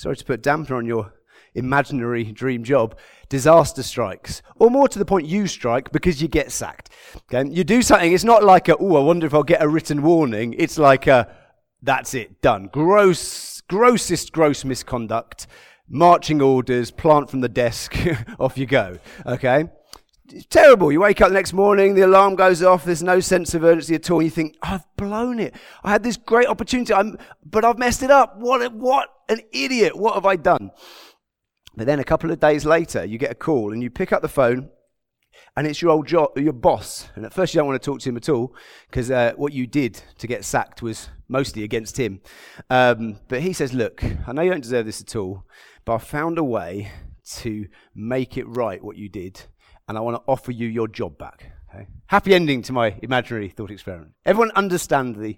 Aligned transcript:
sorry 0.00 0.16
to 0.16 0.24
put 0.24 0.42
damper 0.42 0.74
on 0.74 0.86
your 0.86 1.12
imaginary 1.54 2.24
dream 2.24 2.64
job, 2.64 2.96
disaster 3.28 3.82
strikes. 3.82 4.40
Or 4.56 4.70
more 4.70 4.88
to 4.88 4.98
the 4.98 5.04
point, 5.04 5.26
you 5.26 5.46
strike 5.46 5.92
because 5.92 6.22
you 6.22 6.28
get 6.28 6.50
sacked. 6.50 6.88
Okay? 7.32 7.50
You 7.50 7.64
do 7.64 7.82
something, 7.82 8.10
it's 8.10 8.24
not 8.24 8.42
like 8.42 8.68
a, 8.68 8.76
oh, 8.78 8.96
I 8.96 9.00
wonder 9.00 9.26
if 9.26 9.34
I'll 9.34 9.42
get 9.42 9.60
a 9.60 9.68
written 9.68 10.00
warning. 10.02 10.54
It's 10.56 10.78
like 10.78 11.06
a, 11.06 11.30
that's 11.82 12.14
it, 12.14 12.40
done. 12.40 12.70
Gross, 12.72 13.60
grossest 13.62 14.32
gross 14.32 14.64
misconduct. 14.64 15.46
Marching 15.86 16.40
orders, 16.40 16.90
plant 16.90 17.28
from 17.28 17.40
the 17.40 17.48
desk, 17.48 17.94
off 18.38 18.56
you 18.56 18.64
go. 18.64 18.96
Okay? 19.26 19.64
It's 20.32 20.46
terrible. 20.46 20.92
You 20.92 21.00
wake 21.00 21.20
up 21.20 21.28
the 21.28 21.34
next 21.34 21.52
morning, 21.52 21.94
the 21.94 22.02
alarm 22.02 22.36
goes 22.36 22.62
off, 22.62 22.84
there's 22.84 23.02
no 23.02 23.20
sense 23.20 23.54
of 23.54 23.64
urgency 23.64 23.94
at 23.94 24.10
all, 24.10 24.22
you 24.22 24.30
think, 24.30 24.56
I've 24.62 24.84
blown 24.96 25.40
it. 25.40 25.54
I 25.82 25.90
had 25.90 26.02
this 26.02 26.16
great 26.16 26.46
opportunity, 26.46 26.94
I'm, 26.94 27.18
but 27.44 27.64
I've 27.64 27.78
messed 27.78 28.02
it 28.02 28.10
up. 28.10 28.36
What, 28.38 28.72
what 28.72 29.08
an 29.28 29.40
idiot. 29.52 29.96
What 29.96 30.14
have 30.14 30.26
I 30.26 30.36
done? 30.36 30.70
But 31.76 31.86
then 31.86 32.00
a 32.00 32.04
couple 32.04 32.30
of 32.30 32.40
days 32.40 32.64
later, 32.64 33.04
you 33.04 33.18
get 33.18 33.30
a 33.30 33.34
call 33.34 33.72
and 33.72 33.82
you 33.82 33.90
pick 33.90 34.12
up 34.12 34.22
the 34.22 34.28
phone 34.28 34.70
and 35.56 35.66
it's 35.66 35.82
your 35.82 35.90
old 35.90 36.06
job, 36.06 36.36
your 36.36 36.52
boss. 36.52 37.08
And 37.14 37.24
at 37.24 37.32
first, 37.32 37.54
you 37.54 37.58
don't 37.58 37.66
want 37.66 37.80
to 37.80 37.84
talk 37.84 38.00
to 38.00 38.08
him 38.08 38.16
at 38.16 38.28
all 38.28 38.54
because 38.88 39.10
uh, 39.10 39.32
what 39.36 39.52
you 39.52 39.66
did 39.66 40.02
to 40.18 40.26
get 40.26 40.44
sacked 40.44 40.82
was 40.82 41.08
mostly 41.28 41.64
against 41.64 41.98
him. 41.98 42.20
Um, 42.68 43.18
but 43.28 43.40
he 43.40 43.52
says, 43.52 43.72
Look, 43.72 44.02
I 44.26 44.32
know 44.32 44.42
you 44.42 44.50
don't 44.50 44.62
deserve 44.62 44.86
this 44.86 45.00
at 45.00 45.16
all, 45.16 45.44
but 45.84 45.94
I 45.94 45.98
found 45.98 46.38
a 46.38 46.44
way 46.44 46.92
to 47.36 47.66
make 47.94 48.36
it 48.36 48.44
right 48.44 48.82
what 48.82 48.96
you 48.96 49.08
did, 49.08 49.42
and 49.90 49.98
I 49.98 50.02
want 50.02 50.16
to 50.18 50.22
offer 50.30 50.52
you 50.52 50.68
your 50.68 50.86
job 50.86 51.18
back. 51.18 51.50
Okay? 51.68 51.88
Happy 52.06 52.32
ending 52.32 52.62
to 52.62 52.72
my 52.72 52.94
imaginary 53.02 53.48
thought 53.48 53.72
experiment. 53.72 54.12
Everyone 54.24 54.52
understand 54.52 55.16
the 55.16 55.36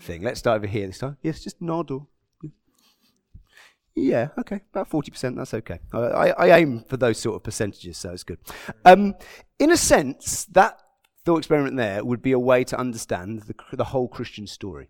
thing? 0.00 0.22
Let's 0.22 0.38
start 0.38 0.56
over 0.56 0.66
here 0.66 0.86
this 0.86 0.98
time. 0.98 1.18
Yes, 1.20 1.44
just 1.44 1.60
nod 1.60 1.90
or 1.90 2.06
yeah, 3.94 4.28
okay, 4.38 4.62
about 4.72 4.88
40%, 4.88 5.36
that's 5.36 5.52
okay. 5.52 5.78
I, 5.92 6.30
I, 6.30 6.58
aim 6.58 6.82
for 6.88 6.96
those 6.96 7.18
sort 7.18 7.36
of 7.36 7.42
percentages, 7.42 7.98
so 7.98 8.12
it's 8.12 8.24
good. 8.24 8.38
Um, 8.86 9.14
in 9.58 9.70
a 9.70 9.76
sense, 9.76 10.46
that 10.46 10.80
thought 11.26 11.36
experiment 11.36 11.76
there 11.76 12.02
would 12.02 12.22
be 12.22 12.32
a 12.32 12.38
way 12.38 12.64
to 12.64 12.78
understand 12.78 13.42
the, 13.42 13.54
the 13.76 13.84
whole 13.84 14.08
Christian 14.08 14.46
story. 14.46 14.88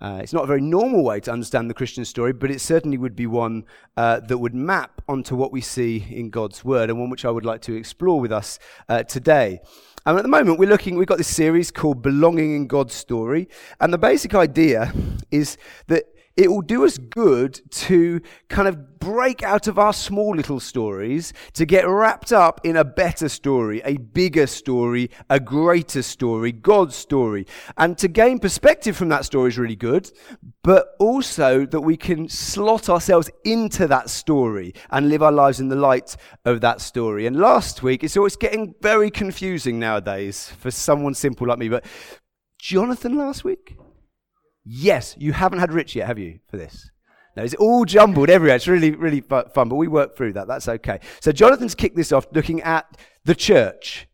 Uh, 0.00 0.18
it's 0.22 0.32
not 0.32 0.44
a 0.44 0.46
very 0.46 0.60
normal 0.60 1.04
way 1.04 1.20
to 1.20 1.30
understand 1.30 1.70
the 1.70 1.74
Christian 1.74 2.04
story, 2.04 2.32
but 2.32 2.50
it 2.50 2.60
certainly 2.60 2.98
would 2.98 3.14
be 3.14 3.26
one 3.26 3.64
uh, 3.96 4.20
that 4.20 4.38
would 4.38 4.54
map 4.54 5.00
onto 5.08 5.36
what 5.36 5.52
we 5.52 5.60
see 5.60 6.04
in 6.10 6.30
God's 6.30 6.64
Word, 6.64 6.90
and 6.90 6.98
one 6.98 7.10
which 7.10 7.24
I 7.24 7.30
would 7.30 7.44
like 7.44 7.62
to 7.62 7.74
explore 7.74 8.20
with 8.20 8.32
us 8.32 8.58
uh, 8.88 9.04
today. 9.04 9.60
And 10.06 10.18
at 10.18 10.22
the 10.22 10.28
moment, 10.28 10.58
we're 10.58 10.68
looking, 10.68 10.96
we've 10.96 11.06
got 11.06 11.18
this 11.18 11.34
series 11.34 11.70
called 11.70 12.02
Belonging 12.02 12.54
in 12.54 12.66
God's 12.66 12.92
Story. 12.92 13.48
And 13.80 13.92
the 13.92 13.98
basic 13.98 14.34
idea 14.34 14.92
is 15.30 15.56
that 15.86 16.04
it 16.36 16.50
will 16.50 16.62
do 16.62 16.84
us 16.84 16.98
good 16.98 17.60
to 17.70 18.20
kind 18.48 18.66
of 18.66 18.98
break 18.98 19.42
out 19.42 19.68
of 19.68 19.78
our 19.78 19.92
small 19.92 20.34
little 20.34 20.58
stories 20.58 21.32
to 21.52 21.66
get 21.66 21.86
wrapped 21.86 22.32
up 22.32 22.60
in 22.64 22.76
a 22.76 22.84
better 22.84 23.28
story, 23.28 23.82
a 23.84 23.98
bigger 23.98 24.46
story, 24.46 25.10
a 25.28 25.38
greater 25.38 26.02
story, 26.02 26.50
God's 26.50 26.96
story. 26.96 27.46
And 27.76 27.96
to 27.98 28.08
gain 28.08 28.38
perspective 28.38 28.96
from 28.96 29.10
that 29.10 29.24
story 29.24 29.50
is 29.50 29.58
really 29.58 29.76
good, 29.76 30.10
but 30.62 30.96
also 30.98 31.66
that 31.66 31.82
we 31.82 31.96
can 31.96 32.28
slot 32.28 32.88
ourselves 32.88 33.30
into 33.44 33.86
that 33.86 34.10
story 34.10 34.74
and 34.90 35.08
live 35.08 35.22
our 35.22 35.32
lives 35.32 35.60
in 35.60 35.68
the 35.68 35.76
light 35.76 36.16
of 36.44 36.60
that 36.62 36.80
story. 36.80 37.26
And 37.26 37.36
last 37.36 37.82
week, 37.82 38.02
it's 38.02 38.16
always 38.16 38.36
getting 38.36 38.74
very 38.80 39.10
confusing 39.10 39.78
nowadays 39.78 40.50
for 40.58 40.70
someone 40.70 41.14
simple 41.14 41.46
like 41.46 41.58
me, 41.58 41.68
but 41.68 41.84
Jonathan 42.58 43.18
last 43.18 43.44
week? 43.44 43.76
Yes, 44.64 45.14
you 45.18 45.32
haven't 45.32 45.58
had 45.58 45.72
Rich 45.72 45.94
yet, 45.94 46.06
have 46.06 46.18
you, 46.18 46.40
for 46.48 46.56
this? 46.56 46.90
No, 47.36 47.42
it's 47.42 47.54
all 47.54 47.84
jumbled 47.84 48.30
everywhere. 48.30 48.56
It's 48.56 48.68
really, 48.68 48.92
really 48.92 49.20
fun, 49.20 49.44
but 49.54 49.74
we 49.74 49.88
work 49.88 50.16
through 50.16 50.34
that. 50.34 50.46
That's 50.46 50.68
okay. 50.68 51.00
So 51.20 51.32
Jonathan's 51.32 51.74
kicked 51.74 51.96
this 51.96 52.12
off 52.12 52.26
looking 52.32 52.62
at 52.62 52.86
the 53.24 53.34
church. 53.34 54.06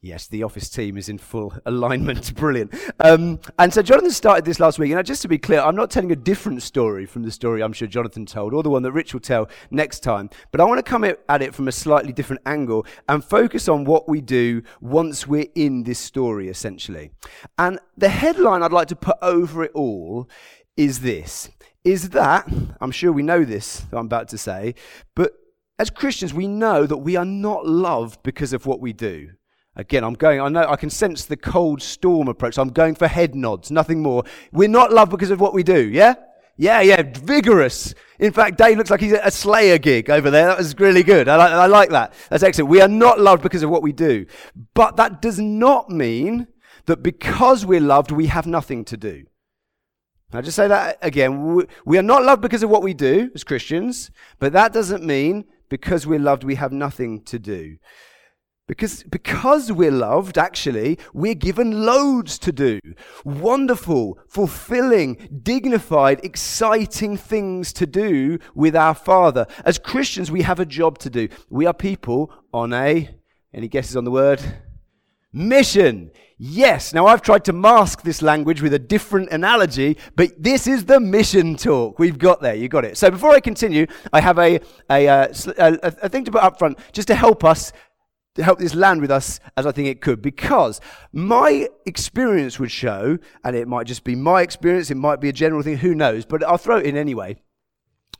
Yes, 0.00 0.28
the 0.28 0.44
office 0.44 0.70
team 0.70 0.96
is 0.96 1.08
in 1.08 1.18
full 1.18 1.52
alignment. 1.66 2.32
Brilliant. 2.36 2.72
Um, 3.00 3.40
and 3.58 3.74
so 3.74 3.82
Jonathan 3.82 4.12
started 4.12 4.44
this 4.44 4.60
last 4.60 4.78
week. 4.78 4.92
And 4.92 5.04
just 5.04 5.22
to 5.22 5.28
be 5.28 5.38
clear, 5.38 5.60
I'm 5.60 5.74
not 5.74 5.90
telling 5.90 6.12
a 6.12 6.16
different 6.16 6.62
story 6.62 7.04
from 7.04 7.24
the 7.24 7.32
story 7.32 7.62
I'm 7.62 7.72
sure 7.72 7.88
Jonathan 7.88 8.24
told, 8.24 8.54
or 8.54 8.62
the 8.62 8.70
one 8.70 8.82
that 8.84 8.92
Rich 8.92 9.12
will 9.12 9.20
tell 9.20 9.48
next 9.72 10.00
time. 10.00 10.30
But 10.52 10.60
I 10.60 10.64
want 10.64 10.78
to 10.78 10.88
come 10.88 11.02
at 11.04 11.42
it 11.42 11.52
from 11.52 11.66
a 11.66 11.72
slightly 11.72 12.12
different 12.12 12.42
angle 12.46 12.86
and 13.08 13.24
focus 13.24 13.68
on 13.68 13.84
what 13.84 14.08
we 14.08 14.20
do 14.20 14.62
once 14.80 15.26
we're 15.26 15.48
in 15.56 15.82
this 15.82 15.98
story, 15.98 16.48
essentially. 16.48 17.10
And 17.58 17.80
the 17.96 18.08
headline 18.08 18.62
I'd 18.62 18.72
like 18.72 18.88
to 18.88 18.96
put 18.96 19.16
over 19.20 19.64
it 19.64 19.72
all 19.74 20.28
is 20.76 21.00
this 21.00 21.50
is 21.84 22.10
that, 22.10 22.46
I'm 22.80 22.90
sure 22.90 23.10
we 23.10 23.22
know 23.22 23.44
this, 23.44 23.86
I'm 23.92 24.06
about 24.06 24.28
to 24.28 24.38
say, 24.38 24.74
but 25.14 25.32
as 25.78 25.90
Christians, 25.90 26.34
we 26.34 26.46
know 26.46 26.86
that 26.86 26.98
we 26.98 27.16
are 27.16 27.24
not 27.24 27.66
loved 27.66 28.22
because 28.22 28.52
of 28.52 28.66
what 28.66 28.80
we 28.80 28.92
do. 28.92 29.30
Again, 29.78 30.02
I'm 30.02 30.14
going, 30.14 30.40
I 30.40 30.48
know, 30.48 30.66
I 30.68 30.74
can 30.74 30.90
sense 30.90 31.24
the 31.24 31.36
cold 31.36 31.80
storm 31.80 32.26
approach. 32.26 32.58
I'm 32.58 32.70
going 32.70 32.96
for 32.96 33.06
head 33.06 33.36
nods, 33.36 33.70
nothing 33.70 34.02
more. 34.02 34.24
We're 34.50 34.68
not 34.68 34.92
loved 34.92 35.12
because 35.12 35.30
of 35.30 35.40
what 35.40 35.54
we 35.54 35.62
do, 35.62 35.88
yeah? 35.88 36.14
Yeah, 36.56 36.80
yeah, 36.80 37.02
vigorous. 37.04 37.94
In 38.18 38.32
fact, 38.32 38.58
Dave 38.58 38.76
looks 38.76 38.90
like 38.90 39.00
he's 39.00 39.12
at 39.12 39.24
a 39.24 39.30
Slayer 39.30 39.78
gig 39.78 40.10
over 40.10 40.32
there. 40.32 40.46
That 40.46 40.58
was 40.58 40.76
really 40.80 41.04
good. 41.04 41.28
I 41.28 41.36
like, 41.36 41.52
I 41.52 41.66
like 41.66 41.90
that. 41.90 42.12
That's 42.28 42.42
excellent. 42.42 42.68
We 42.68 42.80
are 42.80 42.88
not 42.88 43.20
loved 43.20 43.44
because 43.44 43.62
of 43.62 43.70
what 43.70 43.84
we 43.84 43.92
do. 43.92 44.26
But 44.74 44.96
that 44.96 45.22
does 45.22 45.38
not 45.38 45.88
mean 45.88 46.48
that 46.86 47.00
because 47.00 47.64
we're 47.64 47.80
loved, 47.80 48.10
we 48.10 48.26
have 48.26 48.48
nothing 48.48 48.84
to 48.86 48.96
do. 48.96 49.26
I'll 50.32 50.42
just 50.42 50.56
say 50.56 50.66
that 50.66 50.98
again. 51.00 51.64
We 51.86 51.96
are 51.96 52.02
not 52.02 52.24
loved 52.24 52.42
because 52.42 52.64
of 52.64 52.70
what 52.70 52.82
we 52.82 52.94
do 52.94 53.30
as 53.36 53.44
Christians, 53.44 54.10
but 54.40 54.52
that 54.52 54.72
doesn't 54.72 55.04
mean 55.04 55.44
because 55.68 56.08
we're 56.08 56.18
loved, 56.18 56.42
we 56.42 56.56
have 56.56 56.72
nothing 56.72 57.22
to 57.22 57.38
do. 57.38 57.76
Because, 58.68 59.02
because 59.04 59.72
we're 59.72 59.90
loved, 59.90 60.36
actually, 60.36 60.98
we're 61.14 61.34
given 61.34 61.86
loads 61.86 62.38
to 62.40 62.52
do. 62.52 62.78
Wonderful, 63.24 64.18
fulfilling, 64.28 65.40
dignified, 65.42 66.22
exciting 66.22 67.16
things 67.16 67.72
to 67.72 67.86
do 67.86 68.38
with 68.54 68.76
our 68.76 68.94
Father. 68.94 69.46
As 69.64 69.78
Christians, 69.78 70.30
we 70.30 70.42
have 70.42 70.60
a 70.60 70.66
job 70.66 70.98
to 70.98 71.08
do. 71.08 71.28
We 71.48 71.64
are 71.64 71.72
people 71.72 72.30
on 72.52 72.74
a, 72.74 73.08
any 73.54 73.68
guesses 73.68 73.96
on 73.96 74.04
the 74.04 74.10
word? 74.10 74.42
Mission. 75.32 76.10
Yes. 76.36 76.92
Now, 76.94 77.06
I've 77.06 77.22
tried 77.22 77.44
to 77.46 77.52
mask 77.52 78.02
this 78.02 78.22
language 78.22 78.62
with 78.62 78.72
a 78.72 78.78
different 78.78 79.30
analogy, 79.30 79.96
but 80.14 80.40
this 80.40 80.66
is 80.66 80.84
the 80.84 81.00
mission 81.00 81.56
talk. 81.56 81.98
We've 81.98 82.18
got 82.18 82.40
there. 82.40 82.54
You 82.54 82.68
got 82.68 82.84
it. 82.84 82.96
So 82.96 83.10
before 83.10 83.30
I 83.30 83.40
continue, 83.40 83.86
I 84.12 84.20
have 84.20 84.38
a, 84.38 84.60
a, 84.90 85.08
uh, 85.08 85.28
a, 85.58 85.94
a 86.02 86.08
thing 86.08 86.24
to 86.26 86.30
put 86.30 86.42
up 86.42 86.58
front 86.58 86.78
just 86.92 87.08
to 87.08 87.14
help 87.14 87.44
us 87.44 87.72
to 88.38 88.44
help 88.44 88.60
this 88.60 88.74
land 88.74 89.00
with 89.00 89.10
us 89.10 89.40
as 89.56 89.66
I 89.66 89.72
think 89.72 89.88
it 89.88 90.00
could. 90.00 90.22
Because 90.22 90.80
my 91.12 91.68
experience 91.84 92.58
would 92.58 92.70
show, 92.70 93.18
and 93.44 93.54
it 93.54 93.68
might 93.68 93.86
just 93.86 94.04
be 94.04 94.14
my 94.14 94.42
experience, 94.42 94.90
it 94.90 94.96
might 94.96 95.20
be 95.20 95.28
a 95.28 95.32
general 95.32 95.62
thing, 95.62 95.76
who 95.76 95.94
knows, 95.94 96.24
but 96.24 96.44
I'll 96.44 96.56
throw 96.56 96.78
it 96.78 96.86
in 96.86 96.96
anyway. 96.96 97.42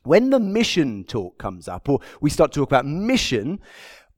When 0.02 0.30
the 0.30 0.40
mission 0.40 1.04
talk 1.04 1.38
comes 1.38 1.68
up, 1.68 1.88
or 1.88 2.00
we 2.20 2.30
start 2.30 2.52
to 2.52 2.60
talk 2.60 2.68
about 2.68 2.86
mission, 2.86 3.60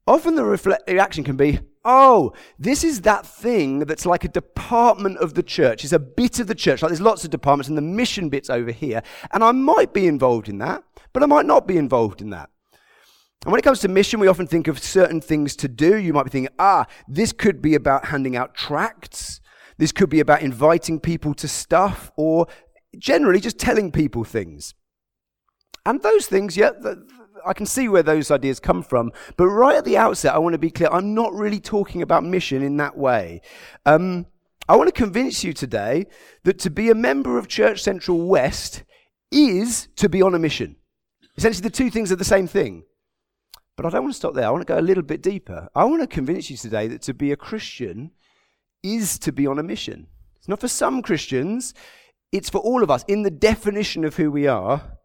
often 0.07 0.35
the 0.35 0.79
reaction 0.87 1.23
can 1.23 1.37
be, 1.37 1.59
oh, 1.83 2.33
this 2.57 2.83
is 2.83 3.01
that 3.01 3.25
thing 3.25 3.79
that's 3.79 4.05
like 4.05 4.23
a 4.23 4.29
department 4.29 5.17
of 5.17 5.33
the 5.33 5.43
church. 5.43 5.83
It's 5.83 5.93
a 5.93 5.99
bit 5.99 6.39
of 6.39 6.47
the 6.47 6.55
church. 6.55 6.81
Like 6.81 6.89
there's 6.89 7.01
lots 7.01 7.23
of 7.23 7.29
departments, 7.29 7.69
and 7.69 7.77
the 7.77 7.81
mission 7.81 8.29
bit's 8.29 8.49
over 8.49 8.71
here. 8.71 9.03
And 9.31 9.43
I 9.43 9.51
might 9.51 9.93
be 9.93 10.07
involved 10.07 10.49
in 10.49 10.59
that, 10.59 10.83
but 11.13 11.23
I 11.23 11.25
might 11.25 11.45
not 11.45 11.67
be 11.67 11.77
involved 11.77 12.21
in 12.21 12.29
that. 12.29 12.50
And 13.43 13.51
when 13.51 13.59
it 13.59 13.63
comes 13.63 13.79
to 13.79 13.87
mission, 13.87 14.19
we 14.19 14.27
often 14.27 14.45
think 14.45 14.67
of 14.67 14.77
certain 14.77 15.19
things 15.19 15.55
to 15.57 15.67
do. 15.67 15.97
You 15.97 16.13
might 16.13 16.23
be 16.23 16.29
thinking, 16.29 16.53
ah, 16.59 16.85
this 17.07 17.31
could 17.31 17.61
be 17.61 17.73
about 17.73 18.05
handing 18.05 18.35
out 18.35 18.53
tracts. 18.53 19.41
This 19.77 19.91
could 19.91 20.09
be 20.09 20.19
about 20.19 20.43
inviting 20.43 20.99
people 20.99 21.33
to 21.35 21.47
stuff 21.47 22.11
or 22.15 22.45
generally 22.99 23.39
just 23.39 23.57
telling 23.57 23.91
people 23.91 24.23
things. 24.23 24.75
And 25.87 26.03
those 26.03 26.27
things, 26.27 26.55
yeah, 26.55 26.71
I 27.43 27.53
can 27.53 27.65
see 27.65 27.89
where 27.89 28.03
those 28.03 28.29
ideas 28.29 28.59
come 28.59 28.83
from. 28.83 29.11
But 29.37 29.47
right 29.47 29.77
at 29.77 29.85
the 29.85 29.97
outset, 29.97 30.35
I 30.35 30.37
want 30.37 30.53
to 30.53 30.59
be 30.59 30.69
clear 30.69 30.89
I'm 30.91 31.15
not 31.15 31.33
really 31.33 31.59
talking 31.59 32.03
about 32.03 32.23
mission 32.23 32.61
in 32.61 32.77
that 32.77 32.95
way. 32.95 33.41
Um, 33.87 34.27
I 34.69 34.75
want 34.75 34.87
to 34.87 34.93
convince 34.93 35.43
you 35.43 35.53
today 35.53 36.05
that 36.43 36.59
to 36.59 36.69
be 36.69 36.91
a 36.91 36.95
member 36.95 37.39
of 37.39 37.47
Church 37.47 37.81
Central 37.81 38.27
West 38.27 38.83
is 39.31 39.87
to 39.95 40.07
be 40.07 40.21
on 40.21 40.35
a 40.35 40.39
mission. 40.39 40.75
Essentially, 41.37 41.63
the 41.63 41.75
two 41.75 41.89
things 41.89 42.11
are 42.11 42.17
the 42.17 42.23
same 42.23 42.45
thing. 42.45 42.83
But 43.77 43.85
I 43.85 43.89
don't 43.89 44.03
want 44.03 44.13
to 44.13 44.17
stop 44.17 44.33
there. 44.33 44.47
I 44.47 44.51
want 44.51 44.61
to 44.61 44.73
go 44.73 44.79
a 44.79 44.81
little 44.81 45.03
bit 45.03 45.21
deeper. 45.21 45.69
I 45.73 45.85
want 45.85 46.01
to 46.01 46.07
convince 46.07 46.49
you 46.49 46.57
today 46.57 46.87
that 46.87 47.01
to 47.03 47.13
be 47.13 47.31
a 47.31 47.37
Christian 47.37 48.11
is 48.83 49.17
to 49.19 49.31
be 49.31 49.47
on 49.47 49.59
a 49.59 49.63
mission. 49.63 50.07
It's 50.37 50.47
not 50.47 50.59
for 50.59 50.67
some 50.67 51.01
Christians, 51.01 51.73
it's 52.31 52.49
for 52.49 52.59
all 52.59 52.83
of 52.83 52.89
us 52.89 53.03
in 53.07 53.23
the 53.23 53.31
definition 53.31 54.03
of 54.03 54.15
who 54.15 54.31
we 54.31 54.47
are. 54.47 54.97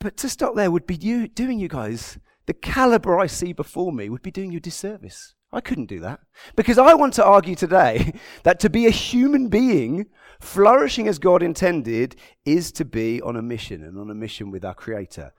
But 0.00 0.16
to 0.18 0.28
stop 0.28 0.54
there 0.54 0.70
would 0.70 0.86
be 0.86 0.96
you, 0.96 1.28
doing 1.28 1.58
you 1.58 1.68
guys, 1.68 2.18
the 2.46 2.54
caliber 2.54 3.18
I 3.18 3.26
see 3.26 3.52
before 3.52 3.92
me 3.92 4.08
would 4.08 4.22
be 4.22 4.30
doing 4.30 4.52
you 4.52 4.58
a 4.58 4.60
disservice. 4.60 5.34
I 5.52 5.60
couldn't 5.60 5.86
do 5.86 6.00
that. 6.00 6.20
Because 6.56 6.78
I 6.78 6.94
want 6.94 7.14
to 7.14 7.24
argue 7.24 7.54
today 7.54 8.12
that 8.42 8.60
to 8.60 8.70
be 8.70 8.86
a 8.86 8.90
human 8.90 9.48
being, 9.48 10.06
flourishing 10.40 11.08
as 11.08 11.18
God 11.18 11.42
intended, 11.42 12.16
is 12.44 12.70
to 12.72 12.84
be 12.84 13.20
on 13.22 13.36
a 13.36 13.42
mission 13.42 13.82
and 13.82 13.98
on 13.98 14.10
a 14.10 14.14
mission 14.14 14.50
with 14.50 14.64
our 14.64 14.74
Creator. 14.74 15.32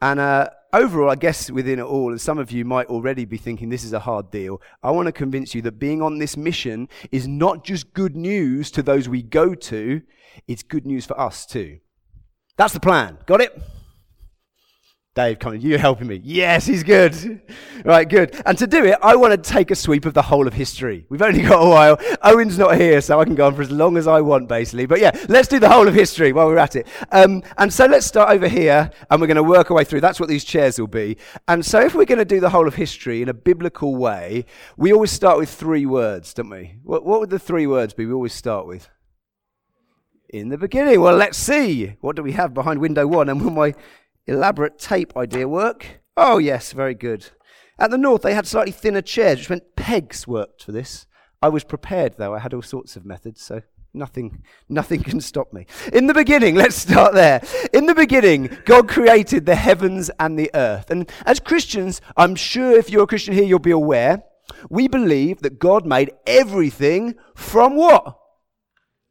And 0.00 0.20
uh, 0.20 0.50
overall, 0.72 1.10
I 1.10 1.16
guess 1.16 1.50
within 1.50 1.78
it 1.78 1.82
all, 1.82 2.10
and 2.10 2.20
some 2.20 2.38
of 2.38 2.52
you 2.52 2.64
might 2.64 2.86
already 2.86 3.24
be 3.24 3.36
thinking 3.36 3.68
this 3.68 3.84
is 3.84 3.92
a 3.92 4.00
hard 4.00 4.30
deal, 4.30 4.62
I 4.82 4.90
want 4.90 5.06
to 5.06 5.12
convince 5.12 5.54
you 5.54 5.62
that 5.62 5.78
being 5.78 6.02
on 6.02 6.18
this 6.18 6.36
mission 6.36 6.88
is 7.10 7.26
not 7.26 7.64
just 7.64 7.92
good 7.94 8.14
news 8.14 8.70
to 8.72 8.82
those 8.82 9.08
we 9.08 9.22
go 9.22 9.54
to, 9.54 10.02
it's 10.46 10.62
good 10.62 10.86
news 10.86 11.06
for 11.06 11.18
us 11.18 11.46
too. 11.46 11.78
That's 12.56 12.74
the 12.74 12.80
plan. 12.80 13.18
Got 13.26 13.40
it? 13.40 13.60
Dave, 15.18 15.40
come 15.40 15.54
on, 15.54 15.60
you 15.60 15.78
helping 15.78 16.06
me. 16.06 16.20
Yes, 16.22 16.64
he's 16.64 16.84
good. 16.84 17.40
right, 17.84 18.08
good. 18.08 18.40
And 18.46 18.56
to 18.56 18.68
do 18.68 18.84
it, 18.84 18.96
I 19.02 19.16
want 19.16 19.32
to 19.32 19.50
take 19.50 19.72
a 19.72 19.74
sweep 19.74 20.06
of 20.06 20.14
the 20.14 20.22
whole 20.22 20.46
of 20.46 20.54
history. 20.54 21.06
We've 21.08 21.22
only 21.22 21.42
got 21.42 21.60
a 21.60 21.68
while. 21.68 21.98
Owen's 22.22 22.56
not 22.56 22.76
here, 22.76 23.00
so 23.00 23.18
I 23.18 23.24
can 23.24 23.34
go 23.34 23.48
on 23.48 23.56
for 23.56 23.62
as 23.62 23.70
long 23.72 23.96
as 23.96 24.06
I 24.06 24.20
want, 24.20 24.48
basically. 24.48 24.86
But 24.86 25.00
yeah, 25.00 25.10
let's 25.28 25.48
do 25.48 25.58
the 25.58 25.68
whole 25.68 25.88
of 25.88 25.94
history 25.94 26.32
while 26.32 26.46
we're 26.46 26.58
at 26.58 26.76
it. 26.76 26.86
Um, 27.10 27.42
and 27.56 27.74
so 27.74 27.86
let's 27.86 28.06
start 28.06 28.30
over 28.30 28.46
here, 28.46 28.92
and 29.10 29.20
we're 29.20 29.26
going 29.26 29.38
to 29.38 29.42
work 29.42 29.72
our 29.72 29.76
way 29.76 29.82
through. 29.82 30.02
That's 30.02 30.20
what 30.20 30.28
these 30.28 30.44
chairs 30.44 30.78
will 30.78 30.86
be. 30.86 31.16
And 31.48 31.66
so 31.66 31.80
if 31.80 31.96
we're 31.96 32.04
going 32.04 32.18
to 32.18 32.24
do 32.24 32.38
the 32.38 32.50
whole 32.50 32.68
of 32.68 32.76
history 32.76 33.20
in 33.20 33.28
a 33.28 33.34
biblical 33.34 33.96
way, 33.96 34.44
we 34.76 34.92
always 34.92 35.10
start 35.10 35.36
with 35.36 35.50
three 35.50 35.84
words, 35.84 36.32
don't 36.32 36.48
we? 36.48 36.76
What, 36.84 37.04
what 37.04 37.18
would 37.18 37.30
the 37.30 37.40
three 37.40 37.66
words 37.66 37.92
be 37.92 38.06
we 38.06 38.12
always 38.12 38.34
start 38.34 38.68
with? 38.68 38.88
In 40.28 40.50
the 40.50 40.58
beginning. 40.58 41.00
Well, 41.00 41.16
let's 41.16 41.38
see. 41.38 41.96
What 42.02 42.14
do 42.14 42.22
we 42.22 42.32
have 42.32 42.54
behind 42.54 42.78
window 42.78 43.04
one? 43.08 43.28
And 43.28 43.42
will 43.42 43.50
my 43.50 43.74
elaborate 44.28 44.78
tape 44.78 45.16
idea 45.16 45.48
work? 45.48 46.00
Oh, 46.16 46.38
yes, 46.38 46.72
very 46.72 46.94
good. 46.94 47.30
At 47.78 47.90
the 47.90 47.98
north, 47.98 48.22
they 48.22 48.34
had 48.34 48.46
slightly 48.46 48.72
thinner 48.72 49.02
chairs, 49.02 49.38
which 49.38 49.50
meant 49.50 49.76
pegs 49.76 50.26
worked 50.26 50.64
for 50.64 50.72
this. 50.72 51.06
I 51.40 51.48
was 51.48 51.64
prepared, 51.64 52.16
though. 52.18 52.34
I 52.34 52.40
had 52.40 52.52
all 52.52 52.62
sorts 52.62 52.96
of 52.96 53.04
methods, 53.04 53.40
so 53.40 53.62
nothing, 53.94 54.42
nothing 54.68 55.02
can 55.02 55.20
stop 55.20 55.52
me. 55.52 55.66
In 55.92 56.06
the 56.06 56.14
beginning, 56.14 56.54
let's 56.56 56.76
start 56.76 57.14
there. 57.14 57.40
In 57.72 57.86
the 57.86 57.94
beginning, 57.94 58.56
God 58.64 58.88
created 58.88 59.46
the 59.46 59.54
heavens 59.54 60.10
and 60.18 60.38
the 60.38 60.50
earth. 60.54 60.90
And 60.90 61.10
as 61.24 61.40
Christians, 61.40 62.00
I'm 62.16 62.34
sure 62.34 62.76
if 62.76 62.90
you're 62.90 63.04
a 63.04 63.08
Christian 63.08 63.34
here, 63.34 63.44
you'll 63.44 63.58
be 63.60 63.70
aware, 63.70 64.24
we 64.68 64.88
believe 64.88 65.40
that 65.42 65.58
God 65.58 65.86
made 65.86 66.10
everything 66.26 67.14
from 67.36 67.76
what? 67.76 68.18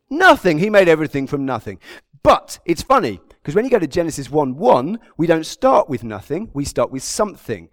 Nothing. 0.09 0.59
He 0.59 0.69
made 0.69 0.89
everything 0.89 1.27
from 1.27 1.45
nothing. 1.45 1.79
But 2.23 2.59
it's 2.65 2.81
funny 2.81 3.21
because 3.47 3.55
when 3.55 3.63
you 3.63 3.71
go 3.71 3.79
to 3.79 3.87
Genesis 3.87 4.29
1 4.29 4.57
1, 4.57 4.99
we 5.15 5.25
don't 5.25 5.45
start 5.45 5.87
with 5.87 6.03
nothing, 6.03 6.51
we 6.53 6.65
start 6.65 6.91
with 6.91 7.01
something. 7.01 7.69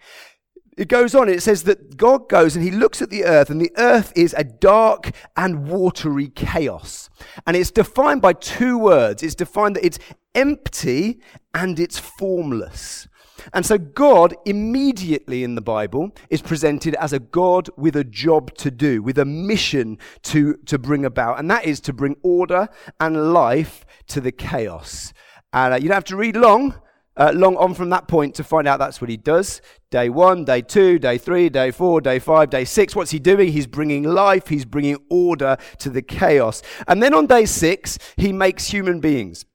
It 0.79 0.87
goes 0.87 1.17
on, 1.17 1.29
it 1.29 1.43
says 1.43 1.65
that 1.65 1.97
God 1.97 2.29
goes 2.29 2.55
and 2.55 2.65
he 2.65 2.71
looks 2.71 3.03
at 3.03 3.11
the 3.11 3.25
earth, 3.25 3.51
and 3.51 3.61
the 3.61 3.73
earth 3.77 4.13
is 4.15 4.37
a 4.39 4.45
dark 4.45 5.11
and 5.37 5.67
watery 5.67 6.29
chaos. 6.29 7.11
And 7.45 7.57
it's 7.57 7.73
defined 7.73 8.23
by 8.23 8.35
two 8.35 8.79
words. 8.79 9.25
It's 9.25 9.35
defined 9.35 9.75
that 9.75 9.85
it's 9.85 9.99
empty 10.33 11.19
and 11.53 11.81
it's 11.81 11.99
formless. 11.99 13.09
And 13.53 13.67
so 13.67 13.77
God 13.77 14.37
immediately 14.45 15.43
in 15.43 15.57
the 15.57 15.61
Bible 15.61 16.13
is 16.31 16.41
presented 16.41 16.95
as 16.95 17.13
a 17.13 17.19
God 17.19 17.69
with 17.77 17.97
a 17.97 18.05
job 18.05 18.55
to 18.59 18.71
do, 18.71 19.03
with 19.03 19.19
a 19.19 19.25
mission 19.25 19.99
to, 20.23 20.55
to 20.67 20.79
bring 20.79 21.05
about. 21.05 21.41
And 21.41 21.51
that 21.51 21.65
is 21.65 21.81
to 21.81 21.93
bring 21.93 22.15
order 22.23 22.69
and 23.01 23.33
life 23.33 23.85
to 24.07 24.21
the 24.21 24.31
chaos. 24.31 25.13
And 25.55 25.73
uh, 25.73 25.77
you 25.77 25.87
don't 25.87 25.95
have 25.95 26.05
to 26.05 26.17
read 26.17 26.35
long, 26.35 26.75
uh, 27.17 27.31
long 27.33 27.57
on 27.57 27.75
from 27.75 27.89
that 27.91 28.09
point 28.09 28.35
to 28.35 28.45
find 28.45 28.67
out 28.67 28.81
that's 28.81 29.01
what 29.01 29.09
he 29.09 29.17
does. 29.17 29.63
Day 29.89 30.09
one, 30.09 30.45
day 30.45 30.63
two, 30.63 30.99
day 30.99 31.17
three, 31.17 31.49
day 31.49 31.71
four, 31.71 32.01
day 32.01 32.19
five, 32.19 32.51
day 32.51 32.65
six. 32.65 32.97
What's 32.97 33.13
he 33.13 33.21
doing? 33.21 33.53
He's 33.53 33.69
bringing 33.69 34.03
life, 34.03 34.49
he's 34.49 34.65
bringing 34.65 34.99
order 35.09 35.57
to 35.79 35.91
the 35.91 36.03
chaos. 36.03 36.61
And 36.89 37.01
then 37.01 37.15
on 37.15 37.27
day 37.27 37.47
six, 37.47 38.01
he 38.17 38.33
makes 38.33 38.67
human 38.67 38.99
beings. 38.99 39.47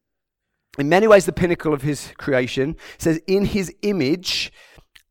In 0.78 0.88
many 0.88 1.06
ways, 1.06 1.26
the 1.26 1.34
pinnacle 1.34 1.74
of 1.74 1.82
his 1.82 2.14
creation 2.18 2.78
it 2.96 3.02
says, 3.02 3.22
in 3.28 3.44
his 3.44 3.74
image. 3.82 4.54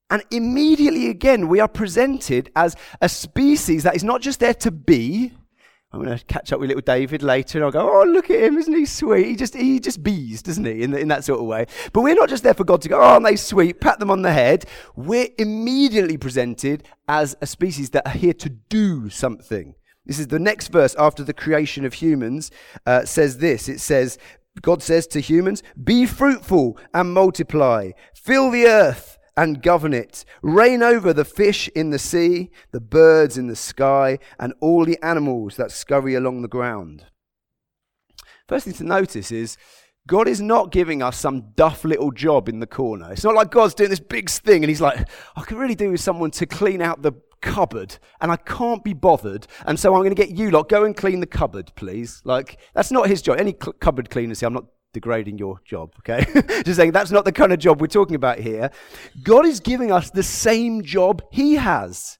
And 0.08 0.24
immediately 0.30 1.10
again, 1.10 1.48
we 1.48 1.60
are 1.60 1.68
presented 1.68 2.50
as 2.56 2.76
a 3.02 3.10
species 3.10 3.82
that 3.82 3.94
is 3.94 4.04
not 4.04 4.22
just 4.22 4.40
there 4.40 4.54
to 4.54 4.70
be, 4.70 5.34
I'm 5.90 6.04
going 6.04 6.18
to 6.18 6.24
catch 6.26 6.52
up 6.52 6.60
with 6.60 6.68
little 6.68 6.82
David 6.82 7.22
later 7.22 7.58
and 7.58 7.64
I'll 7.64 7.70
go, 7.70 8.00
oh, 8.00 8.04
look 8.04 8.28
at 8.28 8.42
him, 8.42 8.58
isn't 8.58 8.74
he 8.74 8.84
sweet? 8.84 9.26
He 9.26 9.36
just, 9.36 9.54
he 9.54 9.80
just 9.80 10.02
bees, 10.02 10.42
doesn't 10.42 10.66
he, 10.66 10.82
in, 10.82 10.90
the, 10.90 10.98
in 10.98 11.08
that 11.08 11.24
sort 11.24 11.40
of 11.40 11.46
way. 11.46 11.64
But 11.94 12.02
we're 12.02 12.14
not 12.14 12.28
just 12.28 12.42
there 12.42 12.52
for 12.52 12.64
God 12.64 12.82
to 12.82 12.90
go, 12.90 13.00
oh, 13.00 13.04
aren't 13.04 13.24
they 13.24 13.36
sweet? 13.36 13.80
Pat 13.80 13.98
them 13.98 14.10
on 14.10 14.20
the 14.20 14.32
head. 14.32 14.66
We're 14.96 15.28
immediately 15.38 16.18
presented 16.18 16.86
as 17.08 17.36
a 17.40 17.46
species 17.46 17.90
that 17.90 18.06
are 18.06 18.12
here 18.12 18.34
to 18.34 18.50
do 18.50 19.08
something. 19.08 19.74
This 20.04 20.18
is 20.18 20.28
the 20.28 20.38
next 20.38 20.68
verse 20.68 20.94
after 20.98 21.24
the 21.24 21.32
creation 21.34 21.86
of 21.86 21.94
humans, 21.94 22.50
uh, 22.84 23.06
says 23.06 23.38
this. 23.38 23.66
It 23.68 23.80
says, 23.80 24.18
God 24.60 24.82
says 24.82 25.06
to 25.08 25.20
humans, 25.20 25.62
be 25.82 26.04
fruitful 26.04 26.78
and 26.92 27.14
multiply, 27.14 27.92
fill 28.14 28.50
the 28.50 28.66
earth 28.66 29.17
and 29.38 29.62
govern 29.62 29.94
it. 29.94 30.24
Reign 30.42 30.82
over 30.82 31.12
the 31.12 31.24
fish 31.24 31.68
in 31.68 31.90
the 31.90 31.98
sea, 31.98 32.50
the 32.72 32.80
birds 32.80 33.38
in 33.38 33.46
the 33.46 33.54
sky, 33.54 34.18
and 34.40 34.52
all 34.60 34.84
the 34.84 34.98
animals 35.00 35.54
that 35.54 35.70
scurry 35.70 36.16
along 36.16 36.42
the 36.42 36.48
ground. 36.48 37.06
First 38.48 38.64
thing 38.64 38.74
to 38.74 38.84
notice 38.84 39.30
is 39.30 39.56
God 40.08 40.26
is 40.26 40.40
not 40.40 40.72
giving 40.72 41.02
us 41.02 41.16
some 41.16 41.52
duff 41.54 41.84
little 41.84 42.10
job 42.10 42.48
in 42.48 42.58
the 42.58 42.66
corner. 42.66 43.12
It's 43.12 43.22
not 43.22 43.36
like 43.36 43.52
God's 43.52 43.74
doing 43.74 43.90
this 43.90 44.00
big 44.00 44.28
thing 44.28 44.64
and 44.64 44.70
He's 44.70 44.80
like, 44.80 45.08
I 45.36 45.42
could 45.42 45.58
really 45.58 45.76
do 45.76 45.92
with 45.92 46.00
someone 46.00 46.32
to 46.32 46.44
clean 46.46 46.82
out 46.82 47.02
the 47.02 47.12
cupboard 47.40 47.96
and 48.20 48.32
I 48.32 48.36
can't 48.36 48.82
be 48.82 48.92
bothered. 48.92 49.46
And 49.66 49.78
so 49.78 49.94
I'm 49.94 50.00
going 50.00 50.14
to 50.14 50.20
get 50.20 50.36
you 50.36 50.50
lot, 50.50 50.68
go 50.68 50.84
and 50.84 50.96
clean 50.96 51.20
the 51.20 51.26
cupboard, 51.26 51.70
please. 51.76 52.22
Like, 52.24 52.58
that's 52.74 52.90
not 52.90 53.06
His 53.06 53.22
job. 53.22 53.38
Any 53.38 53.52
cl- 53.52 53.74
cupboard 53.74 54.10
cleaners 54.10 54.40
here, 54.40 54.48
I'm 54.48 54.54
not 54.54 54.66
degrading 54.92 55.38
your 55.38 55.60
job, 55.64 55.92
okay? 56.00 56.24
Just 56.64 56.76
saying 56.76 56.92
that's 56.92 57.10
not 57.10 57.24
the 57.24 57.32
kind 57.32 57.52
of 57.52 57.58
job 57.58 57.80
we're 57.80 57.86
talking 57.86 58.16
about 58.16 58.38
here. 58.38 58.70
God 59.22 59.46
is 59.46 59.60
giving 59.60 59.92
us 59.92 60.10
the 60.10 60.22
same 60.22 60.82
job 60.82 61.22
He 61.30 61.54
has. 61.54 62.18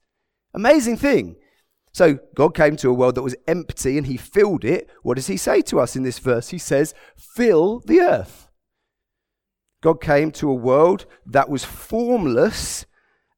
Amazing 0.55 0.97
thing. 0.97 1.37
So 1.93 2.19
God 2.35 2.55
came 2.55 2.77
to 2.77 2.91
a 2.91 2.95
world 2.95 3.15
that 3.15 3.23
was 3.23 3.37
empty 3.47 3.97
and 3.99 4.07
He 4.07 4.17
filled 4.17 4.65
it. 4.65 4.89
What 5.03 5.17
does 5.17 5.27
He 5.27 5.37
say 5.37 5.63
to 5.63 5.81
us 5.81 5.97
in 5.97 6.03
this 6.03 6.19
verse? 6.19 6.49
He 6.49 6.59
says, 6.59 6.95
Fill 7.17 7.81
the 7.81 8.01
earth. 8.01 8.49
God 9.81 10.01
came 10.01 10.31
to 10.33 10.51
a 10.51 10.55
world 10.55 11.07
that 11.27 11.49
was 11.49 11.65
formless 11.65 12.85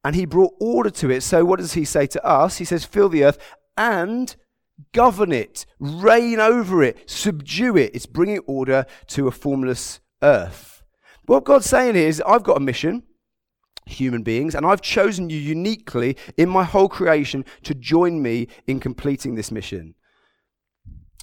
and 0.03 0.15
He 0.15 0.25
brought 0.25 0.53
order 0.59 0.89
to 0.89 1.09
it. 1.09 1.21
So 1.21 1.45
what 1.45 1.59
does 1.59 1.73
He 1.73 1.85
say 1.85 2.07
to 2.07 2.25
us? 2.25 2.57
He 2.57 2.65
says, 2.65 2.85
Fill 2.85 3.09
the 3.09 3.23
earth 3.23 3.37
and 3.77 4.35
govern 4.93 5.31
it, 5.31 5.65
reign 5.79 6.39
over 6.39 6.83
it, 6.83 7.09
subdue 7.09 7.77
it. 7.77 7.95
It's 7.95 8.05
bringing 8.05 8.39
order 8.47 8.85
to 9.07 9.27
a 9.27 9.31
formless 9.31 9.99
earth. 10.21 10.83
What 11.25 11.45
God's 11.45 11.65
saying 11.65 11.95
is, 11.95 12.21
I've 12.25 12.43
got 12.43 12.57
a 12.57 12.61
mission, 12.61 13.03
human 13.85 14.23
beings, 14.23 14.55
and 14.55 14.65
I've 14.65 14.81
chosen 14.81 15.29
you 15.29 15.37
uniquely 15.37 16.17
in 16.37 16.49
my 16.49 16.63
whole 16.63 16.89
creation 16.89 17.45
to 17.63 17.73
join 17.73 18.21
me 18.21 18.47
in 18.67 18.79
completing 18.79 19.35
this 19.35 19.51
mission. 19.51 19.95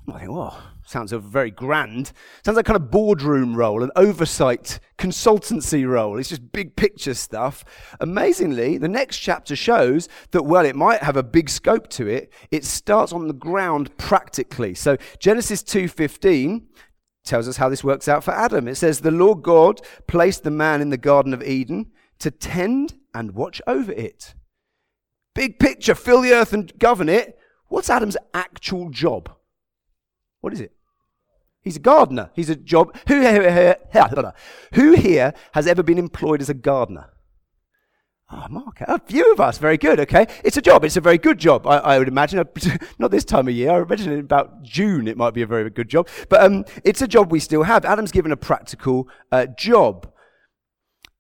I 0.08 0.20
think, 0.20 0.30
oh, 0.30 0.58
sounds 0.88 1.12
very 1.12 1.50
grand. 1.50 2.12
Sounds 2.44 2.56
like 2.56 2.66
kind 2.66 2.76
of 2.76 2.90
boardroom 2.90 3.54
role, 3.54 3.82
an 3.82 3.90
oversight 3.94 4.80
consultancy 4.96 5.86
role. 5.86 6.18
It's 6.18 6.30
just 6.30 6.52
big 6.52 6.76
picture 6.76 7.14
stuff. 7.14 7.64
Amazingly, 8.00 8.78
the 8.78 8.88
next 8.88 9.18
chapter 9.18 9.54
shows 9.54 10.08
that, 10.30 10.44
well, 10.44 10.64
it 10.64 10.76
might 10.76 11.02
have 11.02 11.16
a 11.16 11.22
big 11.22 11.50
scope 11.50 11.88
to 11.90 12.06
it. 12.06 12.32
It 12.50 12.64
starts 12.64 13.12
on 13.12 13.28
the 13.28 13.34
ground 13.34 13.96
practically. 13.98 14.74
So 14.74 14.96
Genesis 15.18 15.62
2.15 15.62 16.62
tells 17.24 17.46
us 17.46 17.58
how 17.58 17.68
this 17.68 17.84
works 17.84 18.08
out 18.08 18.24
for 18.24 18.32
Adam. 18.32 18.66
It 18.66 18.76
says, 18.76 19.00
the 19.00 19.10
Lord 19.10 19.42
God 19.42 19.80
placed 20.06 20.42
the 20.42 20.50
man 20.50 20.80
in 20.80 20.90
the 20.90 20.96
Garden 20.96 21.34
of 21.34 21.42
Eden 21.42 21.92
to 22.20 22.30
tend 22.30 22.94
and 23.14 23.32
watch 23.32 23.60
over 23.66 23.92
it. 23.92 24.34
Big 25.34 25.58
picture, 25.58 25.94
fill 25.94 26.22
the 26.22 26.32
earth 26.32 26.52
and 26.52 26.76
govern 26.78 27.08
it. 27.08 27.38
What's 27.68 27.90
Adam's 27.90 28.16
actual 28.32 28.88
job? 28.88 29.30
What 30.40 30.52
is 30.52 30.60
it? 30.60 30.72
He's 31.68 31.76
a 31.76 31.80
gardener. 31.80 32.30
He's 32.32 32.48
a 32.48 32.56
job. 32.56 32.96
Who 33.08 33.20
here, 33.20 33.76
who 34.72 34.92
here 34.94 35.34
has 35.52 35.66
ever 35.66 35.82
been 35.82 35.98
employed 35.98 36.40
as 36.40 36.48
a 36.48 36.54
gardener? 36.54 37.10
Oh, 38.32 38.46
Mark, 38.48 38.80
a 38.80 38.98
few 39.00 39.30
of 39.32 39.38
us. 39.38 39.58
Very 39.58 39.76
good. 39.76 40.00
Okay. 40.00 40.26
It's 40.42 40.56
a 40.56 40.62
job. 40.62 40.82
It's 40.82 40.96
a 40.96 41.02
very 41.02 41.18
good 41.18 41.36
job. 41.36 41.66
I, 41.66 41.76
I 41.76 41.98
would 41.98 42.08
imagine. 42.08 42.42
Not 42.98 43.10
this 43.10 43.26
time 43.26 43.48
of 43.48 43.54
year. 43.54 43.70
I 43.70 43.82
imagine 43.82 44.10
in 44.10 44.20
about 44.20 44.62
June 44.62 45.06
it 45.06 45.18
might 45.18 45.34
be 45.34 45.42
a 45.42 45.46
very 45.46 45.68
good 45.68 45.90
job. 45.90 46.08
But 46.30 46.42
um, 46.42 46.64
it's 46.84 47.02
a 47.02 47.06
job 47.06 47.30
we 47.30 47.38
still 47.38 47.64
have. 47.64 47.84
Adam's 47.84 48.12
given 48.12 48.32
a 48.32 48.36
practical 48.38 49.10
uh, 49.30 49.44
job. 49.44 50.10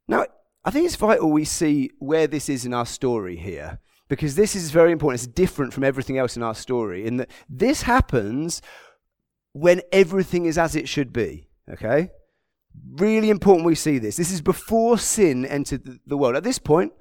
Now, 0.08 0.24
I 0.64 0.70
think 0.70 0.86
it's 0.86 0.96
vital 0.96 1.30
we 1.30 1.44
see 1.44 1.90
where 1.98 2.26
this 2.26 2.48
is 2.48 2.64
in 2.64 2.72
our 2.72 2.86
story 2.86 3.36
here 3.36 3.80
because 4.08 4.34
this 4.34 4.56
is 4.56 4.70
very 4.70 4.92
important. 4.92 5.22
It's 5.22 5.26
different 5.26 5.74
from 5.74 5.84
everything 5.84 6.16
else 6.16 6.38
in 6.38 6.42
our 6.42 6.54
story 6.54 7.06
in 7.06 7.18
that 7.18 7.30
this 7.50 7.82
happens 7.82 8.62
when 9.58 9.82
everything 9.92 10.46
is 10.46 10.58
as 10.58 10.76
it 10.76 10.88
should 10.88 11.12
be. 11.12 11.48
Okay? 11.72 12.10
Really 12.96 13.30
important 13.30 13.66
we 13.66 13.74
see 13.74 13.98
this. 13.98 14.16
This 14.16 14.30
is 14.30 14.40
before 14.40 14.98
sin 14.98 15.44
entered 15.44 16.00
the 16.06 16.16
world. 16.16 16.36
At 16.36 16.44
this 16.44 16.58
point, 16.58 16.92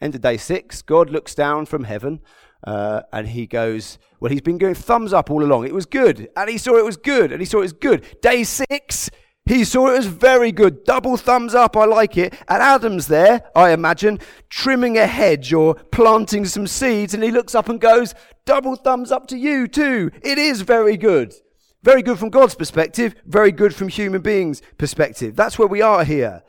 end 0.00 0.14
of 0.14 0.20
day 0.20 0.36
six, 0.36 0.82
God 0.82 1.10
looks 1.10 1.34
down 1.34 1.66
from 1.66 1.84
heaven 1.84 2.20
Uh, 2.66 3.02
and 3.12 3.28
he 3.28 3.46
goes, 3.46 3.98
Well, 4.18 4.32
he's 4.32 4.40
been 4.40 4.58
going 4.58 4.74
thumbs 4.74 5.12
up 5.12 5.30
all 5.30 5.44
along. 5.44 5.66
It 5.66 5.74
was 5.74 5.86
good. 5.86 6.28
And 6.36 6.50
he 6.50 6.58
saw 6.58 6.76
it 6.76 6.84
was 6.84 6.96
good. 6.96 7.30
And 7.30 7.40
he 7.40 7.46
saw 7.46 7.58
it 7.58 7.68
was 7.70 7.72
good. 7.72 8.20
Day 8.22 8.44
six, 8.44 9.10
he 9.44 9.62
saw 9.64 9.88
it 9.88 9.96
was 9.98 10.06
very 10.06 10.50
good. 10.50 10.84
Double 10.84 11.16
thumbs 11.16 11.54
up. 11.54 11.76
I 11.76 11.84
like 11.84 12.16
it. 12.16 12.34
And 12.48 12.62
Adam's 12.62 13.06
there, 13.06 13.42
I 13.54 13.70
imagine, 13.70 14.18
trimming 14.48 14.98
a 14.98 15.06
hedge 15.06 15.52
or 15.52 15.74
planting 15.74 16.44
some 16.46 16.66
seeds. 16.66 17.14
And 17.14 17.22
he 17.22 17.30
looks 17.30 17.54
up 17.54 17.68
and 17.68 17.80
goes, 17.80 18.14
Double 18.44 18.74
thumbs 18.74 19.12
up 19.12 19.26
to 19.28 19.36
you, 19.36 19.68
too. 19.68 20.10
It 20.22 20.38
is 20.38 20.62
very 20.62 20.96
good. 20.96 21.34
Very 21.82 22.02
good 22.02 22.18
from 22.18 22.30
God's 22.30 22.54
perspective, 22.54 23.14
very 23.24 23.52
good 23.52 23.74
from 23.74 23.88
human 23.88 24.22
beings' 24.22 24.62
perspective. 24.78 25.36
That's 25.36 25.58
where 25.58 25.68
we 25.68 25.82
are 25.82 26.04
here. 26.04 26.42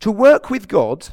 To 0.00 0.10
work 0.10 0.50
with 0.50 0.68
God 0.68 1.08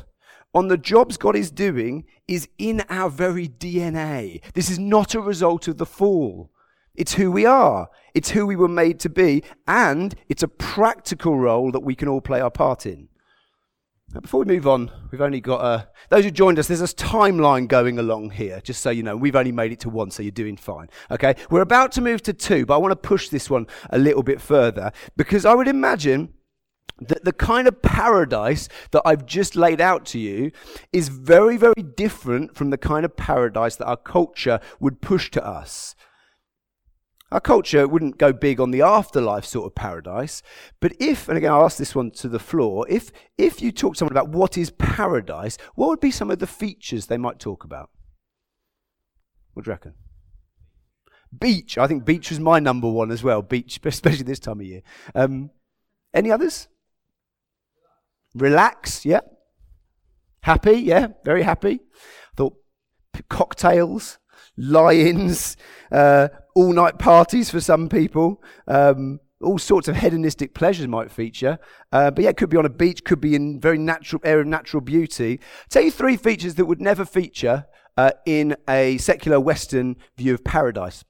on 0.54 0.68
the 0.68 0.78
jobs 0.78 1.18
God 1.18 1.36
is 1.36 1.50
doing 1.52 2.06
is 2.28 2.48
in 2.58 2.84
our 2.90 3.10
very 3.10 3.48
DNA. 3.48 4.42
This 4.54 4.70
is 4.70 4.80
not 4.80 5.16
a 5.16 5.22
result 5.22 5.68
of 5.68 5.78
the 5.78 5.86
fall. 5.86 6.52
It's 6.94 7.14
who 7.14 7.32
we 7.32 7.46
are. 7.46 7.90
It's 8.14 8.32
who 8.32 8.46
we 8.46 8.56
were 8.56 8.68
made 8.68 9.00
to 9.02 9.10
be. 9.10 9.44
And 9.68 10.14
it's 10.28 10.44
a 10.44 10.48
practical 10.48 11.38
role 11.38 11.72
that 11.72 11.84
we 11.84 11.96
can 11.96 12.08
all 12.08 12.22
play 12.22 12.42
our 12.42 12.52
part 12.52 12.86
in. 12.86 13.08
Now, 14.14 14.20
before 14.20 14.42
we 14.42 14.46
move 14.46 14.68
on, 14.68 14.92
we've 15.10 15.22
only 15.22 15.40
got 15.40 15.62
uh, 15.62 15.86
those 16.10 16.26
who 16.26 16.32
joined 16.32 16.60
us. 16.60 16.68
There's 16.68 16.82
a 16.82 16.86
timeline 16.86 17.70
going 17.70 17.98
along 17.98 18.32
here, 18.32 18.60
just 18.60 18.82
so 18.82 18.90
you 18.90 19.04
know. 19.04 19.16
We've 19.16 19.38
only 19.38 19.54
made 19.54 19.72
it 19.72 19.80
to 19.82 19.90
one, 19.90 20.12
so 20.12 20.22
you're 20.22 20.34
doing 20.34 20.58
fine. 20.58 20.90
Okay, 21.10 21.36
we're 21.50 21.62
about 21.62 21.94
to 21.94 22.02
move 22.02 22.22
to 22.24 22.34
two, 22.34 22.66
but 22.66 22.76
I 22.76 22.78
want 22.78 22.92
to 22.92 22.98
push 22.98 23.30
this 23.30 23.50
one 23.50 23.68
a 23.90 23.98
little 23.98 24.22
bit 24.22 24.42
further 24.42 24.92
because 25.16 25.46
I 25.46 25.54
would 25.54 25.70
imagine 25.70 26.34
that 27.00 27.24
the 27.24 27.32
kind 27.32 27.70
of 27.70 27.82
paradise 27.82 28.68
that 28.92 29.02
I've 29.06 29.26
just 29.26 29.56
laid 29.56 29.80
out 29.80 30.06
to 30.08 30.20
you 30.20 30.52
is 30.92 31.08
very, 31.08 31.56
very 31.56 31.82
different 31.82 32.56
from 32.56 32.70
the 32.70 32.78
kind 32.78 33.06
of 33.06 33.16
paradise 33.16 33.78
that 33.78 33.86
our 33.86 33.98
culture 33.98 34.60
would 34.82 35.00
push 35.00 35.32
to 35.32 35.46
us. 35.46 35.96
Our 37.32 37.40
culture 37.40 37.88
wouldn't 37.88 38.18
go 38.18 38.34
big 38.34 38.60
on 38.60 38.72
the 38.72 38.82
afterlife 38.82 39.46
sort 39.46 39.66
of 39.66 39.76
paradise, 39.76 40.44
but 40.82 40.94
if, 41.00 41.30
and 41.30 41.38
again 41.38 41.52
I'll 41.52 41.64
ask 41.64 41.78
this 41.78 41.96
one 41.96 42.12
to 42.12 42.28
the 42.28 42.40
floor, 42.40 42.86
if, 42.90 43.12
if 43.38 43.62
you 43.62 43.72
talk 43.72 43.94
to 43.94 44.00
someone 44.00 44.12
about 44.12 44.30
what 44.30 44.58
is 44.58 44.70
paradise, 44.72 45.58
what 45.76 45.88
would 45.88 46.02
be 46.02 46.12
some 46.12 46.30
of 46.30 46.40
the 46.40 46.48
features 46.48 47.06
they 47.06 47.18
might 47.18 47.40
talk 47.40 47.64
about? 47.64 47.90
What 49.54 49.64
do 49.64 49.70
you 49.70 49.74
reckon? 49.74 49.94
Beach. 51.38 51.78
I 51.78 51.88
think 51.88 52.04
beach 52.04 52.30
was 52.30 52.40
my 52.40 52.60
number 52.60 52.90
one 52.90 53.12
as 53.12 53.24
well, 53.24 53.42
beach, 53.42 53.80
especially 53.86 54.24
this 54.24 54.40
time 54.40 54.60
of 54.60 54.66
year. 54.66 54.82
Um, 55.16 55.52
any 56.14 56.32
others? 56.32 56.68
Relax, 58.36 59.06
yeah. 59.06 59.22
Happy, 60.44 60.74
yeah, 60.74 61.08
very 61.24 61.44
happy. 61.44 61.80
Thought 62.36 62.56
cocktails, 63.30 64.18
lions, 64.58 65.56
uh, 65.92 66.30
all 66.56 66.74
night 66.74 67.00
parties 67.00 67.50
for 67.50 67.60
some 67.60 67.90
people. 67.90 68.42
Um, 68.68 69.20
all 69.42 69.58
sorts 69.58 69.88
of 69.88 69.96
hedonistic 69.96 70.54
pleasures 70.54 70.88
might 70.88 71.12
feature. 71.12 71.58
Uh, 71.92 72.12
but 72.12 72.24
yeah, 72.24 72.30
it 72.30 72.38
could 72.38 72.50
be 72.50 72.58
on 72.58 72.66
a 72.66 72.70
beach, 72.70 73.04
could 73.04 73.20
be 73.20 73.36
in 73.36 73.60
very 73.60 73.78
natural 73.78 74.22
area 74.24 74.42
of 74.42 74.48
natural 74.48 74.82
beauty. 74.82 75.40
tell 75.70 75.84
you 75.84 75.92
three 75.92 76.16
features 76.16 76.56
that 76.56 76.66
would 76.66 76.82
never 76.82 77.06
feature 77.06 77.66
uh, 77.98 78.12
in 78.26 78.56
a 78.70 78.98
secular 78.98 79.40
Western 79.40 79.96
view 80.16 80.34
of 80.34 80.44
paradise. 80.44 81.04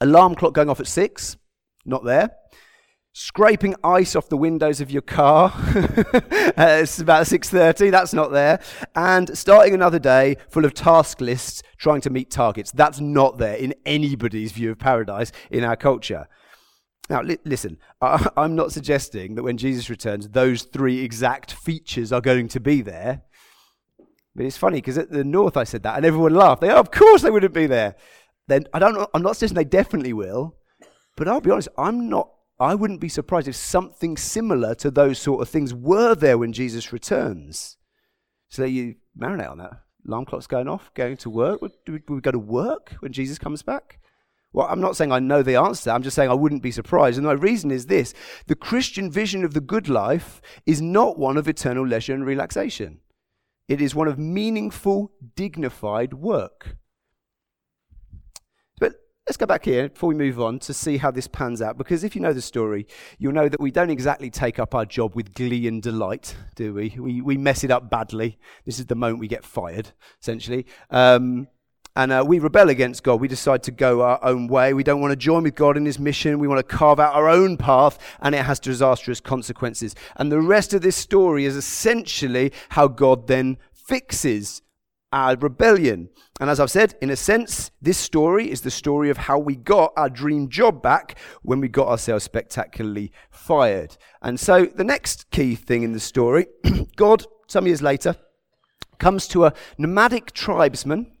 Alarm 0.00 0.34
clock 0.34 0.54
going 0.54 0.70
off 0.70 0.80
at 0.80 0.86
six, 0.86 1.36
not 1.84 2.04
there 2.04 2.30
scraping 3.18 3.74
ice 3.82 4.14
off 4.14 4.28
the 4.28 4.36
windows 4.36 4.82
of 4.82 4.90
your 4.90 5.00
car. 5.00 5.50
uh, 5.74 6.80
it's 6.82 6.98
about 6.98 7.26
6:30. 7.26 7.90
That's 7.90 8.12
not 8.12 8.30
there. 8.30 8.60
And 8.94 9.36
starting 9.36 9.72
another 9.72 9.98
day 9.98 10.36
full 10.50 10.66
of 10.66 10.74
task 10.74 11.22
lists 11.22 11.62
trying 11.78 12.02
to 12.02 12.10
meet 12.10 12.30
targets. 12.30 12.70
That's 12.72 13.00
not 13.00 13.38
there 13.38 13.56
in 13.56 13.72
anybody's 13.86 14.52
view 14.52 14.70
of 14.70 14.78
paradise 14.78 15.32
in 15.50 15.64
our 15.64 15.76
culture. 15.76 16.28
Now, 17.08 17.22
li- 17.22 17.38
listen, 17.46 17.78
I- 18.02 18.28
I'm 18.36 18.54
not 18.54 18.72
suggesting 18.72 19.34
that 19.36 19.42
when 19.42 19.56
Jesus 19.56 19.88
returns, 19.88 20.28
those 20.28 20.64
three 20.64 21.02
exact 21.02 21.52
features 21.52 22.12
are 22.12 22.20
going 22.20 22.48
to 22.48 22.60
be 22.60 22.82
there. 22.82 23.22
But 24.34 24.44
it's 24.44 24.58
funny 24.58 24.76
because 24.76 24.98
at 24.98 25.10
the 25.10 25.24
north 25.24 25.56
I 25.56 25.64
said 25.64 25.84
that 25.84 25.96
and 25.96 26.04
everyone 26.04 26.34
laughed. 26.34 26.60
They, 26.60 26.70
oh, 26.70 26.80
of 26.80 26.90
course 26.90 27.22
they 27.22 27.30
wouldn't 27.30 27.54
be 27.54 27.66
there. 27.66 27.96
Then 28.46 28.66
I 28.74 28.78
don't, 28.78 29.08
I'm 29.14 29.22
not 29.22 29.36
suggesting 29.36 29.56
they 29.56 29.64
definitely 29.64 30.12
will, 30.12 30.58
but 31.16 31.26
I'll 31.26 31.40
be 31.40 31.50
honest, 31.50 31.68
I'm 31.78 32.10
not 32.10 32.28
I 32.58 32.74
wouldn't 32.74 33.00
be 33.00 33.08
surprised 33.08 33.48
if 33.48 33.56
something 33.56 34.16
similar 34.16 34.74
to 34.76 34.90
those 34.90 35.18
sort 35.18 35.42
of 35.42 35.48
things 35.48 35.74
were 35.74 36.14
there 36.14 36.38
when 36.38 36.52
Jesus 36.52 36.92
returns. 36.92 37.76
So 38.48 38.62
that 38.62 38.70
you 38.70 38.96
marinate 39.18 39.50
on 39.50 39.58
that. 39.58 39.82
Alarm 40.06 40.24
clock's 40.24 40.46
going 40.46 40.68
off, 40.68 40.92
going 40.94 41.16
to 41.18 41.30
work. 41.30 41.60
We 41.62 42.20
go 42.20 42.30
to 42.30 42.38
work 42.38 42.92
when 43.00 43.12
Jesus 43.12 43.38
comes 43.38 43.62
back? 43.62 43.98
Well, 44.52 44.68
I'm 44.70 44.80
not 44.80 44.96
saying 44.96 45.12
I 45.12 45.18
know 45.18 45.42
the 45.42 45.56
answer. 45.56 45.90
I'm 45.90 46.02
just 46.02 46.14
saying 46.14 46.30
I 46.30 46.34
wouldn't 46.34 46.62
be 46.62 46.70
surprised. 46.70 47.18
And 47.18 47.26
my 47.26 47.32
reason 47.32 47.70
is 47.70 47.86
this 47.86 48.14
the 48.46 48.54
Christian 48.54 49.10
vision 49.10 49.44
of 49.44 49.52
the 49.52 49.60
good 49.60 49.88
life 49.88 50.40
is 50.64 50.80
not 50.80 51.18
one 51.18 51.36
of 51.36 51.48
eternal 51.48 51.86
leisure 51.86 52.14
and 52.14 52.24
relaxation, 52.24 53.00
it 53.68 53.82
is 53.82 53.94
one 53.94 54.08
of 54.08 54.18
meaningful, 54.18 55.12
dignified 55.34 56.14
work. 56.14 56.76
Let's 59.26 59.36
go 59.36 59.46
back 59.46 59.64
here 59.64 59.88
before 59.88 60.08
we 60.08 60.14
move 60.14 60.40
on 60.40 60.60
to 60.60 60.72
see 60.72 60.98
how 60.98 61.10
this 61.10 61.26
pans 61.26 61.60
out. 61.60 61.76
Because 61.76 62.04
if 62.04 62.14
you 62.14 62.22
know 62.22 62.32
the 62.32 62.40
story, 62.40 62.86
you'll 63.18 63.32
know 63.32 63.48
that 63.48 63.58
we 63.58 63.72
don't 63.72 63.90
exactly 63.90 64.30
take 64.30 64.60
up 64.60 64.72
our 64.72 64.84
job 64.84 65.16
with 65.16 65.34
glee 65.34 65.66
and 65.66 65.82
delight, 65.82 66.36
do 66.54 66.72
we? 66.72 66.94
We, 66.96 67.20
we 67.22 67.36
mess 67.36 67.64
it 67.64 67.72
up 67.72 67.90
badly. 67.90 68.38
This 68.64 68.78
is 68.78 68.86
the 68.86 68.94
moment 68.94 69.18
we 69.18 69.26
get 69.26 69.44
fired, 69.44 69.90
essentially. 70.22 70.64
Um, 70.90 71.48
and 71.96 72.12
uh, 72.12 72.24
we 72.24 72.38
rebel 72.38 72.68
against 72.68 73.02
God. 73.02 73.20
We 73.20 73.26
decide 73.26 73.64
to 73.64 73.72
go 73.72 74.02
our 74.02 74.22
own 74.22 74.46
way. 74.46 74.74
We 74.74 74.84
don't 74.84 75.00
want 75.00 75.10
to 75.10 75.16
join 75.16 75.42
with 75.42 75.56
God 75.56 75.76
in 75.76 75.86
his 75.86 75.98
mission. 75.98 76.38
We 76.38 76.46
want 76.46 76.60
to 76.60 76.76
carve 76.76 77.00
out 77.00 77.14
our 77.14 77.28
own 77.28 77.56
path, 77.56 77.98
and 78.20 78.32
it 78.32 78.44
has 78.44 78.60
disastrous 78.60 79.18
consequences. 79.18 79.96
And 80.14 80.30
the 80.30 80.40
rest 80.40 80.72
of 80.72 80.82
this 80.82 80.94
story 80.94 81.46
is 81.46 81.56
essentially 81.56 82.52
how 82.68 82.86
God 82.86 83.26
then 83.26 83.56
fixes 83.72 84.62
our 85.12 85.36
rebellion. 85.36 86.08
And 86.40 86.50
as 86.50 86.60
I've 86.60 86.70
said, 86.70 86.94
in 87.00 87.10
a 87.10 87.16
sense, 87.16 87.70
this 87.80 87.98
story 87.98 88.50
is 88.50 88.60
the 88.60 88.70
story 88.70 89.10
of 89.10 89.16
how 89.16 89.38
we 89.38 89.56
got 89.56 89.92
our 89.96 90.10
dream 90.10 90.48
job 90.48 90.82
back 90.82 91.18
when 91.42 91.60
we 91.60 91.68
got 91.68 91.88
ourselves 91.88 92.24
spectacularly 92.24 93.12
fired. 93.30 93.96
And 94.20 94.38
so 94.38 94.66
the 94.66 94.84
next 94.84 95.30
key 95.30 95.54
thing 95.54 95.82
in 95.82 95.92
the 95.92 96.00
story 96.00 96.46
God, 96.96 97.24
some 97.46 97.66
years 97.66 97.82
later, 97.82 98.16
comes 98.98 99.28
to 99.28 99.44
a 99.44 99.52
nomadic 99.78 100.32
tribesman 100.32 101.12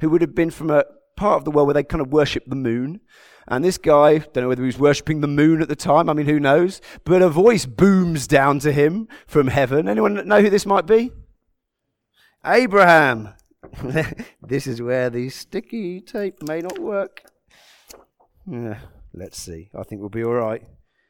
who 0.00 0.10
would 0.10 0.20
have 0.20 0.34
been 0.34 0.50
from 0.50 0.70
a 0.70 0.84
part 1.16 1.38
of 1.38 1.44
the 1.44 1.50
world 1.50 1.68
where 1.68 1.74
they 1.74 1.82
kind 1.82 2.00
of 2.00 2.12
worship 2.12 2.44
the 2.46 2.56
moon. 2.56 3.00
And 3.48 3.64
this 3.64 3.78
guy, 3.78 4.18
don't 4.18 4.36
know 4.36 4.48
whether 4.48 4.62
he 4.62 4.66
was 4.66 4.78
worshipping 4.78 5.20
the 5.20 5.26
moon 5.26 5.60
at 5.60 5.68
the 5.68 5.76
time, 5.76 6.08
I 6.08 6.12
mean, 6.12 6.26
who 6.26 6.38
knows? 6.38 6.80
But 7.04 7.22
a 7.22 7.28
voice 7.28 7.66
booms 7.66 8.26
down 8.26 8.60
to 8.60 8.72
him 8.72 9.08
from 9.26 9.48
heaven. 9.48 9.88
Anyone 9.88 10.26
know 10.26 10.40
who 10.40 10.50
this 10.50 10.66
might 10.66 10.86
be? 10.86 11.10
Abraham. 12.44 13.34
this 14.42 14.66
is 14.66 14.80
where 14.80 15.10
the 15.10 15.28
sticky 15.28 16.00
tape 16.00 16.42
may 16.42 16.60
not 16.60 16.78
work. 16.78 17.22
Uh, 18.52 18.74
let's 19.12 19.38
see. 19.38 19.70
I 19.78 19.82
think 19.82 20.00
we'll 20.00 20.08
be 20.08 20.24
all 20.24 20.34
right. 20.34 20.62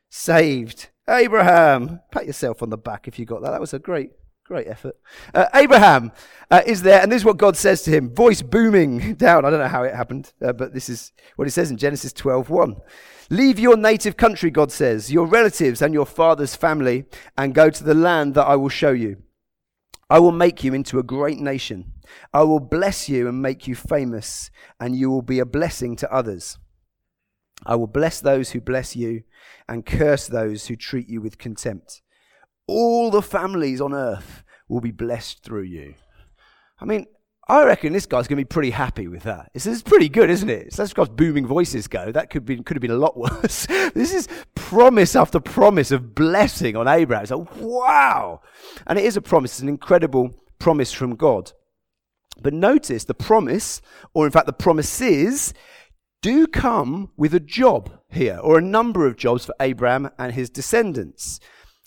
Saved. 0.09 0.89
Abraham. 1.09 2.01
Pat 2.11 2.27
yourself 2.27 2.63
on 2.63 2.71
the 2.71 2.79
back 2.79 3.07
if 3.07 3.19
you 3.19 3.25
got 3.25 3.43
that. 3.43 3.53
That 3.53 3.61
was 3.61 3.73
a 3.73 3.79
great, 3.79 4.11
great 4.45 4.67
effort. 4.67 4.97
Uh, 5.33 5.47
Abraham 5.55 6.13
uh, 6.51 6.63
is 6.67 6.83
there, 6.83 7.01
and 7.01 7.11
this 7.11 7.23
is 7.23 7.25
what 7.25 7.39
God 7.39 7.57
says 7.57 7.83
to 7.83 7.91
him. 7.91 8.15
Voice 8.15 8.43
booming 8.43 9.15
down. 9.17 9.45
I 9.45 9.51
don't 9.51 9.61
know 9.61 9.69
how 9.69 9.85
it 9.85 9.95
happened, 9.95 10.33
uh, 10.43 10.53
but 10.53 10.75
this 10.75 10.89
is 10.89 11.13
what 11.37 11.47
he 11.47 11.51
says 11.51 11.71
in 11.71 11.77
Genesis 11.77 12.13
12 12.13 12.51
1. 12.51 12.77
Leave 13.31 13.61
your 13.61 13.77
native 13.77 14.17
country, 14.17 14.51
God 14.51 14.73
says, 14.73 15.13
your 15.13 15.25
relatives 15.25 15.81
and 15.81 15.95
your 15.95 16.07
father's 16.07 16.57
family, 16.57 17.05
and 17.39 17.55
go 17.55 17.71
to 17.71 17.85
the 17.85 17.95
land 17.95 18.35
that 18.35 18.47
I 18.47 18.57
will 18.57 18.69
show 18.69 18.91
you. 18.91 19.23
I 20.11 20.19
will 20.19 20.33
make 20.33 20.65
you 20.65 20.75
into 20.75 20.99
a 20.99 21.05
great 21.05 21.39
nation. 21.39 21.93
I 22.35 22.43
will 22.43 22.59
bless 22.59 23.09
you 23.09 23.29
and 23.29 23.41
make 23.41 23.69
you 23.69 23.77
famous, 23.77 24.51
and 24.81 24.97
you 24.97 25.09
will 25.09 25.23
be 25.23 25.39
a 25.39 25.47
blessing 25.47 25.95
to 25.97 26.13
others. 26.13 26.59
I 27.65 27.77
will 27.77 27.87
bless 27.87 28.21
those 28.21 28.51
who 28.51 28.61
bless 28.61 28.97
you 28.97 29.23
and 29.69 29.87
curse 29.87 30.27
those 30.27 30.67
who 30.67 30.75
treat 30.75 31.09
you 31.09 31.21
with 31.21 31.39
contempt. 31.39 32.03
All 32.67 33.11
the 33.11 33.23
families 33.23 33.81
on 33.81 33.95
earth 33.95 34.43
will 34.69 34.81
be 34.81 34.91
blessed 34.91 35.45
through 35.45 35.63
you. 35.63 35.95
I 36.81 36.87
mean, 36.87 37.07
I 37.51 37.65
reckon 37.65 37.93
this 37.93 38.07
guy's 38.07 38.29
going 38.29 38.37
to 38.37 38.45
be 38.45 38.45
pretty 38.45 38.71
happy 38.71 39.09
with 39.09 39.25
that. 39.25 39.51
This 39.53 39.67
is 39.67 39.83
pretty 39.83 40.09
good, 40.09 40.31
isn't 40.31 40.49
it? 40.49 40.73
So 40.73 40.87
far 40.87 41.03
as 41.03 41.09
booming 41.09 41.49
voices 41.49 41.89
go, 41.89 42.13
that 42.13 42.31
could, 42.31 42.45
be, 42.45 42.63
could 42.63 42.77
have 42.77 42.81
been 42.81 42.93
a 42.93 42.95
lot 42.95 43.17
worse. 43.17 43.67
this 43.67 44.15
is 44.15 44.29
promise 44.55 45.17
after 45.17 45.41
promise 45.41 45.91
of 45.91 46.15
blessing 46.15 46.77
on 46.77 46.87
Abraham. 46.87 47.25
It's 47.25 47.33
like, 47.33 47.57
wow. 47.57 48.41
And 48.87 49.01
it 49.01 49.05
is 49.05 49.17
a 49.17 49.21
promise, 49.21 49.55
it's 49.55 49.63
an 49.63 49.69
incredible 49.69 50.33
promise 50.61 50.93
from 50.93 51.17
God. 51.17 51.51
But 52.41 52.55
notice 52.55 53.03
the 53.03 53.15
promise, 53.15 53.83
or 54.15 54.27
in 54.27 54.31
fact 54.31 54.47
the 54.47 54.53
promises, 54.53 55.53
do 56.23 56.47
come 56.47 57.11
with 57.17 57.35
a 57.35 57.41
job 57.41 57.99
here, 58.11 58.39
or 58.41 58.59
a 58.59 58.63
number 58.63 59.09
of 59.09 59.17
jobs 59.17 59.45
for 59.45 59.57
Abraham 59.59 60.09
and 60.21 60.35
his 60.35 60.51
descendants. 60.51 61.41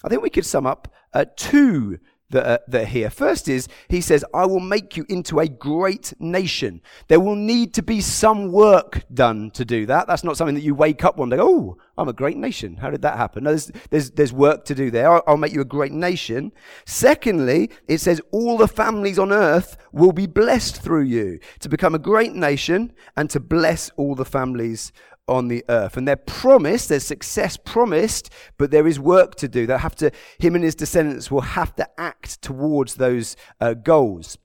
I 0.04 0.10
think 0.10 0.22
we 0.22 0.30
could 0.30 0.46
sum 0.46 0.68
up 0.68 0.94
uh, 1.14 1.24
two 1.38 2.00
that 2.34 2.46
are, 2.46 2.60
that 2.68 2.82
are 2.84 2.86
here. 2.86 3.10
First 3.10 3.48
is, 3.48 3.68
he 3.88 4.02
says, 4.02 4.26
I 4.34 4.46
will 4.46 4.60
make 4.60 4.98
you 4.98 5.06
into 5.08 5.40
a 5.40 5.48
great 5.48 6.14
nation. 6.20 6.82
There 7.08 7.20
will 7.20 7.36
need 7.36 7.74
to 7.76 7.82
be 7.82 8.02
some 8.02 8.52
work 8.52 9.04
done 9.14 9.52
to 9.52 9.64
do 9.64 9.86
that. 9.86 10.08
That's 10.08 10.24
not 10.24 10.38
something 10.38 10.56
that 10.56 10.62
you 10.62 10.76
wake 10.76 11.04
up 11.04 11.18
one 11.18 11.30
day, 11.30 11.38
oh, 11.40 11.78
I'm 11.98 12.10
a 12.10 12.14
great 12.14 12.38
nation. 12.38 12.78
How 12.78 12.90
did 12.90 13.04
that 13.04 13.18
happen? 13.18 13.44
No, 13.44 13.52
there's, 13.52 13.72
there's, 13.90 14.12
there's 14.12 14.34
work 14.34 14.66
to 14.66 14.76
do 14.76 14.92
there. 14.92 15.12
I'll, 15.12 15.24
I'll 15.28 15.38
make 15.38 15.54
you 15.54 15.62
a 15.62 15.66
great 15.66 15.92
nation. 15.92 16.52
Secondly, 16.86 17.70
it 17.88 18.00
says, 18.00 18.20
all 18.32 18.58
the 18.58 18.68
families 18.68 19.20
on 19.20 19.32
earth 19.32 19.78
will 19.92 20.12
be 20.12 20.26
blessed 20.26 20.82
through 20.82 21.04
you 21.04 21.40
to 21.60 21.70
become 21.70 21.96
a 21.96 22.00
great 22.00 22.34
nation 22.34 22.94
and 23.16 23.30
to 23.30 23.40
bless 23.40 23.90
all 23.96 24.16
the 24.16 24.26
families 24.26 24.92
on 25.28 25.48
the 25.48 25.64
earth. 25.70 25.98
And 25.98 26.08
they're 26.08 26.16
promised, 26.16 26.90
there's 26.90 27.06
success 27.06 27.58
promised, 27.58 28.30
but 28.58 28.72
there 28.72 28.88
is 28.88 29.00
work 29.00 29.36
to 29.36 29.48
do. 29.48 29.66
They'll 29.66 29.78
have 29.78 29.96
to, 29.96 30.12
him 30.40 30.56
and 30.56 30.64
his 30.64 30.76
descendants 30.76 31.32
will 31.32 31.42
have 31.42 31.76
to 31.78 31.88
act 32.00 32.42
towards 32.42 32.96
those 32.96 33.36
uh, 33.62 33.74
goals. 33.74 34.38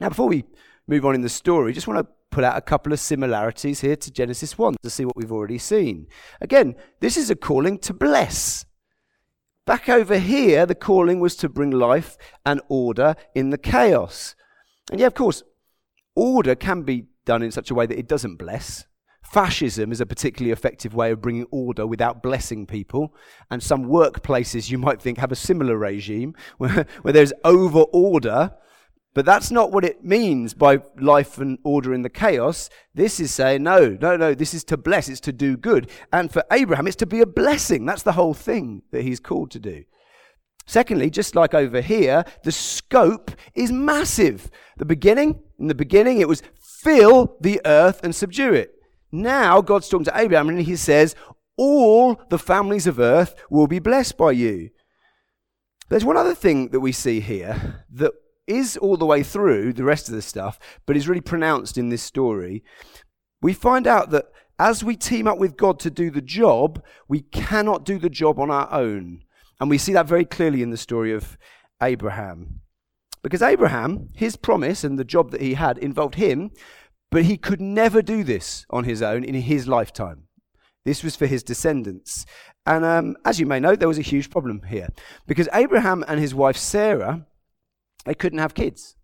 Now, 0.00 0.08
before 0.08 0.28
we 0.28 0.44
move 0.86 1.04
on 1.04 1.14
in 1.14 1.22
the 1.22 1.28
story, 1.28 1.72
just 1.72 1.88
want 1.88 2.06
to 2.06 2.12
put 2.30 2.44
out 2.44 2.56
a 2.56 2.62
couple 2.62 2.92
of 2.92 3.00
similarities 3.00 3.80
here 3.80 3.96
to 3.96 4.10
Genesis 4.10 4.58
1 4.58 4.76
to 4.82 4.90
see 4.90 5.04
what 5.04 5.16
we've 5.16 5.32
already 5.32 5.58
seen. 5.58 6.06
Again, 6.40 6.74
this 7.00 7.16
is 7.16 7.30
a 7.30 7.36
calling 7.36 7.78
to 7.78 7.94
bless. 7.94 8.64
Back 9.66 9.88
over 9.88 10.18
here, 10.18 10.64
the 10.64 10.74
calling 10.74 11.18
was 11.18 11.34
to 11.36 11.48
bring 11.48 11.70
life 11.70 12.16
and 12.44 12.60
order 12.68 13.16
in 13.34 13.50
the 13.50 13.58
chaos. 13.58 14.36
And 14.90 15.00
yeah, 15.00 15.08
of 15.08 15.14
course, 15.14 15.42
order 16.14 16.54
can 16.54 16.82
be 16.82 17.06
done 17.24 17.42
in 17.42 17.50
such 17.50 17.70
a 17.70 17.74
way 17.74 17.86
that 17.86 17.98
it 17.98 18.06
doesn't 18.06 18.36
bless. 18.36 18.86
Fascism 19.32 19.92
is 19.92 20.00
a 20.00 20.06
particularly 20.06 20.52
effective 20.52 20.94
way 20.94 21.10
of 21.10 21.20
bringing 21.20 21.46
order 21.50 21.86
without 21.86 22.22
blessing 22.22 22.66
people. 22.66 23.14
And 23.50 23.62
some 23.62 23.86
workplaces 23.86 24.70
you 24.70 24.78
might 24.78 25.02
think 25.02 25.18
have 25.18 25.32
a 25.32 25.36
similar 25.36 25.76
regime 25.76 26.34
where, 26.58 26.86
where 27.02 27.12
there's 27.12 27.32
over 27.44 27.80
order. 27.92 28.52
But 29.14 29.24
that's 29.24 29.50
not 29.50 29.72
what 29.72 29.84
it 29.84 30.04
means 30.04 30.52
by 30.52 30.80
life 30.98 31.38
and 31.38 31.58
order 31.64 31.94
in 31.94 32.02
the 32.02 32.10
chaos. 32.10 32.68
This 32.94 33.18
is 33.18 33.32
saying, 33.32 33.62
no, 33.62 33.96
no, 34.00 34.14
no, 34.16 34.34
this 34.34 34.52
is 34.52 34.62
to 34.64 34.76
bless, 34.76 35.08
it's 35.08 35.20
to 35.20 35.32
do 35.32 35.56
good. 35.56 35.90
And 36.12 36.30
for 36.30 36.44
Abraham, 36.52 36.86
it's 36.86 36.96
to 36.96 37.06
be 37.06 37.20
a 37.20 37.26
blessing. 37.26 37.86
That's 37.86 38.02
the 38.02 38.12
whole 38.12 38.34
thing 38.34 38.82
that 38.92 39.02
he's 39.02 39.20
called 39.20 39.50
to 39.52 39.58
do. 39.58 39.84
Secondly, 40.66 41.10
just 41.10 41.34
like 41.34 41.54
over 41.54 41.80
here, 41.80 42.24
the 42.42 42.52
scope 42.52 43.30
is 43.54 43.72
massive. 43.72 44.50
The 44.76 44.84
beginning, 44.84 45.40
in 45.58 45.68
the 45.68 45.74
beginning, 45.74 46.20
it 46.20 46.28
was 46.28 46.42
fill 46.60 47.36
the 47.40 47.60
earth 47.64 48.00
and 48.02 48.14
subdue 48.14 48.52
it. 48.52 48.75
Now 49.12 49.60
God's 49.60 49.88
talking 49.88 50.04
to 50.04 50.18
Abraham 50.18 50.48
and 50.48 50.60
he 50.60 50.76
says, 50.76 51.14
All 51.56 52.20
the 52.28 52.38
families 52.38 52.86
of 52.86 52.98
earth 52.98 53.34
will 53.50 53.66
be 53.66 53.78
blessed 53.78 54.16
by 54.16 54.32
you. 54.32 54.70
There's 55.88 56.04
one 56.04 56.16
other 56.16 56.34
thing 56.34 56.70
that 56.70 56.80
we 56.80 56.92
see 56.92 57.20
here 57.20 57.84
that 57.90 58.12
is 58.46 58.76
all 58.76 58.96
the 58.96 59.06
way 59.06 59.22
through 59.22 59.72
the 59.72 59.84
rest 59.84 60.08
of 60.08 60.14
the 60.14 60.22
stuff, 60.22 60.58
but 60.84 60.96
is 60.96 61.08
really 61.08 61.20
pronounced 61.20 61.78
in 61.78 61.88
this 61.88 62.02
story. 62.02 62.64
We 63.40 63.52
find 63.52 63.86
out 63.86 64.10
that 64.10 64.26
as 64.58 64.82
we 64.82 64.96
team 64.96 65.28
up 65.28 65.38
with 65.38 65.56
God 65.56 65.78
to 65.80 65.90
do 65.90 66.10
the 66.10 66.22
job, 66.22 66.82
we 67.08 67.20
cannot 67.20 67.84
do 67.84 67.98
the 67.98 68.10
job 68.10 68.38
on 68.38 68.50
our 68.50 68.72
own. 68.72 69.22
And 69.60 69.70
we 69.70 69.78
see 69.78 69.92
that 69.92 70.08
very 70.08 70.24
clearly 70.24 70.62
in 70.62 70.70
the 70.70 70.76
story 70.76 71.12
of 71.12 71.36
Abraham. 71.82 72.60
Because 73.22 73.42
Abraham, 73.42 74.10
his 74.14 74.36
promise 74.36 74.84
and 74.84 74.98
the 74.98 75.04
job 75.04 75.30
that 75.32 75.40
he 75.40 75.54
had 75.54 75.78
involved 75.78 76.14
him 76.14 76.50
but 77.10 77.24
he 77.24 77.36
could 77.36 77.60
never 77.60 78.02
do 78.02 78.24
this 78.24 78.66
on 78.70 78.84
his 78.84 79.02
own 79.02 79.24
in 79.24 79.34
his 79.34 79.68
lifetime. 79.68 80.24
This 80.84 81.02
was 81.02 81.16
for 81.16 81.26
his 81.26 81.42
descendants. 81.42 82.24
And 82.64 82.84
um, 82.84 83.16
as 83.24 83.40
you 83.40 83.46
may 83.46 83.58
know, 83.58 83.74
there 83.74 83.88
was 83.88 83.98
a 83.98 84.02
huge 84.02 84.30
problem 84.30 84.62
here. 84.68 84.88
Because 85.26 85.48
Abraham 85.52 86.04
and 86.06 86.20
his 86.20 86.34
wife 86.34 86.56
Sarah, 86.56 87.26
they 88.04 88.14
couldn't 88.14 88.38
have 88.38 88.54
kids. 88.54 88.96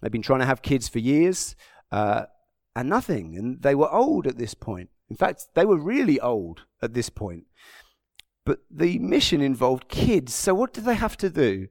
They'd 0.00 0.12
been 0.12 0.22
trying 0.22 0.40
to 0.40 0.46
have 0.46 0.62
kids 0.62 0.88
for 0.88 1.00
years 1.00 1.56
uh, 1.90 2.26
and 2.74 2.88
nothing. 2.88 3.36
And 3.36 3.62
they 3.62 3.74
were 3.74 3.92
old 3.92 4.26
at 4.26 4.38
this 4.38 4.54
point. 4.54 4.90
In 5.10 5.16
fact, 5.16 5.46
they 5.54 5.64
were 5.64 5.78
really 5.78 6.20
old 6.20 6.62
at 6.82 6.94
this 6.94 7.08
point. 7.08 7.44
But 8.44 8.60
the 8.70 8.98
mission 9.00 9.40
involved 9.40 9.88
kids. 9.88 10.34
So 10.34 10.54
what 10.54 10.72
did 10.72 10.84
they 10.84 10.94
have 10.94 11.16
to 11.18 11.30
do? 11.30 11.66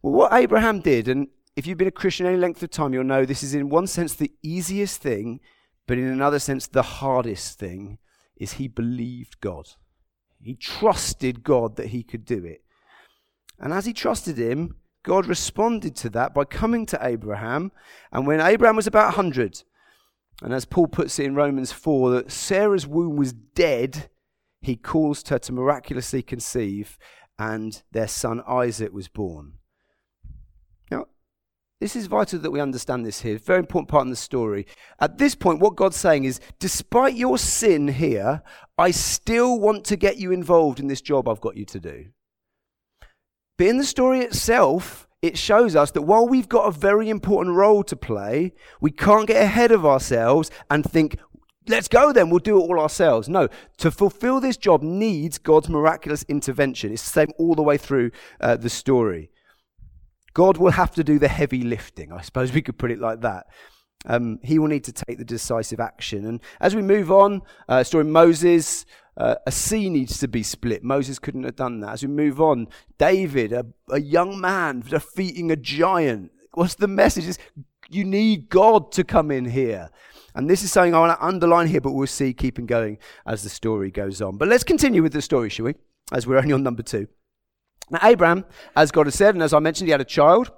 Well, 0.00 0.12
what 0.12 0.32
Abraham 0.32 0.80
did, 0.80 1.08
and 1.08 1.28
if 1.56 1.66
you've 1.66 1.78
been 1.78 1.88
a 1.88 1.92
Christian 1.92 2.26
any 2.26 2.36
length 2.36 2.62
of 2.62 2.70
time, 2.70 2.92
you'll 2.92 3.04
know 3.04 3.24
this 3.24 3.42
is 3.42 3.54
in 3.54 3.68
one 3.68 3.86
sense 3.86 4.14
the 4.14 4.32
easiest 4.42 5.00
thing, 5.00 5.40
but 5.86 5.98
in 5.98 6.06
another 6.06 6.38
sense 6.38 6.66
the 6.66 6.82
hardest 6.82 7.58
thing 7.58 7.98
is 8.36 8.54
he 8.54 8.68
believed 8.68 9.40
God. 9.40 9.68
He 10.42 10.54
trusted 10.54 11.44
God 11.44 11.76
that 11.76 11.88
he 11.88 12.02
could 12.02 12.24
do 12.24 12.44
it. 12.44 12.62
And 13.58 13.72
as 13.72 13.86
he 13.86 13.92
trusted 13.92 14.36
him, 14.36 14.76
God 15.04 15.26
responded 15.26 15.94
to 15.96 16.10
that 16.10 16.34
by 16.34 16.44
coming 16.44 16.86
to 16.86 16.98
Abraham. 17.00 17.70
And 18.10 18.26
when 18.26 18.40
Abraham 18.40 18.76
was 18.76 18.86
about 18.86 19.16
100, 19.16 19.62
and 20.42 20.52
as 20.52 20.64
Paul 20.64 20.88
puts 20.88 21.18
it 21.18 21.26
in 21.26 21.34
Romans 21.34 21.70
4, 21.70 22.10
that 22.10 22.32
Sarah's 22.32 22.86
womb 22.86 23.16
was 23.16 23.32
dead, 23.32 24.10
he 24.60 24.76
caused 24.76 25.28
her 25.28 25.38
to 25.38 25.52
miraculously 25.52 26.22
conceive, 26.22 26.98
and 27.38 27.82
their 27.92 28.08
son 28.08 28.42
Isaac 28.48 28.92
was 28.92 29.08
born. 29.08 29.54
This 31.84 31.96
is 31.96 32.06
vital 32.06 32.38
that 32.38 32.50
we 32.50 32.62
understand 32.62 33.04
this 33.04 33.20
here. 33.20 33.36
Very 33.36 33.58
important 33.58 33.88
part 33.88 34.06
in 34.06 34.10
the 34.10 34.16
story. 34.16 34.66
At 35.00 35.18
this 35.18 35.34
point, 35.34 35.60
what 35.60 35.76
God's 35.76 35.98
saying 35.98 36.24
is, 36.24 36.40
despite 36.58 37.14
your 37.14 37.36
sin 37.36 37.88
here, 37.88 38.42
I 38.78 38.90
still 38.90 39.60
want 39.60 39.84
to 39.84 39.96
get 39.96 40.16
you 40.16 40.32
involved 40.32 40.80
in 40.80 40.86
this 40.86 41.02
job 41.02 41.28
I've 41.28 41.42
got 41.42 41.58
you 41.58 41.66
to 41.66 41.78
do. 41.78 42.06
But 43.58 43.66
in 43.66 43.76
the 43.76 43.84
story 43.84 44.20
itself, 44.20 45.06
it 45.20 45.36
shows 45.36 45.76
us 45.76 45.90
that 45.90 46.00
while 46.00 46.26
we've 46.26 46.48
got 46.48 46.66
a 46.66 46.70
very 46.70 47.10
important 47.10 47.54
role 47.54 47.84
to 47.84 47.96
play, 47.96 48.54
we 48.80 48.90
can't 48.90 49.26
get 49.26 49.42
ahead 49.42 49.70
of 49.70 49.84
ourselves 49.84 50.50
and 50.70 50.90
think, 50.90 51.18
let's 51.68 51.88
go 51.88 52.14
then, 52.14 52.30
we'll 52.30 52.38
do 52.38 52.56
it 52.56 52.62
all 52.62 52.80
ourselves. 52.80 53.28
No, 53.28 53.48
to 53.76 53.90
fulfill 53.90 54.40
this 54.40 54.56
job 54.56 54.82
needs 54.82 55.36
God's 55.36 55.68
miraculous 55.68 56.22
intervention. 56.30 56.94
It's 56.94 57.04
the 57.04 57.10
same 57.10 57.32
all 57.36 57.54
the 57.54 57.62
way 57.62 57.76
through 57.76 58.10
uh, 58.40 58.56
the 58.56 58.70
story. 58.70 59.30
God 60.34 60.56
will 60.56 60.72
have 60.72 60.92
to 60.92 61.04
do 61.04 61.18
the 61.18 61.28
heavy 61.28 61.62
lifting. 61.62 62.12
I 62.12 62.20
suppose 62.22 62.52
we 62.52 62.62
could 62.62 62.78
put 62.78 62.90
it 62.90 63.00
like 63.00 63.20
that. 63.22 63.46
Um, 64.06 64.38
he 64.42 64.58
will 64.58 64.68
need 64.68 64.84
to 64.84 64.92
take 64.92 65.16
the 65.16 65.24
decisive 65.24 65.80
action. 65.80 66.26
And 66.26 66.40
as 66.60 66.76
we 66.76 66.82
move 66.82 67.10
on, 67.10 67.40
uh, 67.68 67.82
story 67.84 68.04
Moses, 68.04 68.84
uh, 69.16 69.36
a 69.46 69.52
sea 69.52 69.88
needs 69.88 70.18
to 70.18 70.28
be 70.28 70.42
split. 70.42 70.84
Moses 70.84 71.18
couldn't 71.18 71.44
have 71.44 71.56
done 71.56 71.80
that. 71.80 71.92
As 71.92 72.02
we 72.02 72.08
move 72.08 72.40
on, 72.40 72.66
David, 72.98 73.52
a, 73.52 73.64
a 73.90 74.00
young 74.00 74.40
man 74.40 74.80
defeating 74.80 75.50
a 75.50 75.56
giant. 75.56 76.32
What's 76.52 76.74
the 76.74 76.88
message? 76.88 77.26
Is 77.26 77.38
you 77.88 78.04
need 78.04 78.48
God 78.48 78.92
to 78.92 79.04
come 79.04 79.30
in 79.30 79.46
here. 79.46 79.90
And 80.34 80.50
this 80.50 80.62
is 80.62 80.72
something 80.72 80.94
I 80.94 80.98
want 80.98 81.18
to 81.18 81.24
underline 81.24 81.68
here, 81.68 81.80
but 81.80 81.92
we'll 81.92 82.08
see 82.08 82.32
keeping 82.32 82.66
going 82.66 82.98
as 83.24 83.42
the 83.42 83.48
story 83.48 83.90
goes 83.90 84.20
on. 84.20 84.36
But 84.36 84.48
let's 84.48 84.64
continue 84.64 85.02
with 85.02 85.12
the 85.12 85.22
story, 85.22 85.48
shall 85.48 85.66
we? 85.66 85.74
As 86.12 86.26
we're 86.26 86.38
only 86.38 86.52
on 86.52 86.62
number 86.62 86.82
two. 86.82 87.06
Now, 87.90 88.00
Abraham, 88.02 88.44
as 88.76 88.90
God 88.90 89.06
has 89.06 89.14
said, 89.14 89.34
and 89.34 89.42
as 89.42 89.52
I 89.52 89.58
mentioned, 89.58 89.88
he 89.88 89.92
had 89.92 90.00
a 90.00 90.04
child. 90.04 90.50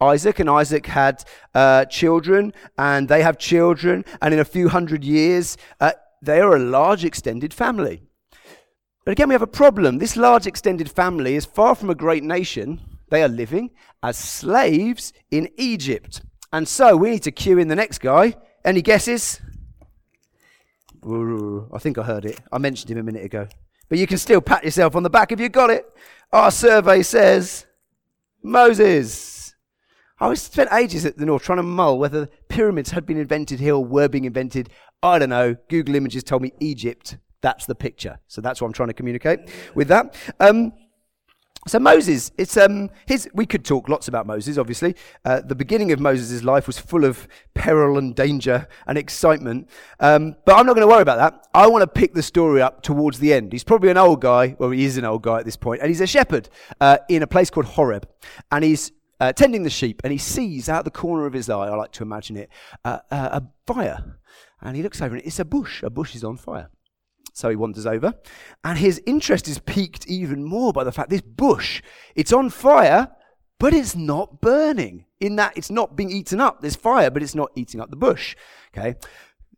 Isaac 0.00 0.38
and 0.38 0.50
Isaac 0.50 0.86
had 0.86 1.24
uh, 1.54 1.84
children, 1.86 2.52
and 2.78 3.08
they 3.08 3.22
have 3.22 3.38
children, 3.38 4.04
and 4.20 4.34
in 4.34 4.40
a 4.40 4.44
few 4.44 4.68
hundred 4.68 5.04
years, 5.04 5.56
uh, 5.80 5.92
they 6.22 6.40
are 6.40 6.56
a 6.56 6.60
large 6.60 7.04
extended 7.04 7.52
family. 7.54 8.02
But 9.04 9.12
again, 9.12 9.28
we 9.28 9.34
have 9.34 9.42
a 9.42 9.46
problem. 9.46 9.98
This 9.98 10.16
large 10.16 10.46
extended 10.46 10.90
family 10.90 11.36
is 11.36 11.44
far 11.44 11.74
from 11.74 11.90
a 11.90 11.94
great 11.94 12.24
nation. 12.24 12.80
They 13.08 13.22
are 13.22 13.28
living 13.28 13.70
as 14.02 14.16
slaves 14.16 15.12
in 15.30 15.48
Egypt. 15.56 16.22
And 16.52 16.66
so 16.66 16.96
we 16.96 17.10
need 17.10 17.22
to 17.22 17.30
cue 17.30 17.58
in 17.58 17.68
the 17.68 17.76
next 17.76 17.98
guy. 17.98 18.34
Any 18.64 18.82
guesses? 18.82 19.40
I 21.04 21.78
think 21.78 21.98
I 21.98 22.02
heard 22.02 22.24
it. 22.24 22.40
I 22.50 22.58
mentioned 22.58 22.90
him 22.90 22.98
a 22.98 23.02
minute 23.02 23.24
ago. 23.24 23.46
But 23.88 23.98
you 23.98 24.08
can 24.08 24.18
still 24.18 24.40
pat 24.40 24.64
yourself 24.64 24.96
on 24.96 25.04
the 25.04 25.10
back 25.10 25.30
if 25.30 25.38
you 25.38 25.48
got 25.48 25.70
it. 25.70 25.86
Our 26.32 26.50
survey 26.50 27.02
says 27.02 27.66
Moses. 28.42 29.54
I 30.18 30.32
spent 30.34 30.72
ages 30.72 31.04
at 31.04 31.18
the 31.18 31.26
north 31.26 31.42
trying 31.42 31.58
to 31.58 31.62
mull 31.62 31.98
whether 31.98 32.28
pyramids 32.48 32.90
had 32.90 33.04
been 33.04 33.18
invented 33.18 33.60
here 33.60 33.74
or 33.74 33.84
were 33.84 34.08
being 34.08 34.24
invented. 34.24 34.70
I 35.02 35.18
don't 35.18 35.28
know. 35.28 35.56
Google 35.68 35.94
Images 35.94 36.24
told 36.24 36.42
me 36.42 36.52
Egypt. 36.58 37.18
That's 37.42 37.66
the 37.66 37.74
picture. 37.74 38.18
So 38.26 38.40
that's 38.40 38.60
what 38.60 38.66
I'm 38.66 38.72
trying 38.72 38.88
to 38.88 38.94
communicate 38.94 39.40
with 39.74 39.88
that. 39.88 40.14
Um, 40.40 40.72
so 41.66 41.80
Moses, 41.80 42.30
it's 42.38 42.56
um, 42.56 42.90
his. 43.06 43.28
We 43.34 43.44
could 43.44 43.64
talk 43.64 43.88
lots 43.88 44.06
about 44.08 44.26
Moses. 44.26 44.56
Obviously, 44.56 44.94
uh, 45.24 45.40
the 45.40 45.54
beginning 45.54 45.90
of 45.92 45.98
Moses' 45.98 46.44
life 46.44 46.66
was 46.66 46.78
full 46.78 47.04
of 47.04 47.26
peril 47.54 47.98
and 47.98 48.14
danger 48.14 48.68
and 48.86 48.96
excitement. 48.96 49.68
Um, 49.98 50.36
but 50.44 50.56
I'm 50.56 50.66
not 50.66 50.74
going 50.74 50.86
to 50.86 50.92
worry 50.92 51.02
about 51.02 51.18
that. 51.18 51.46
I 51.54 51.66
want 51.66 51.82
to 51.82 51.88
pick 51.88 52.14
the 52.14 52.22
story 52.22 52.62
up 52.62 52.82
towards 52.82 53.18
the 53.18 53.32
end. 53.32 53.52
He's 53.52 53.64
probably 53.64 53.90
an 53.90 53.96
old 53.96 54.20
guy. 54.20 54.54
Well, 54.58 54.70
he 54.70 54.84
is 54.84 54.96
an 54.96 55.04
old 55.04 55.22
guy 55.22 55.38
at 55.38 55.44
this 55.44 55.56
point, 55.56 55.80
and 55.80 55.88
he's 55.88 56.00
a 56.00 56.06
shepherd 56.06 56.48
uh, 56.80 56.98
in 57.08 57.22
a 57.22 57.26
place 57.26 57.50
called 57.50 57.66
Horeb, 57.66 58.08
and 58.52 58.64
he's 58.64 58.92
uh, 59.18 59.32
tending 59.32 59.62
the 59.62 59.70
sheep, 59.70 60.02
and 60.04 60.12
he 60.12 60.18
sees 60.18 60.68
out 60.68 60.84
the 60.84 60.90
corner 60.90 61.26
of 61.26 61.32
his 61.32 61.50
eye. 61.50 61.66
I 61.66 61.74
like 61.74 61.92
to 61.92 62.02
imagine 62.02 62.36
it 62.36 62.50
uh, 62.84 62.98
uh, 63.10 63.40
a 63.40 63.72
fire, 63.72 64.18
and 64.60 64.76
he 64.76 64.82
looks 64.82 65.02
over, 65.02 65.16
and 65.16 65.24
it's 65.24 65.40
a 65.40 65.44
bush. 65.44 65.82
A 65.82 65.90
bush 65.90 66.14
is 66.14 66.22
on 66.22 66.36
fire. 66.36 66.70
So 67.36 67.50
he 67.50 67.56
wanders 67.56 67.84
over, 67.84 68.14
and 68.64 68.78
his 68.78 68.98
interest 69.04 69.46
is 69.46 69.58
piqued 69.58 70.06
even 70.06 70.42
more 70.42 70.72
by 70.72 70.84
the 70.84 70.90
fact 70.90 71.10
this 71.10 71.20
bush, 71.20 71.82
it's 72.14 72.32
on 72.32 72.48
fire, 72.48 73.10
but 73.58 73.74
it's 73.74 73.94
not 73.94 74.40
burning. 74.40 75.04
In 75.20 75.36
that 75.36 75.52
it's 75.54 75.70
not 75.70 75.96
being 75.96 76.10
eaten 76.10 76.40
up. 76.40 76.62
There's 76.62 76.76
fire, 76.76 77.10
but 77.10 77.22
it's 77.22 77.34
not 77.34 77.50
eating 77.54 77.78
up 77.78 77.90
the 77.90 77.96
bush. 77.96 78.36
Okay. 78.74 78.94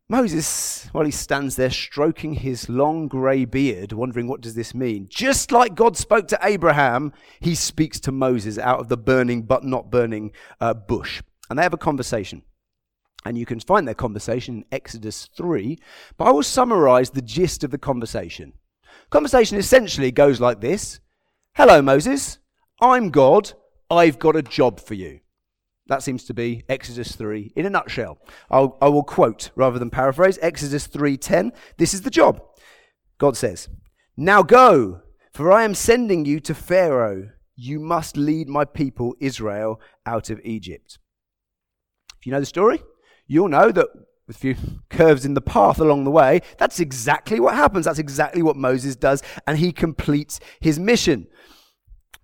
Moses, 0.09 0.89
while 0.91 1.05
he 1.05 1.13
stands 1.13 1.55
there 1.55 1.71
stroking 1.71 2.35
his 2.35 2.69
long 2.69 3.07
grey 3.07 3.45
beard, 3.45 3.93
wondering 3.93 4.27
what 4.27 4.41
does 4.41 4.57
this 4.57 4.75
mean, 4.75 5.07
just 5.09 5.53
like 5.53 5.77
God 5.77 5.97
spoke 5.97 6.27
to 6.29 6.39
Abraham, 6.43 7.13
he 7.39 7.55
speaks 7.55 8.01
to 8.01 8.11
Moses 8.11 8.59
out 8.59 8.81
of 8.81 8.89
the 8.89 8.97
burning 8.97 9.43
but 9.43 9.63
not 9.63 9.89
burning 9.89 10.33
uh, 10.61 10.75
bush. 10.75 11.23
And 11.49 11.57
they 11.57 11.63
have 11.63 11.75
a 11.75 11.79
conversation. 11.79 12.43
And 13.29 13.37
you 13.37 13.45
can 13.45 13.61
find 13.61 13.87
their 13.87 13.95
conversation 13.95 14.55
in 14.55 14.65
Exodus 14.73 15.29
3, 15.37 15.79
but 16.17 16.25
I 16.25 16.31
will 16.31 16.43
summarize 16.43 17.11
the 17.11 17.21
gist 17.21 17.63
of 17.63 17.71
the 17.71 17.77
conversation. 17.77 18.55
Conversation 19.11 19.59
essentially 19.59 20.11
goes 20.11 20.41
like 20.41 20.63
this 20.63 21.01
Hello, 21.55 21.83
Moses. 21.83 22.39
I'm 22.81 23.11
God. 23.11 23.53
I've 23.91 24.19
got 24.19 24.35
a 24.35 24.41
job 24.41 24.81
for 24.81 24.95
you. 24.95 25.21
That 25.89 26.03
seems 26.03 26.25
to 26.25 26.33
be 26.33 26.65
Exodus 26.71 27.17
3 27.17 27.53
in 27.55 27.67
a 27.67 27.71
nutshell. 27.71 28.17
I'll, 28.51 28.79
I 28.81 28.89
will 28.89 29.05
quote 29.05 29.51
rather 29.55 29.79
than 29.79 29.91
paraphrase 29.91 30.39
Exodus 30.41 30.89
3:10. 30.89 31.53
This 31.77 31.93
is 31.93 32.01
the 32.01 32.11
job. 32.11 32.41
God 33.19 33.37
says, 33.37 33.69
"Now 34.17 34.43
go, 34.43 35.03
for 35.35 35.53
I 35.53 35.65
am 35.65 35.75
sending 35.75 36.25
you 36.25 36.41
to 36.41 36.55
Pharaoh. 36.55 37.29
You 37.57 37.79
must 37.79 38.17
lead 38.17 38.49
my 38.49 38.65
people 38.65 39.15
Israel 39.21 39.83
out 40.07 40.31
of 40.31 40.41
Egypt." 40.45 40.99
If 42.19 42.25
you 42.25 42.33
know 42.33 42.41
the 42.41 42.47
story, 42.47 42.81
you'll 43.29 43.49
know 43.49 43.71
that 43.71 43.87
with 44.27 44.37
a 44.37 44.39
few 44.39 44.57
curves 44.91 45.25
in 45.25 45.35
the 45.35 45.41
path 45.41 45.79
along 45.79 46.05
the 46.05 46.11
way, 46.11 46.41
that's 46.59 46.81
exactly 46.81 47.39
what 47.39 47.55
happens. 47.55 47.85
That's 47.87 47.99
exactly 47.99 48.43
what 48.43 48.57
Moses 48.57 48.97
does, 48.97 49.23
and 49.47 49.59
he 49.59 49.71
completes 49.71 50.41
his 50.61 50.79
mission. 50.79 51.29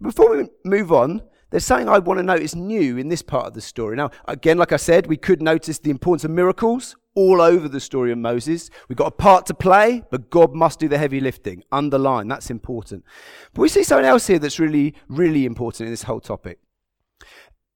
Before 0.02 0.36
we 0.36 0.48
move 0.64 0.92
on, 0.92 1.22
there's 1.50 1.64
something 1.64 1.88
I 1.88 2.00
want 2.00 2.18
to 2.18 2.24
notice 2.24 2.54
new 2.54 2.98
in 2.98 3.08
this 3.08 3.22
part 3.22 3.46
of 3.46 3.54
the 3.54 3.60
story. 3.60 3.96
Now, 3.96 4.10
again, 4.26 4.58
like 4.58 4.72
I 4.72 4.76
said, 4.76 5.06
we 5.06 5.16
could 5.16 5.40
notice 5.40 5.78
the 5.78 5.90
importance 5.90 6.24
of 6.24 6.32
miracles 6.32 6.96
all 7.14 7.40
over 7.40 7.68
the 7.68 7.78
story 7.78 8.10
of 8.10 8.18
Moses. 8.18 8.70
We've 8.88 8.98
got 8.98 9.06
a 9.06 9.12
part 9.12 9.46
to 9.46 9.54
play, 9.54 10.02
but 10.10 10.30
God 10.30 10.52
must 10.52 10.80
do 10.80 10.88
the 10.88 10.98
heavy 10.98 11.20
lifting. 11.20 11.62
Underline, 11.70 12.26
that's 12.26 12.50
important. 12.50 13.04
But 13.52 13.62
we 13.62 13.68
see 13.68 13.84
something 13.84 14.04
else 14.04 14.26
here 14.26 14.40
that's 14.40 14.58
really, 14.58 14.94
really 15.08 15.46
important 15.46 15.86
in 15.86 15.92
this 15.92 16.02
whole 16.02 16.20
topic. 16.20 16.58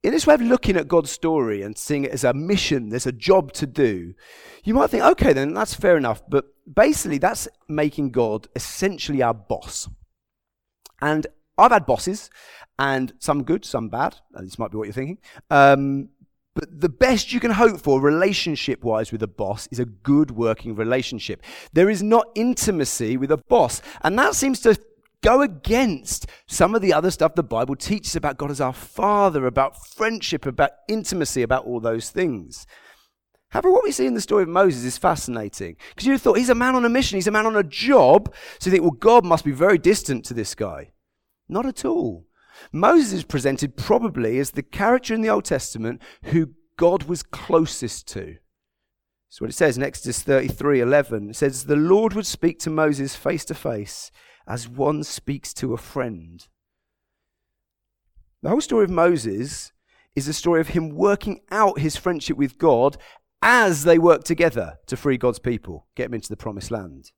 In 0.09 0.14
this 0.14 0.27
way 0.27 0.33
of 0.33 0.40
looking 0.40 0.79
at 0.79 0.88
God's 0.88 1.11
story 1.11 1.61
and 1.61 1.77
seeing 1.77 2.05
it 2.05 2.12
as 2.12 2.25
a 2.25 2.33
mission, 2.33 2.88
there's 2.88 3.05
a 3.05 3.12
job 3.12 3.53
to 3.53 3.66
do, 3.66 4.14
you 4.64 4.73
might 4.73 4.88
think, 4.88 5.05
okay, 5.05 5.35
then 5.35 5.53
that's 5.53 5.75
fair 5.75 5.99
enough. 5.99 6.23
But 6.27 6.47
basically, 6.75 7.18
that's 7.18 7.47
making 7.68 8.12
God 8.12 8.49
essentially 8.57 9.21
our 9.21 9.35
boss. 9.35 9.87
And 11.03 11.27
I've 11.59 11.73
had 11.73 11.85
bosses, 11.85 12.31
and 12.79 13.12
some 13.18 13.42
good, 13.42 13.66
some 13.66 13.90
bad. 13.90 14.16
This 14.40 14.59
might 14.59 14.71
be 14.71 14.79
what 14.79 14.85
you're 14.85 14.94
thinking. 14.94 15.18
Um, 15.51 16.09
but 16.55 16.81
the 16.81 16.88
best 16.88 17.35
you 17.35 17.38
can 17.38 17.51
hope 17.51 17.79
for, 17.79 18.01
relationship 18.01 18.83
wise, 18.83 19.12
with 19.12 19.23
a 19.23 19.29
boss 19.29 19.68
is 19.71 19.79
a 19.79 19.85
good 19.85 20.31
working 20.31 20.75
relationship. 20.75 21.42
There 21.75 21.90
is 21.90 22.03
not 22.03 22.29
intimacy 22.35 23.18
with 23.18 23.31
a 23.31 23.37
boss. 23.37 23.83
And 24.01 24.18
that 24.18 24.35
seems 24.35 24.61
to 24.61 24.75
go 25.22 25.40
against 25.42 26.26
some 26.46 26.74
of 26.74 26.83
the 26.83 26.92
other 26.92 27.11
stuff 27.11 27.35
the 27.35 27.42
Bible 27.42 27.76
teaches 27.76 28.16
about 28.16 28.38
God 28.38 28.50
as 28.50 28.61
our 28.61 28.72
Father, 28.72 29.46
about 29.46 29.87
friendship, 29.87 30.46
about 30.46 30.70
intimacy, 30.88 31.42
about 31.42 31.64
all 31.64 31.81
those 31.81 32.11
things. 32.11 32.66
However, 33.50 33.70
what 33.70 33.85
we 33.85 33.92
see 33.92 34.07
in 34.07 34.14
the 34.14 34.20
story 34.20 34.42
of 34.42 34.48
Moses 34.48 34.85
is 34.85 34.98
fascinating 34.98 35.76
because 35.90 36.07
you 36.07 36.18
thought 36.18 36.37
he's 36.37 36.50
a 36.50 36.54
man 36.54 36.74
on 36.74 36.85
a 36.85 36.90
mission, 36.90 37.16
he's 37.16 37.26
a 37.26 37.33
man 37.33 37.46
on 37.46 37.57
a 37.57 37.62
job. 37.62 38.33
So 38.59 38.68
you 38.68 38.72
think, 38.72 38.83
well, 38.83 38.90
God 38.90 39.24
must 39.24 39.44
be 39.44 39.52
very 39.52 39.78
distant 39.78 40.24
to 40.26 40.35
this 40.35 40.54
guy. 40.54 40.90
Not 41.48 41.64
at 41.64 41.85
all. 41.85 42.26
Moses 42.72 43.12
is 43.12 43.24
presented 43.24 43.76
probably 43.76 44.38
as 44.38 44.50
the 44.50 44.62
character 44.62 45.14
in 45.14 45.22
the 45.22 45.31
Old 45.31 45.44
Testament 45.44 46.02
who 46.24 46.50
God 46.76 47.04
was 47.04 47.22
closest 47.22 48.07
to. 48.09 48.37
That's 49.28 49.40
what 49.40 49.50
it 49.50 49.54
says 49.54 49.76
in 49.76 49.83
Exodus 49.83 50.22
33 50.22 50.81
11. 50.81 51.31
It 51.31 51.37
says, 51.37 51.64
The 51.64 51.76
Lord 51.76 52.14
would 52.14 52.26
speak 52.26 52.59
to 52.61 52.70
Moses 52.70 53.14
face 53.14 53.44
to 53.46 53.54
face 53.54 54.11
as 54.49 54.69
one 54.69 55.05
speaks 55.05 55.53
to 55.55 55.75
a 55.75 55.79
friend. 55.79 56.49
The 58.43 58.49
whole 58.49 58.61
story 58.61 58.85
of 58.85 58.91
Moses 58.91 59.73
is 60.17 60.27
a 60.27 60.33
story 60.33 60.61
of 60.61 60.69
him 60.69 60.89
working 60.91 61.41
out 61.51 61.81
his 61.81 61.97
friendship 61.97 62.37
with 62.37 62.59
God 62.59 62.97
as 63.43 63.85
they 63.85 63.99
work 63.99 64.25
together 64.25 64.79
to 64.87 64.97
free 64.97 65.19
God's 65.19 65.39
people, 65.39 65.87
get 65.95 66.05
them 66.05 66.15
into 66.15 66.29
the 66.29 66.37
promised 66.37 66.71
land. 66.71 67.13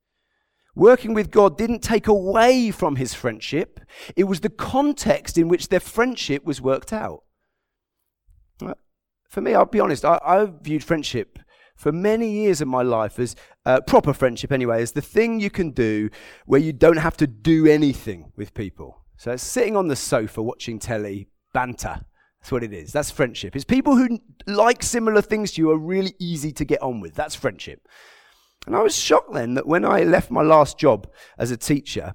Working 0.75 1.14
with 1.14 1.31
God 1.31 1.57
didn't 1.57 1.81
take 1.81 2.09
away 2.09 2.71
from 2.71 2.97
his 2.97 3.14
friendship, 3.14 3.81
it 4.16 4.25
was 4.25 4.40
the 4.40 4.51
context 4.51 5.38
in 5.38 5.49
which 5.49 5.69
their 5.69 5.81
friendship 5.81 6.45
was 6.45 6.61
worked 6.61 6.93
out. 6.93 7.23
For 9.31 9.40
me, 9.40 9.55
I'll 9.55 9.64
be 9.64 9.79
honest, 9.79 10.05
I, 10.05 10.19
have 10.25 10.61
viewed 10.61 10.83
friendship 10.83 11.38
for 11.81 11.93
many 11.93 12.31
years 12.31 12.61
of 12.61 12.69
my 12.69 12.83
life 12.83 13.19
as 13.19 13.35
uh, 13.64 13.81
proper 13.81 14.12
friendship, 14.12 14.53
anyway, 14.53 14.83
as 14.83 14.93
the 14.93 15.01
thing 15.01 15.40
you 15.40 15.49
can 15.49 15.71
do 15.71 16.11
where 16.45 16.61
you 16.61 16.75
don't 16.75 16.99
have 16.99 17.16
to 17.16 17.27
do 17.27 17.66
anything 17.66 18.33
with 18.37 18.53
people. 18.53 19.01
So 19.16 19.33
it's 19.33 19.43
sitting 19.43 19.77
on 19.77 19.88
the 19.88 19.97
sofa 19.97 20.43
watching 20.43 20.79
telly, 20.79 21.29
banter. 21.55 22.01
That's 22.38 22.53
what 22.53 22.62
it 22.62 22.75
is. 22.75 22.93
That's 22.93 23.11
friendship. 23.11 23.57
It's 23.57 23.64
people 23.64 23.97
who 23.97 24.19
like 24.47 24.83
similar 24.83 25.23
things 25.23 25.53
to 25.53 25.62
you 25.62 25.71
are 25.71 25.79
really 25.79 26.14
easy 26.19 26.53
to 26.53 26.66
get 26.66 26.83
on 26.83 27.01
with. 27.01 27.14
That's 27.14 27.35
friendship. 27.35 27.88
And 28.66 28.77
I 28.77 28.83
was 28.83 28.95
shocked 28.95 29.33
then 29.33 29.55
that 29.55 29.66
when 29.66 29.87
I 29.87 30.03
left 30.03 30.31
my 30.31 30.43
last 30.43 30.79
job 30.79 31.11
as 31.38 31.51
a 31.51 31.57
teacher, 31.57 32.14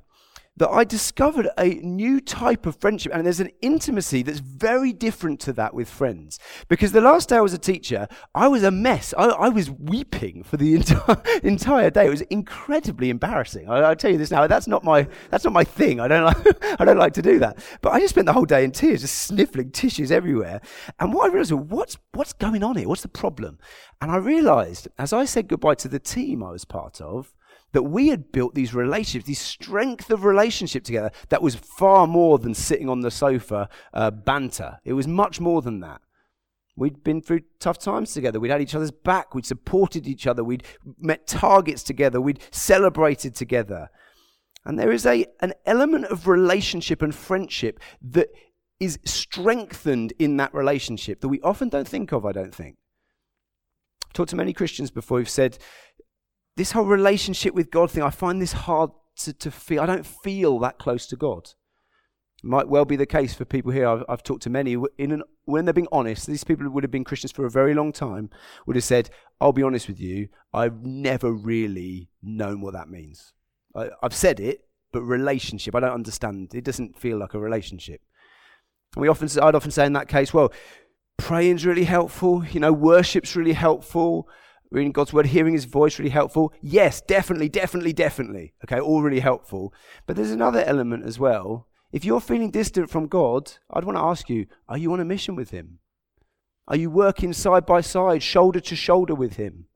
that 0.57 0.69
I 0.69 0.85
discovered 0.85 1.49
a 1.57 1.75
new 1.75 2.21
type 2.21 2.65
of 2.65 2.77
friendship. 2.77 3.11
And 3.13 3.25
there's 3.25 3.41
an 3.41 3.51
intimacy 3.61 4.23
that's 4.23 4.39
very 4.39 4.93
different 4.93 5.39
to 5.41 5.53
that 5.53 5.73
with 5.73 5.89
friends. 5.89 6.39
Because 6.69 6.93
the 6.93 7.01
last 7.01 7.29
day 7.29 7.37
I 7.37 7.41
was 7.41 7.53
a 7.53 7.57
teacher, 7.57 8.07
I 8.33 8.47
was 8.47 8.63
a 8.63 8.71
mess. 8.71 9.13
I, 9.17 9.25
I 9.25 9.49
was 9.49 9.69
weeping 9.69 10.43
for 10.43 10.55
the 10.55 10.75
entire, 10.75 11.21
entire 11.43 11.89
day. 11.89 12.05
It 12.05 12.09
was 12.09 12.21
incredibly 12.21 13.09
embarrassing. 13.09 13.69
I, 13.69 13.89
will 13.89 13.95
tell 13.95 14.11
you 14.11 14.17
this 14.17 14.31
now. 14.31 14.47
That's 14.47 14.67
not 14.67 14.83
my, 14.83 15.07
that's 15.29 15.43
not 15.43 15.51
my 15.51 15.65
thing. 15.65 15.99
I 15.99 16.07
don't, 16.07 16.23
like, 16.23 16.63
I 16.79 16.85
don't 16.85 16.97
like 16.97 17.13
to 17.13 17.21
do 17.21 17.39
that. 17.39 17.59
But 17.81 17.91
I 17.91 17.99
just 17.99 18.11
spent 18.11 18.25
the 18.25 18.33
whole 18.33 18.45
day 18.45 18.63
in 18.63 18.71
tears, 18.71 19.01
just 19.01 19.15
sniffling 19.15 19.71
tissues 19.71 20.11
everywhere. 20.11 20.61
And 20.99 21.13
what 21.13 21.25
I 21.25 21.33
realized 21.33 21.51
was, 21.51 21.69
what's, 21.69 21.97
what's 22.13 22.33
going 22.33 22.63
on 22.63 22.77
here? 22.77 22.87
What's 22.87 23.01
the 23.01 23.09
problem? 23.09 23.59
And 24.01 24.09
I 24.09 24.17
realized, 24.17 24.87
as 24.97 25.11
I 25.11 25.25
said 25.25 25.49
goodbye 25.49 25.75
to 25.75 25.87
the 25.89 25.99
team 25.99 26.43
I 26.43 26.51
was 26.51 26.63
part 26.63 27.01
of, 27.01 27.33
that 27.75 27.83
we 27.83 28.07
had 28.07 28.31
built 28.31 28.55
these 28.55 28.73
relationships, 28.73 29.27
this 29.27 29.37
strength 29.37 30.09
of 30.09 30.23
relationship 30.23 30.85
together 30.85 31.11
that 31.27 31.41
was 31.41 31.55
far 31.55 32.07
more 32.07 32.39
than 32.39 32.53
sitting 32.53 32.87
on 32.87 33.01
the 33.01 33.11
sofa 33.11 33.67
uh, 33.93 34.09
banter. 34.09 34.79
It 34.85 34.93
was 34.93 35.09
much 35.09 35.41
more 35.41 35.61
than 35.61 35.81
that. 35.81 35.99
We'd 36.77 37.03
been 37.03 37.21
through 37.21 37.41
tough 37.59 37.77
times 37.77 38.13
together. 38.13 38.39
We'd 38.39 38.51
had 38.51 38.61
each 38.61 38.75
other's 38.75 38.91
back. 38.91 39.35
We'd 39.35 39.45
supported 39.45 40.07
each 40.07 40.25
other. 40.25 40.41
We'd 40.41 40.63
met 40.97 41.27
targets 41.27 41.83
together. 41.83 42.21
We'd 42.21 42.39
celebrated 42.49 43.35
together. 43.35 43.89
And 44.63 44.79
there 44.79 44.93
is 44.93 45.05
a, 45.05 45.25
an 45.41 45.51
element 45.65 46.05
of 46.05 46.29
relationship 46.29 47.01
and 47.01 47.13
friendship 47.13 47.81
that 48.01 48.29
is 48.79 48.99
strengthened 49.03 50.13
in 50.17 50.37
that 50.37 50.53
relationship 50.53 51.19
that 51.19 51.27
we 51.27 51.41
often 51.41 51.67
don't 51.67 51.89
think 51.89 52.13
of, 52.13 52.25
I 52.25 52.31
don't 52.31 52.55
think. 52.55 52.77
I've 54.05 54.13
talked 54.13 54.29
to 54.29 54.37
many 54.37 54.53
Christians 54.53 54.91
before 54.91 55.19
who've 55.19 55.27
said, 55.27 55.57
this 56.55 56.71
whole 56.71 56.85
relationship 56.85 57.53
with 57.53 57.71
God 57.71 57.91
thing, 57.91 58.03
I 58.03 58.09
find 58.09 58.41
this 58.41 58.53
hard 58.53 58.91
to, 59.17 59.33
to 59.33 59.51
feel. 59.51 59.81
I 59.81 59.85
don't 59.85 60.05
feel 60.05 60.59
that 60.59 60.77
close 60.77 61.05
to 61.07 61.15
God. 61.15 61.51
Might 62.43 62.67
well 62.67 62.85
be 62.85 62.95
the 62.95 63.05
case 63.05 63.33
for 63.33 63.43
people 63.43 63.71
here. 63.71 63.87
I've, 63.87 64.03
I've 64.07 64.23
talked 64.23 64.43
to 64.43 64.49
many. 64.49 64.75
An, 64.99 65.23
when 65.45 65.65
they're 65.65 65.73
being 65.73 65.87
honest, 65.91 66.27
these 66.27 66.43
people 66.43 66.69
would 66.69 66.83
have 66.83 66.91
been 66.91 67.03
Christians 67.03 67.31
for 67.31 67.45
a 67.45 67.51
very 67.51 67.73
long 67.73 67.91
time, 67.91 68.29
would 68.65 68.75
have 68.75 68.83
said, 68.83 69.09
I'll 69.41 69.51
be 69.51 69.63
honest 69.63 69.87
with 69.87 69.99
you, 69.99 70.29
I've 70.53 70.85
never 70.85 71.31
really 71.31 72.09
known 72.21 72.61
what 72.61 72.73
that 72.73 72.89
means. 72.89 73.33
I, 73.75 73.89
I've 74.01 74.13
said 74.13 74.39
it, 74.39 74.65
but 74.91 75.01
relationship, 75.01 75.75
I 75.75 75.79
don't 75.79 75.91
understand. 75.91 76.53
It 76.53 76.63
doesn't 76.63 76.99
feel 76.99 77.17
like 77.17 77.33
a 77.33 77.39
relationship. 77.39 78.01
And 78.95 79.01
we 79.01 79.07
often, 79.07 79.27
I'd 79.41 79.55
often 79.55 79.71
say 79.71 79.85
in 79.85 79.93
that 79.93 80.07
case, 80.07 80.33
well, 80.33 80.53
praying's 81.17 81.65
really 81.65 81.83
helpful, 81.83 82.45
you 82.45 82.59
know, 82.59 82.71
worship's 82.71 83.35
really 83.35 83.53
helpful, 83.53 84.29
reading 84.75 84.91
God's 84.91 85.13
word, 85.13 85.27
hearing 85.27 85.53
his 85.53 85.65
voice, 85.65 85.97
really 85.97 86.11
helpful. 86.11 86.53
Yes, 86.61 87.01
definitely, 87.01 87.47
definitely, 87.47 87.93
definitely. 87.93 88.53
Okay, 88.65 88.79
all 88.79 89.01
really 89.01 89.21
helpful. 89.21 89.73
But 90.05 90.17
there's 90.17 90.31
another 90.31 90.63
element 90.65 91.05
as 91.05 91.17
well. 91.17 91.67
If 91.93 92.03
you're 92.03 92.19
feeling 92.19 92.51
distant 92.51 92.89
from 92.89 93.07
God, 93.07 93.53
I'd 93.71 93.85
want 93.85 93.97
to 93.97 94.03
ask 94.03 94.29
you 94.29 94.47
are 94.67 94.77
you 94.77 94.91
on 94.91 94.99
a 94.99 95.05
mission 95.05 95.35
with 95.35 95.51
him? 95.51 95.79
Are 96.67 96.75
you 96.75 96.89
working 96.89 97.31
side 97.31 97.65
by 97.65 97.81
side, 97.81 98.21
shoulder 98.21 98.59
to 98.59 98.75
shoulder 98.75 99.15
with 99.15 99.37
him? 99.37 99.67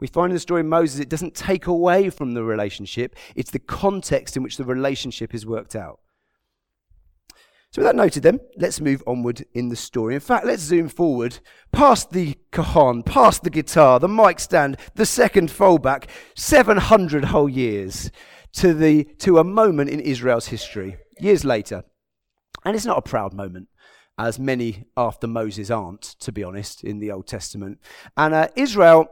We 0.00 0.06
find 0.06 0.30
in 0.30 0.36
the 0.36 0.40
story 0.40 0.62
of 0.62 0.66
Moses, 0.66 1.00
it 1.00 1.08
doesn't 1.08 1.34
take 1.34 1.66
away 1.66 2.08
from 2.08 2.32
the 2.32 2.44
relationship, 2.44 3.16
it's 3.36 3.50
the 3.50 3.58
context 3.58 4.36
in 4.36 4.42
which 4.42 4.56
the 4.56 4.64
relationship 4.64 5.34
is 5.34 5.46
worked 5.46 5.76
out. 5.76 6.00
So, 7.74 7.82
with 7.82 7.88
that 7.88 7.96
noted, 7.96 8.22
then, 8.22 8.38
let's 8.56 8.80
move 8.80 9.02
onward 9.04 9.44
in 9.52 9.68
the 9.68 9.74
story. 9.74 10.14
In 10.14 10.20
fact, 10.20 10.46
let's 10.46 10.62
zoom 10.62 10.88
forward 10.88 11.40
past 11.72 12.12
the 12.12 12.38
cajon, 12.52 13.02
past 13.02 13.42
the 13.42 13.50
guitar, 13.50 13.98
the 13.98 14.06
mic 14.06 14.38
stand, 14.38 14.76
the 14.94 15.04
second 15.04 15.48
foldback, 15.48 16.08
700 16.36 17.24
whole 17.24 17.48
years 17.48 18.12
to, 18.52 18.74
the, 18.74 19.02
to 19.18 19.38
a 19.38 19.44
moment 19.44 19.90
in 19.90 19.98
Israel's 19.98 20.46
history, 20.46 20.98
years 21.18 21.44
later. 21.44 21.82
And 22.64 22.76
it's 22.76 22.86
not 22.86 22.98
a 22.98 23.02
proud 23.02 23.34
moment. 23.34 23.66
as 24.16 24.38
many 24.38 24.84
after 24.96 25.26
Moses 25.26 25.68
aren't, 25.68 26.02
to 26.20 26.30
be 26.30 26.44
honest, 26.44 26.84
in 26.84 27.00
the 27.00 27.10
Old 27.10 27.26
Testament. 27.26 27.80
And 28.16 28.34
uh, 28.34 28.48
Israel 28.54 29.08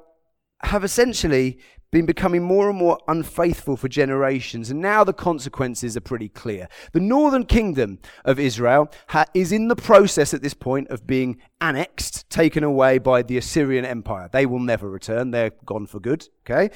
have 0.65 0.85
essentially 0.85 1.59
been 1.93 2.07
becoming 2.07 2.43
more 2.43 2.71
and 2.71 2.79
more 2.79 2.99
unfaithful 3.07 3.77
for 3.77 3.87
generations, 3.87 4.71
and 4.71 4.81
now 4.81 5.05
the 5.05 5.13
consequences 5.13 5.95
are 5.97 6.01
pretty 6.01 6.29
clear. 6.29 6.67
The 6.93 7.01
northern 7.01 7.45
kingdom 7.45 7.99
of 8.25 8.41
Israel 8.41 8.91
ha- 9.09 9.27
is 9.35 9.53
in 9.53 9.69
the 9.69 9.77
process 9.77 10.33
at 10.33 10.43
this 10.43 10.55
point 10.55 10.89
of 10.89 11.07
being 11.07 11.39
annexed, 11.61 12.29
taken 12.31 12.65
away 12.65 12.99
by 12.99 13.23
the 13.23 13.37
Assyrian 13.37 13.85
Empire. 13.85 14.31
They 14.33 14.47
will 14.47 14.59
never 14.59 14.89
return, 14.89 15.31
they're 15.31 15.53
gone 15.67 15.87
for 15.87 16.01
good, 16.01 16.27
okay? 16.49 16.75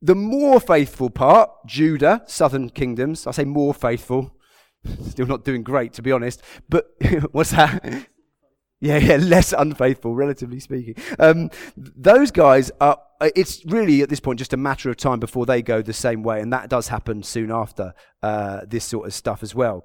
The 0.00 0.14
more 0.14 0.60
faithful 0.60 1.10
part, 1.10 1.50
Judah, 1.66 2.22
southern 2.26 2.70
kingdoms, 2.70 3.26
I 3.26 3.32
say 3.32 3.44
more 3.44 3.74
faithful, 3.74 4.36
still 5.08 5.26
not 5.26 5.44
doing 5.44 5.64
great 5.64 5.92
to 5.94 6.02
be 6.02 6.12
honest, 6.12 6.42
but 6.68 6.94
what's 7.32 7.50
that? 7.50 8.06
Yeah, 8.84 8.98
yeah, 8.98 9.16
less 9.16 9.52
unfaithful, 9.52 10.14
relatively 10.14 10.60
speaking. 10.60 10.96
Um, 11.18 11.50
those 11.76 12.30
guys 12.30 12.70
are. 12.80 13.00
Uh, 13.20 13.30
it's 13.34 13.64
really 13.64 14.02
at 14.02 14.10
this 14.10 14.20
point 14.20 14.38
just 14.38 14.52
a 14.52 14.56
matter 14.56 14.90
of 14.90 14.96
time 14.96 15.20
before 15.20 15.46
they 15.46 15.62
go 15.62 15.80
the 15.80 15.92
same 15.92 16.22
way, 16.22 16.40
and 16.40 16.52
that 16.52 16.68
does 16.68 16.88
happen 16.88 17.22
soon 17.22 17.50
after 17.50 17.94
uh, 18.22 18.60
this 18.66 18.84
sort 18.84 19.06
of 19.06 19.14
stuff 19.14 19.42
as 19.42 19.54
well. 19.54 19.84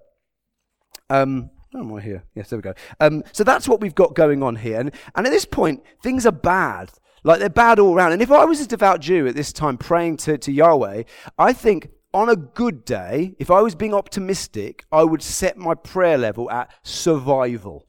Um, 1.09 1.51
Oh, 1.71 1.81
am 1.81 1.93
I 1.93 2.01
here? 2.01 2.23
Yes, 2.33 2.49
there 2.49 2.57
we 2.57 2.63
go. 2.63 2.73
Um, 2.99 3.23
so 3.31 3.43
that's 3.43 3.67
what 3.67 3.79
we've 3.79 3.93
got 3.93 4.15
going 4.15 4.41
on 4.41 4.55
here. 4.55 4.79
And, 4.79 4.91
and 5.13 5.27
at 5.27 5.29
this 5.29 5.45
point, 5.45 5.83
things 6.01 6.25
are 6.25 6.31
bad. 6.31 6.89
Like 7.23 7.37
they're 7.37 7.47
bad 7.47 7.77
all 7.77 7.93
around. 7.93 8.13
And 8.13 8.23
if 8.23 8.31
I 8.31 8.43
was 8.43 8.59
a 8.59 8.65
devout 8.65 9.01
Jew 9.01 9.27
at 9.27 9.35
this 9.35 9.53
time 9.53 9.77
praying 9.77 10.17
to, 10.17 10.39
to 10.39 10.51
Yahweh, 10.51 11.03
I 11.37 11.53
think 11.53 11.89
on 12.11 12.27
a 12.27 12.35
good 12.35 12.85
day, 12.85 13.35
if 13.37 13.51
I 13.51 13.61
was 13.61 13.75
being 13.75 13.93
optimistic, 13.93 14.85
I 14.91 15.03
would 15.03 15.21
set 15.21 15.57
my 15.57 15.75
prayer 15.75 16.17
level 16.17 16.49
at 16.49 16.73
survival 16.81 17.85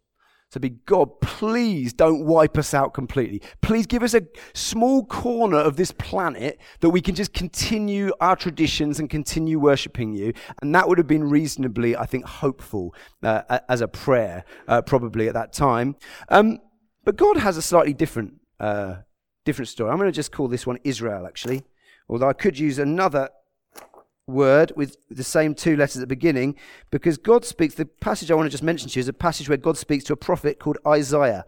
to 0.52 0.60
be 0.60 0.70
God, 0.70 1.20
please 1.20 1.92
don't 1.92 2.24
wipe 2.24 2.58
us 2.58 2.74
out 2.74 2.92
completely. 2.92 3.40
Please 3.60 3.86
give 3.86 4.02
us 4.02 4.14
a 4.14 4.22
small 4.52 5.04
corner 5.04 5.58
of 5.58 5.76
this 5.76 5.92
planet 5.92 6.60
that 6.80 6.90
we 6.90 7.00
can 7.00 7.14
just 7.14 7.32
continue 7.32 8.10
our 8.20 8.36
traditions 8.36 8.98
and 8.98 9.08
continue 9.08 9.58
worshipping 9.58 10.12
you. 10.12 10.32
And 10.60 10.74
that 10.74 10.88
would 10.88 10.98
have 10.98 11.06
been 11.06 11.24
reasonably, 11.24 11.96
I 11.96 12.06
think, 12.06 12.24
hopeful 12.24 12.94
uh, 13.22 13.60
as 13.68 13.80
a 13.80 13.88
prayer, 13.88 14.44
uh, 14.66 14.82
probably 14.82 15.28
at 15.28 15.34
that 15.34 15.52
time. 15.52 15.96
Um, 16.28 16.58
but 17.04 17.16
God 17.16 17.36
has 17.36 17.56
a 17.56 17.62
slightly 17.62 17.94
different, 17.94 18.34
uh, 18.58 18.96
different 19.44 19.68
story. 19.68 19.90
I'm 19.90 19.98
going 19.98 20.08
to 20.08 20.14
just 20.14 20.32
call 20.32 20.48
this 20.48 20.66
one 20.66 20.78
Israel, 20.84 21.26
actually. 21.26 21.62
Although 22.08 22.28
I 22.28 22.32
could 22.32 22.58
use 22.58 22.80
another 22.80 23.28
word 24.30 24.72
with 24.76 24.96
the 25.08 25.24
same 25.24 25.54
two 25.54 25.76
letters 25.76 25.96
at 25.96 26.00
the 26.00 26.06
beginning 26.06 26.56
because 26.90 27.18
God 27.18 27.44
speaks. 27.44 27.74
The 27.74 27.86
passage 27.86 28.30
I 28.30 28.34
want 28.34 28.46
to 28.46 28.50
just 28.50 28.62
mention 28.62 28.88
to 28.88 28.98
you 28.98 29.00
is 29.00 29.08
a 29.08 29.12
passage 29.12 29.48
where 29.48 29.58
God 29.58 29.76
speaks 29.76 30.04
to 30.04 30.12
a 30.12 30.16
prophet 30.16 30.58
called 30.58 30.78
Isaiah. 30.86 31.44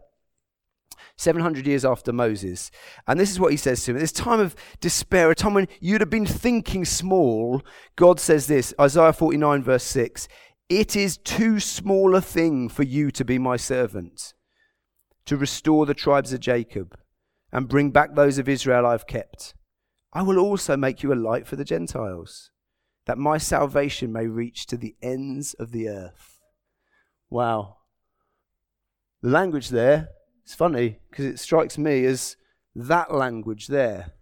700 1.16 1.66
years 1.66 1.84
after 1.84 2.12
Moses. 2.12 2.70
And 3.06 3.18
this 3.18 3.30
is 3.30 3.38
what 3.38 3.52
he 3.52 3.56
says 3.56 3.84
to 3.84 3.90
him. 3.90 3.96
At 3.96 4.00
this 4.00 4.12
time 4.12 4.40
of 4.40 4.56
despair, 4.80 5.30
a 5.30 5.34
time 5.34 5.54
when 5.54 5.68
you'd 5.80 6.00
have 6.00 6.10
been 6.10 6.26
thinking 6.26 6.84
small, 6.84 7.62
God 7.96 8.18
says 8.18 8.46
this 8.46 8.74
Isaiah 8.80 9.12
49, 9.12 9.62
verse 9.62 9.84
6 9.84 10.28
It 10.68 10.96
is 10.96 11.18
too 11.18 11.60
small 11.60 12.14
a 12.14 12.20
thing 12.20 12.68
for 12.68 12.82
you 12.82 13.10
to 13.12 13.24
be 13.24 13.38
my 13.38 13.56
servant, 13.56 14.34
to 15.26 15.36
restore 15.36 15.86
the 15.86 15.94
tribes 15.94 16.32
of 16.32 16.40
Jacob 16.40 16.98
and 17.52 17.68
bring 17.68 17.90
back 17.90 18.14
those 18.14 18.38
of 18.38 18.48
Israel 18.48 18.86
I've 18.86 19.06
kept. 19.06 19.54
I 20.12 20.22
will 20.22 20.38
also 20.38 20.76
make 20.76 21.02
you 21.02 21.12
a 21.12 21.14
light 21.14 21.46
for 21.46 21.56
the 21.56 21.64
Gentiles 21.64 22.50
that 23.06 23.18
my 23.18 23.38
salvation 23.38 24.12
may 24.12 24.26
reach 24.26 24.66
to 24.66 24.76
the 24.76 24.94
ends 25.02 25.54
of 25.54 25.72
the 25.72 25.88
earth. 25.88 26.38
Wow. 27.30 27.78
The 29.22 29.30
language 29.30 29.68
there 29.68 30.08
is 30.46 30.54
funny 30.54 30.98
because 31.10 31.24
it 31.24 31.38
strikes 31.38 31.78
me 31.78 32.04
as 32.04 32.36
that 32.74 33.12
language 33.12 33.68
there. 33.68 34.12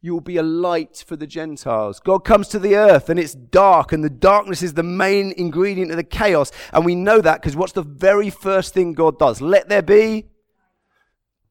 You 0.00 0.12
will 0.12 0.20
be 0.20 0.36
a 0.36 0.42
light 0.42 1.02
for 1.06 1.16
the 1.16 1.26
Gentiles. 1.26 1.98
God 1.98 2.24
comes 2.24 2.48
to 2.48 2.58
the 2.58 2.76
earth 2.76 3.08
and 3.08 3.18
it's 3.18 3.34
dark, 3.34 3.90
and 3.90 4.04
the 4.04 4.10
darkness 4.10 4.62
is 4.62 4.74
the 4.74 4.82
main 4.82 5.32
ingredient 5.32 5.90
of 5.90 5.96
the 5.96 6.04
chaos. 6.04 6.52
And 6.74 6.84
we 6.84 6.94
know 6.94 7.22
that 7.22 7.40
because 7.40 7.56
what's 7.56 7.72
the 7.72 7.82
very 7.82 8.28
first 8.28 8.74
thing 8.74 8.92
God 8.92 9.18
does? 9.18 9.40
Let 9.40 9.70
there 9.70 9.80
be. 9.80 10.26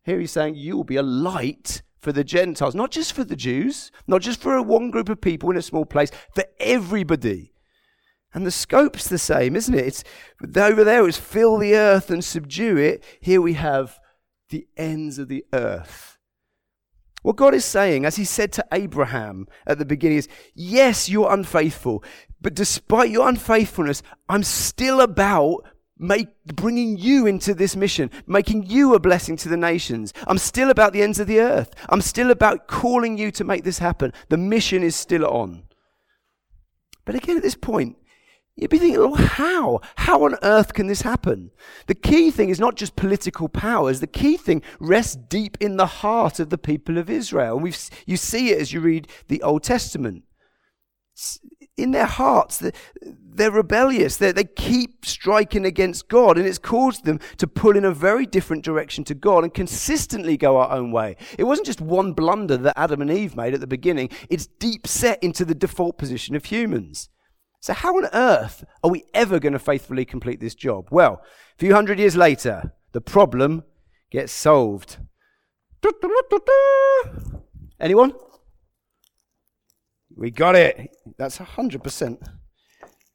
Here 0.04 0.20
he's 0.20 0.32
saying, 0.32 0.56
You 0.56 0.78
will 0.78 0.84
be 0.84 0.98
a 0.98 1.04
light 1.04 1.82
for 2.04 2.12
the 2.12 2.24
Gentiles, 2.24 2.76
not 2.76 2.92
just 2.92 3.13
for 3.13 3.24
the 3.24 3.36
Jews, 3.36 3.89
not 4.08 4.22
just 4.22 4.42
for 4.42 4.56
a 4.56 4.62
one 4.62 4.92
group 4.92 5.08
of 5.08 5.22
people 5.22 5.50
in 5.50 5.58
a 5.58 5.62
small 5.62 5.86
place, 5.86 6.12
for 6.36 6.44
everybody. 6.60 7.54
And 8.34 8.46
the 8.46 8.52
scope's 8.52 9.08
the 9.08 9.18
same, 9.18 9.56
isn't 9.56 9.74
it? 9.74 9.86
It's 9.86 10.04
over 10.58 10.84
there 10.84 11.08
it's 11.08 11.18
fill 11.18 11.58
the 11.58 11.76
earth 11.76 12.12
and 12.12 12.24
subdue 12.24 12.78
it. 12.78 13.04
Here 13.22 13.42
we 13.42 13.54
have 13.54 14.00
the 14.50 14.68
ends 14.76 15.18
of 15.18 15.30
the 15.30 15.46
earth. 15.54 16.18
What 17.22 17.38
God 17.38 17.54
is 17.54 17.63
saying, 17.63 18.04
as 18.04 18.18
He 18.18 18.26
said 18.26 18.52
to 18.54 18.66
Abraham 18.74 19.48
at 19.66 19.78
the 19.78 19.86
beginning, 19.86 20.18
is 20.18 20.28
yes, 20.54 21.08
you're 21.08 21.32
unfaithful, 21.32 22.04
but 22.42 22.54
despite 22.54 23.12
your 23.12 23.30
unfaithfulness, 23.30 24.04
I'm 24.28 24.44
still 24.44 25.00
about 25.00 25.63
make, 26.04 26.28
bringing 26.46 26.98
you 26.98 27.26
into 27.26 27.54
this 27.54 27.76
mission, 27.76 28.12
making 28.28 28.63
you 28.63 28.94
a 28.94 29.00
blessing 29.00 29.38
to 29.38 29.50
the 29.50 29.58
nations. 29.58 30.13
I'm 30.28 30.38
still 30.38 30.70
about 30.70 30.94
the 30.94 31.02
ends 31.02 31.20
of 31.20 31.28
the 31.28 31.39
earth. 31.39 31.74
I'm 31.89 32.02
still 32.02 32.30
about 32.30 32.68
calling 32.68 33.18
you 33.18 33.32
to 33.32 33.44
make 33.44 33.63
this 33.63 33.80
happen. 33.80 34.13
The 34.30 34.38
mission 34.38 34.84
is 34.84 34.96
still 34.96 35.26
on. 35.26 35.63
But 37.06 37.16
again, 37.16 37.38
at 37.38 37.44
this 37.44 37.56
point, 37.56 37.98
you'd 38.56 38.70
be 38.70 38.78
thinking, 38.78 39.00
well, 39.00 39.16
how? 39.16 39.82
How 39.96 40.24
on 40.26 40.36
earth 40.44 40.74
can 40.74 40.88
this 40.88 41.02
happen? 41.02 41.52
The 41.88 41.96
key 41.96 42.32
thing 42.32 42.50
is 42.50 42.60
not 42.60 42.76
just 42.76 42.96
political 42.96 43.50
powers. 43.50 44.00
The 44.00 44.08
key 44.08 44.38
thing 44.38 44.62
rests 44.80 45.16
deep 45.16 45.58
in 45.60 45.78
the 45.78 45.88
heart 45.88 46.39
of 46.39 46.50
the 46.50 46.58
people 46.58 46.98
of 46.98 47.10
Israel. 47.10 47.60
We've, 47.60 47.78
you 48.06 48.18
see 48.18 48.52
it 48.52 48.62
as 48.62 48.74
you 48.74 48.82
read 48.82 49.08
the 49.28 49.42
Old 49.42 49.63
Testament 49.63 50.24
in 51.78 51.92
their 51.92 52.06
hearts. 52.06 52.63
They're, 53.36 53.52
rebellious. 53.52 54.17
They're, 54.17 54.34
they 54.34 54.43
keep 54.43 55.06
striking 55.06 55.65
against 55.65 56.08
God, 56.08 56.38
and 56.38 56.48
it's 56.48 56.58
caused 56.58 57.06
them 57.06 57.19
to 57.38 57.48
pull 57.48 57.76
in 57.76 57.86
a 57.86 57.91
very 57.91 58.26
different 58.26 58.63
direction 58.63 59.04
to 59.06 59.15
God 59.15 59.43
and 59.43 59.54
consistently 59.54 60.38
go 60.38 60.58
our 60.58 60.72
own 60.72 60.91
way. 60.91 61.15
It 61.38 61.43
wasn't 61.43 61.67
just 61.67 61.82
one 61.82 62.13
blunder 62.13 62.58
that 62.58 62.78
Adam 62.78 63.02
and 63.02 63.12
Eve 63.12 63.36
made 63.36 63.54
at 63.54 63.60
the 63.60 63.67
beginning, 63.67 64.10
it's 64.30 64.48
deep 64.48 64.88
set 64.88 65.22
into 65.24 65.46
the 65.46 65.56
default 65.56 65.98
position 65.98 66.36
of 66.36 66.46
humans. 66.46 67.10
So, 67.60 67.74
how 67.74 67.96
on 67.96 68.10
earth 68.13 68.65
are 68.84 68.91
we 68.91 69.06
ever 69.13 69.39
going 69.39 69.54
to 69.54 69.60
faithfully 69.60 70.04
complete 70.04 70.39
this 70.39 70.56
job? 70.56 70.89
Well, 70.91 71.22
a 71.24 71.58
few 71.58 71.74
hundred 71.74 71.98
years 71.98 72.17
later, 72.17 72.74
the 72.91 73.02
problem 73.02 73.63
gets 74.12 74.34
solved. 74.34 74.98
Anyone? 77.80 78.13
We 80.15 80.30
got 80.30 80.56
it. 80.56 80.89
That's 81.17 81.38
100%. 81.38 82.22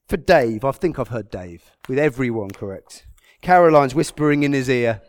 For 0.09 0.16
Dave, 0.16 0.64
I 0.64 0.73
think 0.73 0.99
I've 0.99 1.09
heard 1.09 1.31
Dave. 1.31 1.71
With 1.88 1.99
everyone 1.99 2.51
correct. 2.51 3.07
Caroline's 3.42 3.94
whispering 3.94 4.42
in 4.42 4.53
his 4.53 4.71
ear. 4.71 5.03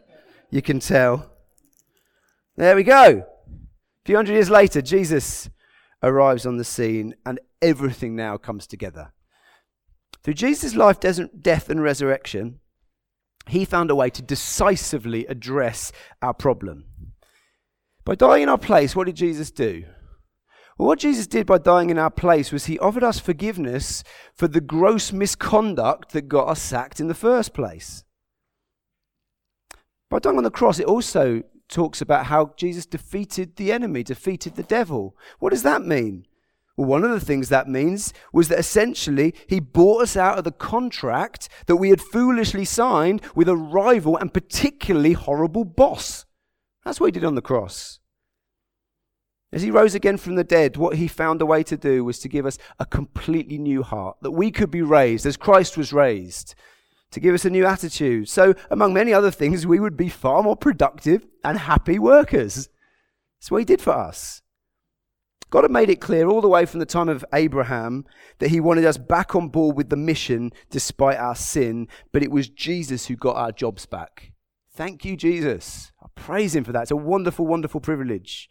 You 0.49 0.61
can 0.61 0.79
tell. 0.79 1.31
There 2.57 2.75
we 2.75 2.83
go. 2.83 3.25
A 3.25 4.05
few 4.05 4.15
hundred 4.17 4.33
years 4.33 4.49
later, 4.49 4.81
Jesus 4.81 5.49
arrives 6.03 6.45
on 6.45 6.57
the 6.57 6.63
scene 6.63 7.15
and 7.25 7.39
everything 7.61 8.15
now 8.15 8.37
comes 8.37 8.67
together. 8.67 9.13
Through 10.23 10.33
Jesus' 10.33 10.75
life, 10.75 10.99
death, 10.99 11.69
and 11.69 11.81
resurrection, 11.81 12.59
he 13.47 13.63
found 13.63 13.89
a 13.89 13.95
way 13.95 14.09
to 14.09 14.21
decisively 14.21 15.25
address 15.27 15.93
our 16.21 16.33
problem. 16.33 16.85
By 18.03 18.15
dying 18.15 18.43
in 18.43 18.49
our 18.49 18.57
place, 18.57 18.95
what 18.95 19.05
did 19.05 19.15
Jesus 19.15 19.49
do? 19.49 19.85
Well, 20.79 20.87
what 20.87 20.99
Jesus 20.99 21.27
did 21.27 21.45
by 21.45 21.57
dying 21.57 21.89
in 21.89 21.99
our 21.99 22.09
place 22.09 22.53
was 22.53 22.65
he 22.65 22.79
offered 22.79 23.03
us 23.03 23.19
forgiveness 23.19 24.01
for 24.33 24.47
the 24.47 24.61
gross 24.61 25.11
misconduct 25.11 26.13
that 26.13 26.29
got 26.29 26.47
us 26.47 26.61
sacked 26.61 27.01
in 27.01 27.09
the 27.09 27.13
first 27.13 27.53
place. 27.53 28.05
By 30.09 30.19
dying 30.19 30.37
on 30.37 30.45
the 30.45 30.49
cross, 30.49 30.79
it 30.79 30.85
also 30.85 31.43
talks 31.67 31.99
about 31.99 32.27
how 32.27 32.53
Jesus 32.55 32.85
defeated 32.85 33.57
the 33.57 33.73
enemy, 33.73 34.03
defeated 34.03 34.55
the 34.55 34.63
devil. 34.63 35.17
What 35.39 35.49
does 35.49 35.63
that 35.63 35.81
mean? 35.81 36.25
Well, 36.77 36.87
one 36.87 37.03
of 37.03 37.11
the 37.11 37.19
things 37.19 37.49
that 37.49 37.67
means 37.67 38.13
was 38.31 38.47
that 38.47 38.59
essentially 38.59 39.35
he 39.47 39.59
bought 39.59 40.03
us 40.03 40.15
out 40.15 40.37
of 40.37 40.45
the 40.45 40.51
contract 40.53 41.49
that 41.65 41.75
we 41.75 41.89
had 41.89 41.99
foolishly 41.99 42.63
signed 42.63 43.21
with 43.35 43.49
a 43.49 43.57
rival 43.57 44.15
and 44.15 44.33
particularly 44.33 45.11
horrible 45.11 45.65
boss. 45.65 46.25
That's 46.85 47.01
what 47.01 47.07
he 47.07 47.11
did 47.11 47.25
on 47.25 47.35
the 47.35 47.41
cross. 47.41 47.99
As 49.51 49.63
he 49.63 49.71
rose 49.71 49.95
again 49.95 50.17
from 50.17 50.35
the 50.35 50.43
dead, 50.43 50.77
what 50.77 50.97
he 50.97 51.07
found 51.07 51.41
a 51.41 51.45
way 51.45 51.63
to 51.63 51.77
do 51.77 52.03
was 52.03 52.19
to 52.19 52.29
give 52.29 52.45
us 52.45 52.59
a 52.79 52.85
completely 52.85 53.57
new 53.57 53.81
heart, 53.81 54.17
that 54.21 54.31
we 54.31 54.51
could 54.51 54.69
be 54.69 54.83
raised 54.83 55.25
as 55.25 55.37
Christ 55.37 55.75
was 55.75 55.91
raised, 55.91 56.53
to 57.11 57.19
give 57.19 57.33
us 57.33 57.45
a 57.45 57.49
new 57.49 57.65
attitude. 57.65 58.29
So, 58.29 58.53
among 58.69 58.93
many 58.93 59.11
other 59.11 59.31
things, 59.31 59.65
we 59.65 59.79
would 59.79 59.97
be 59.97 60.09
far 60.09 60.43
more 60.43 60.55
productive 60.55 61.25
and 61.43 61.57
happy 61.57 61.97
workers. 61.97 62.69
That's 63.39 63.49
what 63.49 63.59
he 63.59 63.65
did 63.65 63.81
for 63.81 63.93
us. 63.93 64.43
God 65.49 65.63
had 65.63 65.71
made 65.71 65.89
it 65.89 65.99
clear 65.99 66.27
all 66.27 66.41
the 66.41 66.47
way 66.47 66.67
from 66.67 66.79
the 66.79 66.85
time 66.85 67.09
of 67.09 67.25
Abraham 67.33 68.05
that 68.37 68.49
he 68.49 68.59
wanted 68.59 68.85
us 68.85 68.97
back 68.97 69.33
on 69.35 69.49
board 69.49 69.75
with 69.75 69.89
the 69.89 69.95
mission 69.95 70.51
despite 70.69 71.17
our 71.17 71.33
sin, 71.33 71.87
but 72.11 72.21
it 72.21 72.31
was 72.31 72.49
Jesus 72.49 73.07
who 73.07 73.15
got 73.15 73.35
our 73.35 73.51
jobs 73.51 73.87
back. 73.87 74.33
Thank 74.71 75.03
you, 75.03 75.17
Jesus. 75.17 75.91
I 76.03 76.07
praise 76.13 76.55
him 76.55 76.63
for 76.63 76.71
that. 76.71 76.83
It's 76.83 76.91
a 76.91 76.95
wonderful, 76.95 77.47
wonderful 77.47 77.81
privilege. 77.81 78.47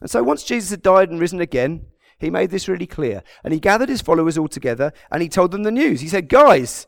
And 0.00 0.10
so 0.10 0.22
once 0.22 0.44
Jesus 0.44 0.70
had 0.70 0.82
died 0.82 1.10
and 1.10 1.20
risen 1.20 1.40
again, 1.40 1.86
he 2.18 2.30
made 2.30 2.50
this 2.50 2.68
really 2.68 2.86
clear. 2.86 3.22
And 3.44 3.52
he 3.52 3.60
gathered 3.60 3.88
his 3.88 4.02
followers 4.02 4.36
all 4.36 4.48
together 4.48 4.92
and 5.10 5.22
he 5.22 5.28
told 5.28 5.50
them 5.50 5.62
the 5.62 5.70
news. 5.70 6.00
He 6.00 6.08
said, 6.08 6.28
Guys, 6.28 6.86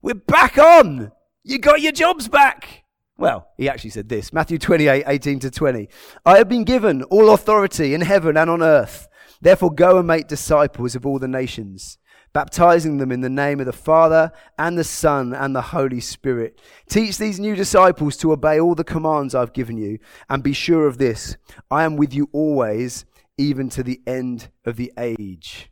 we're 0.00 0.14
back 0.14 0.58
on. 0.58 1.12
You 1.44 1.58
got 1.58 1.80
your 1.80 1.92
jobs 1.92 2.28
back. 2.28 2.84
Well, 3.18 3.48
he 3.56 3.68
actually 3.68 3.90
said 3.90 4.08
this 4.08 4.32
Matthew 4.32 4.58
28 4.58 5.04
18 5.06 5.38
to 5.40 5.50
20. 5.50 5.88
I 6.24 6.38
have 6.38 6.48
been 6.48 6.64
given 6.64 7.02
all 7.04 7.30
authority 7.30 7.94
in 7.94 8.00
heaven 8.00 8.36
and 8.36 8.50
on 8.50 8.62
earth. 8.62 9.08
Therefore, 9.40 9.72
go 9.72 9.98
and 9.98 10.06
make 10.06 10.28
disciples 10.28 10.94
of 10.94 11.04
all 11.04 11.18
the 11.18 11.28
nations, 11.28 11.98
baptizing 12.32 12.98
them 12.98 13.12
in 13.12 13.20
the 13.20 13.28
name 13.28 13.60
of 13.60 13.66
the 13.66 13.72
Father 13.72 14.32
and 14.58 14.78
the 14.78 14.84
Son 14.84 15.34
and 15.34 15.54
the 15.54 15.62
Holy 15.62 16.00
Spirit. 16.00 16.60
Teach 16.88 17.18
these 17.18 17.38
new 17.38 17.54
disciples 17.54 18.16
to 18.18 18.32
obey 18.32 18.58
all 18.58 18.74
the 18.74 18.84
commands 18.84 19.34
I've 19.34 19.52
given 19.52 19.76
you, 19.76 19.98
and 20.28 20.42
be 20.42 20.52
sure 20.52 20.86
of 20.86 20.98
this 20.98 21.36
I 21.70 21.84
am 21.84 21.96
with 21.96 22.14
you 22.14 22.28
always, 22.32 23.04
even 23.38 23.68
to 23.70 23.82
the 23.82 24.00
end 24.06 24.50
of 24.64 24.76
the 24.76 24.92
age. 24.98 25.70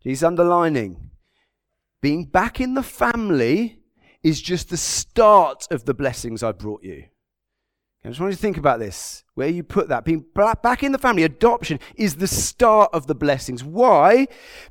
He's 0.00 0.22
underlining 0.22 1.10
being 2.00 2.26
back 2.26 2.60
in 2.60 2.74
the 2.74 2.82
family 2.82 3.80
is 4.22 4.40
just 4.40 4.70
the 4.70 4.76
start 4.76 5.66
of 5.70 5.84
the 5.84 5.94
blessings 5.94 6.42
I 6.42 6.52
brought 6.52 6.84
you. 6.84 7.04
I 8.06 8.10
just 8.10 8.20
want 8.20 8.30
you 8.30 8.36
to 8.36 8.42
think 8.42 8.56
about 8.56 8.78
this. 8.78 9.24
Where 9.34 9.48
you 9.48 9.64
put 9.64 9.88
that, 9.88 10.04
being 10.04 10.24
back 10.34 10.84
in 10.84 10.92
the 10.92 10.98
family, 10.98 11.24
adoption 11.24 11.80
is 11.96 12.16
the 12.16 12.28
start 12.28 12.90
of 12.92 13.08
the 13.08 13.16
blessings. 13.16 13.64
Why? 13.64 14.28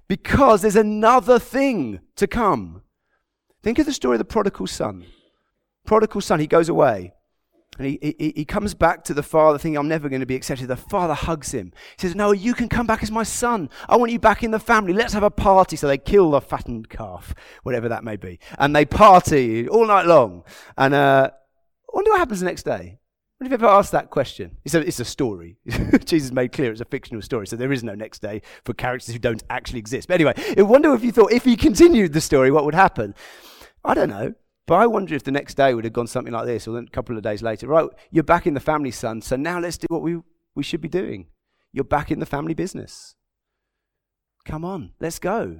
Because 0.07 0.61
there's 0.61 0.77
another 0.77 1.37
thing 1.37 1.99
to 2.15 2.27
come. 2.27 2.81
Think 3.61 3.77
of 3.77 3.87
the 3.87 3.93
story 3.93 4.15
of 4.15 4.19
the 4.19 4.25
prodigal 4.25 4.67
son. 4.67 5.05
Prodigal 5.85 6.21
son, 6.21 6.39
he 6.39 6.47
goes 6.47 6.69
away. 6.69 7.13
And 7.77 7.87
he, 7.87 8.15
he, 8.17 8.33
he 8.37 8.45
comes 8.45 8.73
back 8.73 9.03
to 9.03 9.13
the 9.13 9.21
father 9.21 9.57
thinking, 9.57 9.77
I'm 9.77 9.89
never 9.89 10.07
going 10.07 10.21
to 10.21 10.25
be 10.25 10.35
accepted. 10.37 10.69
The 10.69 10.77
father 10.77 11.13
hugs 11.13 11.51
him. 11.51 11.73
He 11.97 12.07
says, 12.07 12.15
No, 12.15 12.31
you 12.31 12.53
can 12.53 12.69
come 12.69 12.87
back 12.87 13.03
as 13.03 13.11
my 13.11 13.23
son. 13.23 13.69
I 13.89 13.97
want 13.97 14.13
you 14.13 14.19
back 14.19 14.43
in 14.43 14.51
the 14.51 14.59
family. 14.59 14.93
Let's 14.93 15.11
have 15.11 15.23
a 15.23 15.29
party. 15.29 15.75
So 15.75 15.87
they 15.87 15.97
kill 15.97 16.31
the 16.31 16.39
fattened 16.39 16.87
calf, 16.87 17.35
whatever 17.63 17.89
that 17.89 18.05
may 18.05 18.15
be. 18.15 18.39
And 18.57 18.73
they 18.73 18.85
party 18.85 19.67
all 19.67 19.85
night 19.85 20.05
long. 20.05 20.45
And 20.77 20.93
uh, 20.93 21.31
I 21.33 21.91
wonder 21.91 22.11
what 22.11 22.19
happens 22.19 22.39
the 22.39 22.45
next 22.45 22.63
day. 22.63 22.97
If 23.41 23.49
you 23.49 23.53
ever 23.53 23.65
asked 23.65 23.91
that 23.91 24.11
question? 24.11 24.57
It's 24.63 24.73
a, 24.75 24.79
it's 24.79 25.01
a 25.01 25.05
story. 25.05 25.57
Jesus 26.05 26.31
made 26.31 26.53
clear 26.53 26.71
it's 26.71 26.79
a 26.79 26.85
fictional 26.85 27.21
story, 27.21 27.47
so 27.47 27.57
there 27.57 27.73
is 27.73 27.83
no 27.83 27.93
next 27.93 28.21
day 28.21 28.41
for 28.63 28.73
characters 28.73 29.13
who 29.13 29.19
don't 29.19 29.43
actually 29.49 29.79
exist. 29.79 30.07
But 30.07 30.15
anyway, 30.15 30.33
I 30.57 30.61
wonder 30.61 30.93
if 30.93 31.03
you 31.03 31.11
thought 31.11 31.33
if 31.33 31.43
he 31.43 31.57
continued 31.57 32.13
the 32.13 32.21
story, 32.21 32.49
what 32.49 32.63
would 32.63 32.75
happen? 32.75 33.13
I 33.83 33.93
don't 33.93 34.09
know. 34.09 34.33
But 34.67 34.75
I 34.75 34.87
wonder 34.87 35.13
if 35.13 35.23
the 35.23 35.31
next 35.31 35.55
day 35.55 35.73
would 35.73 35.83
have 35.83 35.93
gone 35.93 36.07
something 36.07 36.33
like 36.33 36.45
this, 36.45 36.67
or 36.67 36.73
then 36.73 36.85
a 36.87 36.91
couple 36.91 37.17
of 37.17 37.23
days 37.23 37.43
later. 37.43 37.67
Right, 37.67 37.87
you're 38.09 38.23
back 38.23 38.47
in 38.47 38.53
the 38.53 38.59
family, 38.59 38.89
son. 38.89 39.21
So 39.21 39.35
now 39.35 39.59
let's 39.59 39.77
do 39.77 39.85
what 39.89 40.01
we, 40.01 40.21
we 40.55 40.63
should 40.63 40.81
be 40.81 40.87
doing. 40.87 41.27
You're 41.73 41.83
back 41.83 42.09
in 42.09 42.19
the 42.19 42.25
family 42.25 42.53
business. 42.53 43.15
Come 44.45 44.63
on, 44.63 44.93
let's 44.99 45.19
go. 45.19 45.59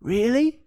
Really? 0.00 0.60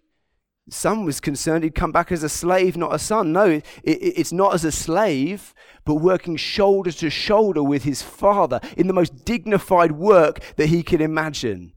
Son 0.70 1.06
was 1.06 1.20
concerned 1.20 1.64
he'd 1.64 1.76
come 1.76 1.92
back 1.92 2.12
as 2.12 2.24
a 2.24 2.30
slave, 2.30 2.76
not 2.76 2.94
a 2.94 3.00
son. 3.00 3.32
No, 3.32 3.46
it, 3.46 3.66
it, 3.84 3.92
it's 3.92 4.32
not 4.32 4.54
as 4.54 4.66
a 4.66 4.72
slave, 4.72 5.54
but 5.86 5.96
working 5.96 6.36
shoulder 6.36 6.92
to 6.92 7.10
shoulder 7.10 7.62
with 7.62 7.84
his 7.84 8.02
father 8.02 8.60
in 8.76 8.88
the 8.88 8.94
most 8.94 9.26
dignified 9.26 9.92
work 9.92 10.40
that 10.56 10.68
he 10.68 10.82
could 10.82 11.02
imagine. 11.02 11.74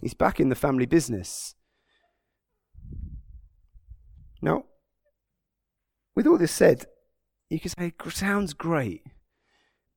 He's 0.00 0.14
back 0.14 0.38
in 0.38 0.50
the 0.50 0.54
family 0.54 0.86
business. 0.86 1.54
Now, 4.40 4.66
with 6.14 6.26
all 6.26 6.38
this 6.38 6.52
said, 6.52 6.84
you 7.50 7.58
could 7.58 7.72
say, 7.72 7.86
it 7.86 8.12
sounds 8.12 8.52
great. 8.52 9.02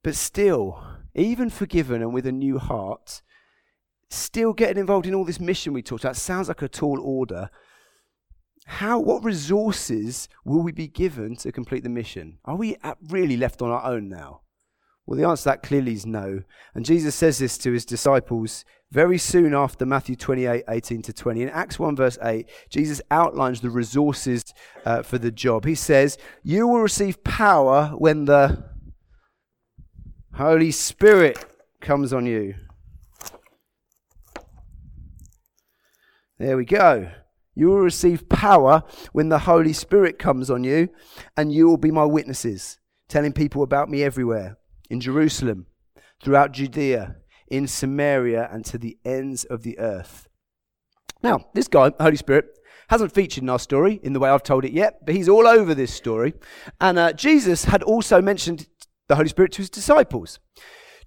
But 0.04 0.16
still, 0.16 0.82
even 1.14 1.50
forgiven 1.50 2.02
and 2.02 2.14
with 2.14 2.26
a 2.26 2.32
new 2.32 2.58
heart, 2.58 3.22
still 4.10 4.54
getting 4.54 4.78
involved 4.78 5.06
in 5.06 5.14
all 5.14 5.26
this 5.26 5.40
mission 5.40 5.74
we 5.74 5.82
talked 5.82 6.06
about 6.06 6.16
sounds 6.16 6.48
like 6.48 6.62
a 6.62 6.70
tall 6.70 7.00
order. 7.02 7.50
How, 8.70 9.00
what 9.00 9.24
resources 9.24 10.28
will 10.44 10.62
we 10.62 10.74
be 10.74 10.90
given 10.90 11.38
to 11.38 11.54
complete 11.54 11.84
the 11.84 11.90
mission? 11.90 12.38
Are 12.44 12.58
we 12.58 12.76
really 13.08 13.38
left 13.38 13.62
on 13.62 13.72
our 13.72 13.84
own 13.86 14.10
now? 14.10 14.42
Well, 15.06 15.18
the 15.18 15.26
answer 15.26 15.44
to 15.44 15.50
that 15.50 15.64
clearly 15.64 15.94
is 15.94 16.06
no. 16.06 16.42
And 16.76 16.84
Jesus 16.84 17.16
says 17.16 17.38
this 17.38 17.58
to 17.60 17.72
his 17.72 17.86
disciples 17.86 18.66
very 18.92 19.18
soon 19.18 19.54
after 19.54 19.86
Matthew 19.86 20.18
28 20.18 20.66
18 20.68 21.02
to 21.04 21.14
20. 21.14 21.44
In 21.44 21.50
Acts 21.50 21.80
1, 21.80 21.96
verse 21.96 22.18
8, 22.22 22.46
Jesus 22.70 23.02
outlines 23.10 23.62
the 23.62 23.70
resources 23.70 24.44
uh, 24.86 25.02
for 25.02 25.18
the 25.18 25.32
job. 25.32 25.64
He 25.64 25.76
says, 25.76 26.18
You 26.44 26.68
will 26.68 26.82
receive 26.82 27.24
power 27.24 27.94
when 27.98 28.26
the 28.26 28.66
Holy 30.36 30.72
Spirit 30.72 31.46
comes 31.80 32.12
on 32.12 32.26
you. 32.26 32.56
There 36.38 36.58
we 36.58 36.66
go. 36.66 37.10
You 37.58 37.70
will 37.70 37.80
receive 37.80 38.30
power 38.30 38.84
when 39.14 39.30
the 39.30 39.40
Holy 39.40 39.74
Spirit 39.74 40.20
comes 40.20 40.52
on 40.52 40.64
you, 40.64 40.90
and 41.36 41.52
you 41.52 41.68
will 41.68 41.78
be 41.78 41.90
my 41.90 42.06
witnesses, 42.06 42.78
telling 43.10 43.34
people 43.34 43.64
about 43.64 43.90
me 43.90 44.04
everywhere 44.04 44.60
in 44.92 45.02
Jerusalem, 45.02 45.66
throughout 46.24 46.52
Judea, 46.52 47.16
in 47.48 47.68
Samaria, 47.68 48.48
and 48.52 48.64
to 48.66 48.78
the 48.78 49.00
ends 49.04 49.44
of 49.44 49.64
the 49.64 49.80
earth. 49.80 50.28
Now, 51.24 51.48
this 51.56 51.68
guy, 51.68 51.92
Holy 52.00 52.16
Spirit, 52.16 52.46
hasn't 52.90 53.12
featured 53.12 53.42
in 53.42 53.50
our 53.50 53.58
story 53.58 54.00
in 54.04 54.14
the 54.14 54.20
way 54.20 54.30
I've 54.30 54.44
told 54.44 54.64
it 54.64 54.72
yet, 54.72 55.04
but 55.04 55.16
he's 55.16 55.28
all 55.28 55.48
over 55.48 55.74
this 55.74 55.92
story. 55.92 56.36
And 56.80 57.00
uh, 57.00 57.14
Jesus 57.14 57.66
had 57.66 57.82
also 57.82 58.22
mentioned 58.22 58.68
the 59.08 59.16
Holy 59.16 59.30
Spirit 59.30 59.52
to 59.54 59.64
his 59.64 59.72
disciples. 59.72 60.38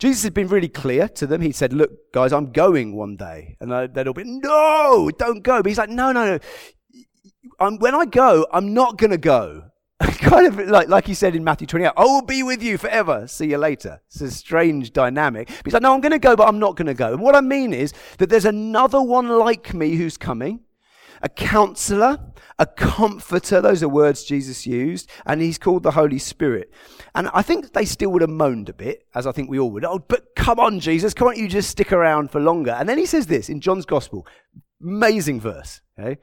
Jesus 0.00 0.24
had 0.24 0.32
been 0.32 0.48
really 0.48 0.68
clear 0.68 1.08
to 1.08 1.26
them. 1.26 1.42
He 1.42 1.52
said, 1.52 1.72
Look, 1.74 2.12
guys, 2.12 2.32
I'm 2.32 2.52
going 2.52 2.96
one 2.96 3.16
day. 3.16 3.56
And 3.60 3.70
they'd 3.94 4.08
all 4.08 4.14
be, 4.14 4.24
No, 4.24 5.10
don't 5.16 5.42
go. 5.42 5.62
But 5.62 5.68
he's 5.68 5.78
like, 5.78 5.90
No, 5.90 6.10
no, 6.10 6.26
no. 6.26 6.38
I'm, 7.60 7.78
when 7.78 7.94
I 7.94 8.06
go, 8.06 8.46
I'm 8.52 8.72
not 8.72 8.96
going 8.96 9.10
to 9.10 9.18
go. 9.18 9.64
kind 10.00 10.46
of 10.46 10.58
like, 10.68 10.88
like 10.88 11.06
he 11.06 11.12
said 11.12 11.36
in 11.36 11.44
Matthew 11.44 11.66
28, 11.66 11.92
I 11.94 12.04
will 12.04 12.22
be 12.22 12.42
with 12.42 12.62
you 12.62 12.78
forever. 12.78 13.28
See 13.28 13.50
you 13.50 13.58
later. 13.58 14.00
It's 14.08 14.22
a 14.22 14.30
strange 14.30 14.94
dynamic. 14.94 15.48
But 15.48 15.66
he's 15.66 15.74
like, 15.74 15.82
no, 15.82 15.92
I'm 15.92 16.00
going 16.00 16.12
to 16.12 16.18
go, 16.18 16.34
but 16.34 16.48
I'm 16.48 16.58
not 16.58 16.76
going 16.76 16.86
to 16.86 16.94
go. 16.94 17.12
And 17.12 17.20
what 17.20 17.36
I 17.36 17.42
mean 17.42 17.74
is 17.74 17.92
that 18.16 18.30
there's 18.30 18.46
another 18.46 19.02
one 19.02 19.28
like 19.28 19.74
me 19.74 19.96
who's 19.96 20.16
coming, 20.16 20.60
a 21.22 21.28
counselor, 21.28 22.18
a 22.59 22.66
comforter. 22.66 23.61
Those 23.61 23.83
are 23.83 23.88
words 23.88 24.24
Jesus 24.24 24.66
used. 24.66 25.11
And 25.26 25.40
he's 25.40 25.59
called 25.59 25.83
the 25.83 25.92
Holy 25.92 26.18
Spirit. 26.18 26.72
And 27.14 27.28
I 27.35 27.42
think 27.42 27.72
they 27.72 27.85
still 27.85 28.11
would 28.11 28.22
have 28.22 28.30
moaned 28.30 28.68
a 28.68 28.74
bit, 28.74 29.06
as 29.14 29.26
I 29.26 29.33
think 29.33 29.50
we 29.50 29.59
all 29.59 29.70
would. 29.70 29.85
Oh, 29.85 29.98
but 29.98 30.35
come 30.37 30.61
on, 30.61 30.80
Jesus, 30.80 31.14
can't 31.14 31.37
you 31.37 31.48
just 31.48 31.70
stick 31.70 31.92
around 31.92 32.30
for 32.30 32.40
longer? 32.40 32.72
And 32.72 32.88
then 32.88 32.98
he 32.98 33.06
says 33.06 33.26
this 33.26 33.48
in 33.48 33.61
John's 33.61 33.87
Gospel. 33.87 34.26
Amazing 34.83 35.40
verse. 35.40 35.80
Okay? 35.98 36.18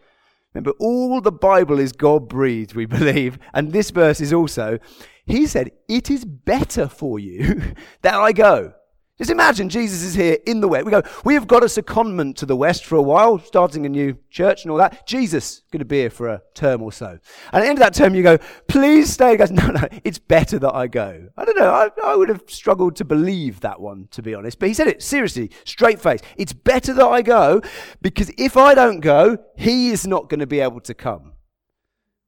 Remember, 0.54 0.72
all 0.80 1.22
the 1.22 1.32
Bible 1.32 1.80
is 1.80 1.92
God 1.92 2.28
breathed, 2.28 2.74
we 2.74 2.86
believe. 2.88 3.38
And 3.54 3.72
this 3.72 3.92
verse 3.92 4.22
is 4.22 4.34
also, 4.34 4.80
He 5.26 5.46
said, 5.46 5.72
It 5.88 6.10
is 6.10 6.26
better 6.26 6.88
for 6.88 7.20
you 7.20 7.62
that 8.02 8.16
I 8.16 8.32
go. 8.32 8.74
Just 9.18 9.32
imagine 9.32 9.68
Jesus 9.68 10.04
is 10.04 10.14
here 10.14 10.38
in 10.46 10.62
the 10.62 10.68
West. 10.68 10.86
We 10.86 10.92
go, 10.92 11.02
we 11.26 11.34
have 11.34 11.48
got 11.48 11.64
a 11.64 11.66
secondment 11.66 12.36
to 12.36 12.46
the 12.46 12.56
West 12.56 12.86
for 12.86 12.98
a 12.98 13.02
while, 13.02 13.40
starting 13.40 13.84
a 13.88 13.90
new 13.90 14.16
church 14.30 14.64
and 14.64 14.72
all 14.72 14.78
that. 14.78 15.08
Jesus 15.08 15.64
going 15.72 15.80
to 15.80 15.86
be 15.86 16.02
here 16.02 16.12
for 16.12 16.28
a 16.28 16.42
term 16.54 16.84
or 16.84 16.92
so. 16.92 17.08
And 17.08 17.20
at 17.54 17.62
the 17.62 17.68
end 17.68 17.80
of 17.80 17.80
that 17.80 17.96
term, 17.96 18.14
you 18.14 18.22
go, 18.22 18.38
please 18.68 19.12
stay. 19.12 19.32
He 19.32 19.38
goes, 19.38 19.50
no, 19.50 19.66
no, 19.68 19.88
it's 20.04 20.20
better 20.20 20.60
that 20.60 20.76
I 20.76 20.86
go. 20.86 21.30
I 21.36 21.46
don't 21.46 21.58
know. 21.58 21.72
I, 21.72 21.90
I 22.04 22.16
would 22.16 22.30
have 22.30 22.44
struggled 22.46 22.96
to 22.98 23.06
believe 23.06 23.62
that 23.62 23.82
one, 23.82 24.08
to 24.12 24.22
be 24.22 24.36
honest. 24.36 24.60
But 24.60 24.68
he 24.68 24.76
said 24.76 24.88
it 24.88 25.02
seriously, 25.02 25.50
straight 25.66 26.00
face. 26.00 26.22
It's 26.36 26.54
better 26.54 26.94
that 26.94 27.08
I 27.08 27.24
go 27.24 27.62
because 28.04 28.32
if 28.38 28.56
I 28.56 28.76
don't 28.76 29.00
go, 29.00 29.40
he 29.56 29.90
is 29.90 30.06
not 30.06 30.30
going 30.30 30.42
to 30.42 30.48
be 30.48 30.60
able 30.60 30.82
to 30.82 30.94
come. 30.94 31.34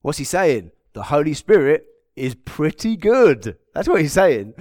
What's 0.02 0.18
he 0.18 0.24
saying? 0.24 0.72
The 0.94 1.04
Holy 1.04 1.36
Spirit 1.36 1.86
is 2.16 2.34
pretty 2.34 2.98
good. 2.98 3.58
That's 3.76 3.88
what 3.88 4.02
he's 4.02 4.14
saying. 4.14 4.56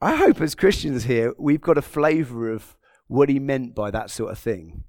I 0.00 0.14
hope 0.14 0.40
as 0.40 0.54
Christians 0.54 1.04
here, 1.04 1.34
we've 1.38 1.60
got 1.60 1.78
a 1.78 1.82
flavor 1.82 2.52
of 2.52 2.76
what 3.08 3.28
he 3.28 3.40
meant 3.40 3.74
by 3.74 3.90
that 3.90 4.10
sort 4.10 4.30
of 4.30 4.38
thing. 4.38 4.84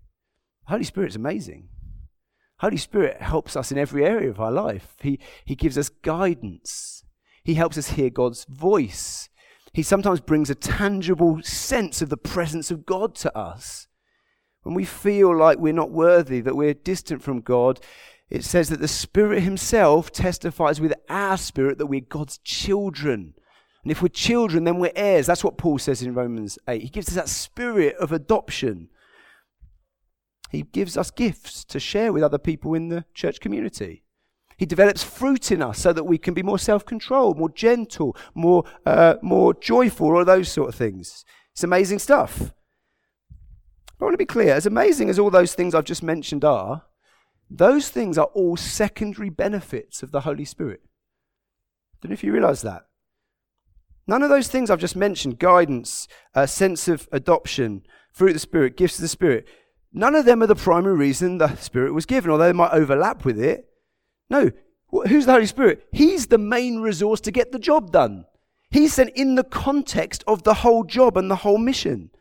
Holy 0.66 0.84
Spirit's 0.84 1.16
amazing. 1.16 1.70
Holy 2.60 2.78
Spirit 2.78 3.22
helps 3.22 3.56
us 3.56 3.72
in 3.72 3.78
every 3.78 4.06
area 4.06 4.30
of 4.30 4.40
our 4.40 4.52
life. 4.52 4.96
He, 5.02 5.20
he 5.46 5.56
gives 5.56 5.78
us 5.78 5.90
guidance. 5.90 7.04
He 7.44 7.56
helps 7.56 7.78
us 7.78 7.92
hear 7.92 8.12
God's 8.12 8.46
voice. 8.46 9.30
He 9.74 9.82
sometimes 9.82 10.20
brings 10.20 10.52
a 10.52 10.56
tangible 10.56 11.42
sense 11.42 12.04
of 12.04 12.10
the 12.10 12.18
presence 12.18 12.70
of 12.70 12.86
God 12.86 13.16
to 13.16 13.36
us. 13.36 13.88
When 14.62 14.76
we 14.76 14.86
feel 14.86 15.36
like 15.36 15.58
we're 15.58 15.74
not 15.74 15.90
worthy, 15.90 16.42
that 16.42 16.56
we're 16.56 16.74
distant 16.74 17.24
from 17.24 17.42
God, 17.42 17.80
it 18.30 18.44
says 18.44 18.70
that 18.70 18.82
the 18.82 18.88
Spirit 18.88 19.42
Himself 19.42 20.12
testifies 20.12 20.80
with 20.80 20.94
our 21.10 21.38
spirit 21.38 21.80
that 21.80 21.88
we're 21.88 22.02
God's 22.02 22.38
children. 22.40 23.34
And 23.90 23.98
if 23.98 24.04
we're 24.04 24.10
children, 24.10 24.66
then 24.66 24.78
we're 24.78 24.92
heirs. 24.96 25.26
That's 25.26 25.44
what 25.44 25.58
Paul 25.58 25.80
says 25.80 26.04
in 26.04 26.14
Romans 26.14 26.60
8. 26.68 26.80
He 26.80 26.90
gives 26.90 27.08
us 27.08 27.16
that 27.16 27.28
spirit 27.28 27.96
of 27.96 28.12
adoption. 28.12 28.90
He 30.52 30.62
gives 30.62 30.96
us 30.96 31.10
gifts 31.10 31.66
to 31.66 31.80
share 31.80 32.14
with 32.14 32.22
other 32.22 32.38
people 32.38 32.76
in 32.76 32.90
the 32.90 33.06
church 33.16 33.40
community. 33.40 34.04
He 34.58 34.68
develops 34.68 35.04
fruit 35.04 35.52
in 35.52 35.64
us 35.64 35.80
so 35.80 35.92
that 35.92 36.04
we 36.04 36.20
can 36.20 36.36
be 36.36 36.44
more 36.44 36.60
self 36.60 36.86
controlled, 36.86 37.40
more 37.40 37.50
gentle, 37.50 38.16
more, 38.36 38.64
uh, 38.86 39.16
more 39.24 39.56
joyful, 39.56 40.16
all 40.16 40.24
those 40.24 40.52
sort 40.52 40.70
of 40.70 40.76
things. 40.76 41.26
It's 41.54 41.64
amazing 41.64 41.98
stuff. 41.98 42.54
I 44.00 44.04
want 44.04 44.14
to 44.14 44.20
be 44.20 44.26
clear 44.26 44.54
as 44.54 44.68
amazing 44.68 45.10
as 45.10 45.18
all 45.18 45.32
those 45.32 45.56
things 45.56 45.74
I've 45.74 45.84
just 45.84 46.04
mentioned 46.04 46.46
are, 46.46 46.84
those 47.50 47.90
things 47.90 48.20
are 48.20 48.30
all 48.36 48.56
secondary 48.56 49.32
benefits 49.32 50.04
of 50.04 50.12
the 50.12 50.22
Holy 50.22 50.46
Spirit. 50.46 50.82
I 50.84 51.98
don't 52.04 52.12
know 52.12 52.14
if 52.14 52.24
you 52.24 52.32
realize 52.32 52.62
that. 52.62 52.84
None 54.10 54.24
of 54.24 54.30
those 54.30 54.48
things 54.48 54.70
I've 54.70 54.80
just 54.80 54.96
mentioned 54.96 55.40
guidance, 55.40 56.08
a 56.34 56.48
sense 56.48 56.88
of 56.88 57.08
adoption, 57.12 57.84
fruit 58.12 58.30
of 58.30 58.34
the 58.34 58.40
Spirit, 58.40 58.76
gifts 58.76 58.96
of 58.96 59.04
the 59.04 59.08
Spirit 59.08 59.48
none 59.94 60.16
of 60.16 60.26
them 60.26 60.44
are 60.44 60.48
the 60.48 60.56
primary 60.56 60.96
reason 60.96 61.38
the 61.38 61.56
Spirit 61.56 61.94
was 61.94 62.06
given, 62.06 62.32
although 62.32 62.46
they 62.46 62.54
might 62.54 62.72
overlap 62.72 63.26
with 63.26 63.40
it. 63.40 63.70
No, 64.30 64.52
who's 65.08 65.26
the 65.26 65.34
Holy 65.34 65.46
Spirit? 65.46 65.88
He's 65.92 66.28
the 66.28 66.38
main 66.38 66.80
resource 66.80 67.22
to 67.22 67.32
get 67.32 67.52
the 67.52 67.60
job 67.60 67.92
done. 67.92 68.26
He's 68.72 68.94
sent 68.94 69.12
in 69.16 69.36
the 69.36 69.44
context 69.44 70.24
of 70.28 70.44
the 70.44 70.56
whole 70.56 70.84
job 70.84 71.18
and 71.18 71.30
the 71.30 71.38
whole 71.38 71.58
mission. 71.58 72.12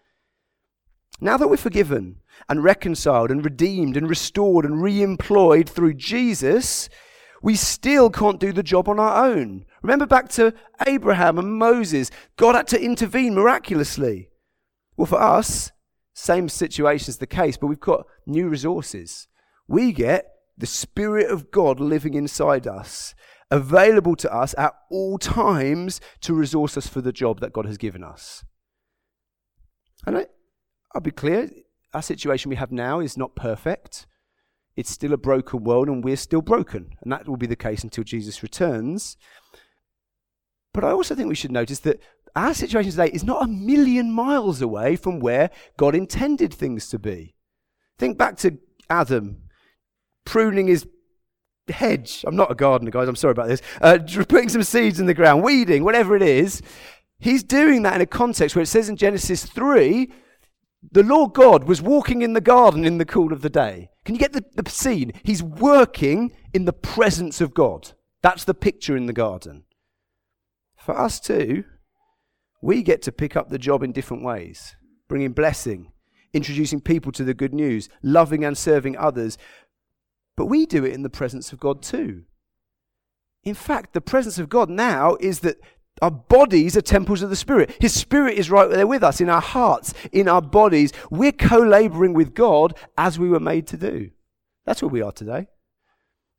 Now 1.21 1.37
that 1.37 1.49
we're 1.49 1.57
forgiven 1.57 2.21
and 2.49 2.65
reconciled 2.65 3.31
and 3.31 3.45
redeemed 3.45 3.97
and 3.97 4.09
restored 4.09 4.65
and 4.65 4.83
re 4.83 5.03
employed 5.03 5.69
through 5.69 5.95
Jesus, 5.95 6.89
we 7.43 7.55
still 7.55 8.09
can't 8.09 8.41
do 8.41 8.53
the 8.53 8.63
job 8.63 8.89
on 8.89 8.99
our 8.99 9.27
own. 9.27 9.67
Remember 9.83 10.07
back 10.07 10.29
to 10.31 10.55
Abraham 10.87 11.39
and 11.39 11.57
Moses. 11.59 12.11
God 12.37 12.55
had 12.55 12.67
to 12.69 12.83
intervene 12.83 13.35
miraculously. 13.35 14.31
Well, 14.97 15.07
for 15.07 15.21
us, 15.21 15.71
same 16.15 16.49
situation 16.49 17.11
is 17.11 17.19
the 17.19 17.27
case, 17.27 17.57
but 17.57 17.69
we've 17.69 17.79
got 17.79 18.07
new 18.27 18.49
resources. 18.49 19.29
We 19.69 19.93
get 19.93 20.27
the 20.57 20.67
Spirit 20.67 21.31
of 21.31 21.51
God 21.51 21.79
living 21.79 22.15
inside 22.15 22.67
us, 22.67 23.15
available 23.51 24.17
to 24.17 24.35
us 24.35 24.55
at 24.59 24.75
all 24.91 25.19
times 25.19 26.01
to 26.23 26.35
resource 26.35 26.77
us 26.77 26.89
for 26.89 27.01
the 27.01 27.13
job 27.13 27.41
that 27.41 27.53
God 27.53 27.67
has 27.67 27.79
given 27.79 28.03
us. 28.03 28.45
And 30.07 30.19
I, 30.19 30.27
I'll 30.95 31.01
be 31.01 31.13
clear 31.13 31.49
our 31.95 32.03
situation 32.03 32.51
we 32.51 32.57
have 32.57 32.73
now 32.73 33.01
is 33.01 33.17
not 33.17 33.37
perfect. 33.37 34.07
It's 34.77 34.91
still 34.91 35.13
a 35.13 35.19
broken 35.19 35.65
world, 35.65 35.89
and 35.89 36.05
we're 36.05 36.17
still 36.17 36.43
broken. 36.43 36.91
And 37.03 37.13
that 37.13 37.29
will 37.29 37.37
be 37.37 37.47
the 37.47 37.57
case 37.57 37.83
until 37.83 38.05
Jesus 38.05 38.43
returns. 38.43 39.17
But 40.73 40.85
I 40.85 40.91
also 40.91 41.15
think 41.15 41.29
we 41.29 41.35
should 41.35 41.53
notice 41.53 41.81
that 41.81 42.01
our 42.37 42.55
situation 42.55 42.91
today 42.91 43.11
is 43.13 43.25
not 43.25 43.43
a 43.43 43.49
million 43.49 44.13
miles 44.13 44.61
away 44.61 44.97
from 44.97 45.19
where 45.19 45.51
God 45.77 45.95
intended 45.95 46.53
things 46.53 46.89
to 46.91 46.99
be. 46.99 47.35
Think 47.99 48.17
back 48.19 48.37
to 48.39 48.59
Adam 48.89 49.43
pruning 50.25 50.69
his 50.69 50.87
hedge. 51.69 52.25
I'm 52.27 52.37
not 52.37 52.51
a 52.51 52.55
gardener, 52.55 52.91
guys. 52.91 53.09
I'm 53.09 53.17
sorry 53.17 53.33
about 53.33 53.49
this. 53.49 53.63
Uh, 53.81 53.99
putting 54.29 54.49
some 54.49 54.63
seeds 54.63 55.01
in 55.01 55.07
the 55.07 55.15
ground, 55.15 55.43
weeding, 55.43 55.85
whatever 55.85 56.15
it 56.15 56.23
is. 56.23 56.63
He's 57.19 57.43
doing 57.43 57.83
that 57.83 57.97
in 57.97 58.01
a 58.01 58.07
context 58.07 58.55
where 58.55 58.63
it 58.63 58.67
says 58.67 58.89
in 58.89 58.97
Genesis 58.97 59.45
3 59.45 60.13
the 60.93 61.03
Lord 61.03 61.35
God 61.35 61.65
was 61.65 61.83
walking 61.83 62.23
in 62.23 62.35
the 62.35 62.41
garden 62.41 62.85
in 62.85 62.99
the 62.99 63.05
cool 63.05 63.33
of 63.33 63.43
the 63.43 63.51
day. 63.51 63.91
Can 64.05 64.15
you 64.15 64.21
get 64.21 64.33
the, 64.33 64.45
the 64.55 64.71
scene? 64.71 65.13
He's 65.25 65.43
working 65.43 66.33
in 66.55 66.65
the 66.65 66.73
presence 66.73 67.41
of 67.41 67.53
God. 67.53 67.93
That's 68.23 68.45
the 68.45 68.55
picture 68.55 68.97
in 68.97 69.07
the 69.07 69.13
garden. 69.13 69.65
For 70.89 70.99
us 70.99 71.21
too, 71.21 71.65
we 72.63 72.83
get 72.83 73.03
to 73.03 73.13
pick 73.13 73.37
up 73.37 73.51
the 73.51 73.59
job 73.59 73.83
in 73.83 73.93
different 73.93 74.25
ways, 74.25 74.75
bringing 75.07 75.33
blessing, 75.33 75.93
introducing 76.33 76.81
people 76.81 77.13
to 77.13 77.25
the 77.25 77.35
good 77.35 77.53
news, 77.53 77.91
loving 78.03 78.43
and 78.43 78.57
serving 78.57 78.97
others, 78.97 79.37
but 80.35 80.47
we 80.47 80.65
do 80.65 80.87
it 80.87 80.95
in 80.95 81.03
the 81.03 81.11
presence 81.11 81.53
of 81.53 81.61
God 81.61 81.83
too. 81.83 82.23
In 83.45 83.53
fact, 83.53 83.93
the 83.93 84.01
presence 84.01 84.39
of 84.39 84.49
God 84.49 84.71
now 84.71 85.19
is 85.21 85.41
that 85.41 85.59
our 86.01 86.11
bodies 86.11 86.75
are 86.75 86.81
temples 86.81 87.21
of 87.21 87.29
the 87.29 87.37
Spirit. 87.37 87.77
His 87.79 87.93
Spirit 87.93 88.39
is 88.39 88.51
right 88.51 88.71
there 88.71 88.87
with 88.87 89.03
us, 89.03 89.21
in 89.21 89.29
our 89.29 89.43
hearts, 89.43 89.93
in 90.11 90.27
our 90.27 90.41
bodies. 90.41 90.95
We're 91.11 91.33
co 91.33 91.59
laboring 91.59 92.15
with 92.15 92.33
God 92.33 92.79
as 92.97 93.19
we 93.19 93.29
were 93.29 93.41
made 93.41 93.67
to 93.67 93.77
do. 93.77 94.09
That's 94.65 94.81
where 94.81 94.89
we 94.89 95.03
are 95.03 95.13
today. 95.13 95.49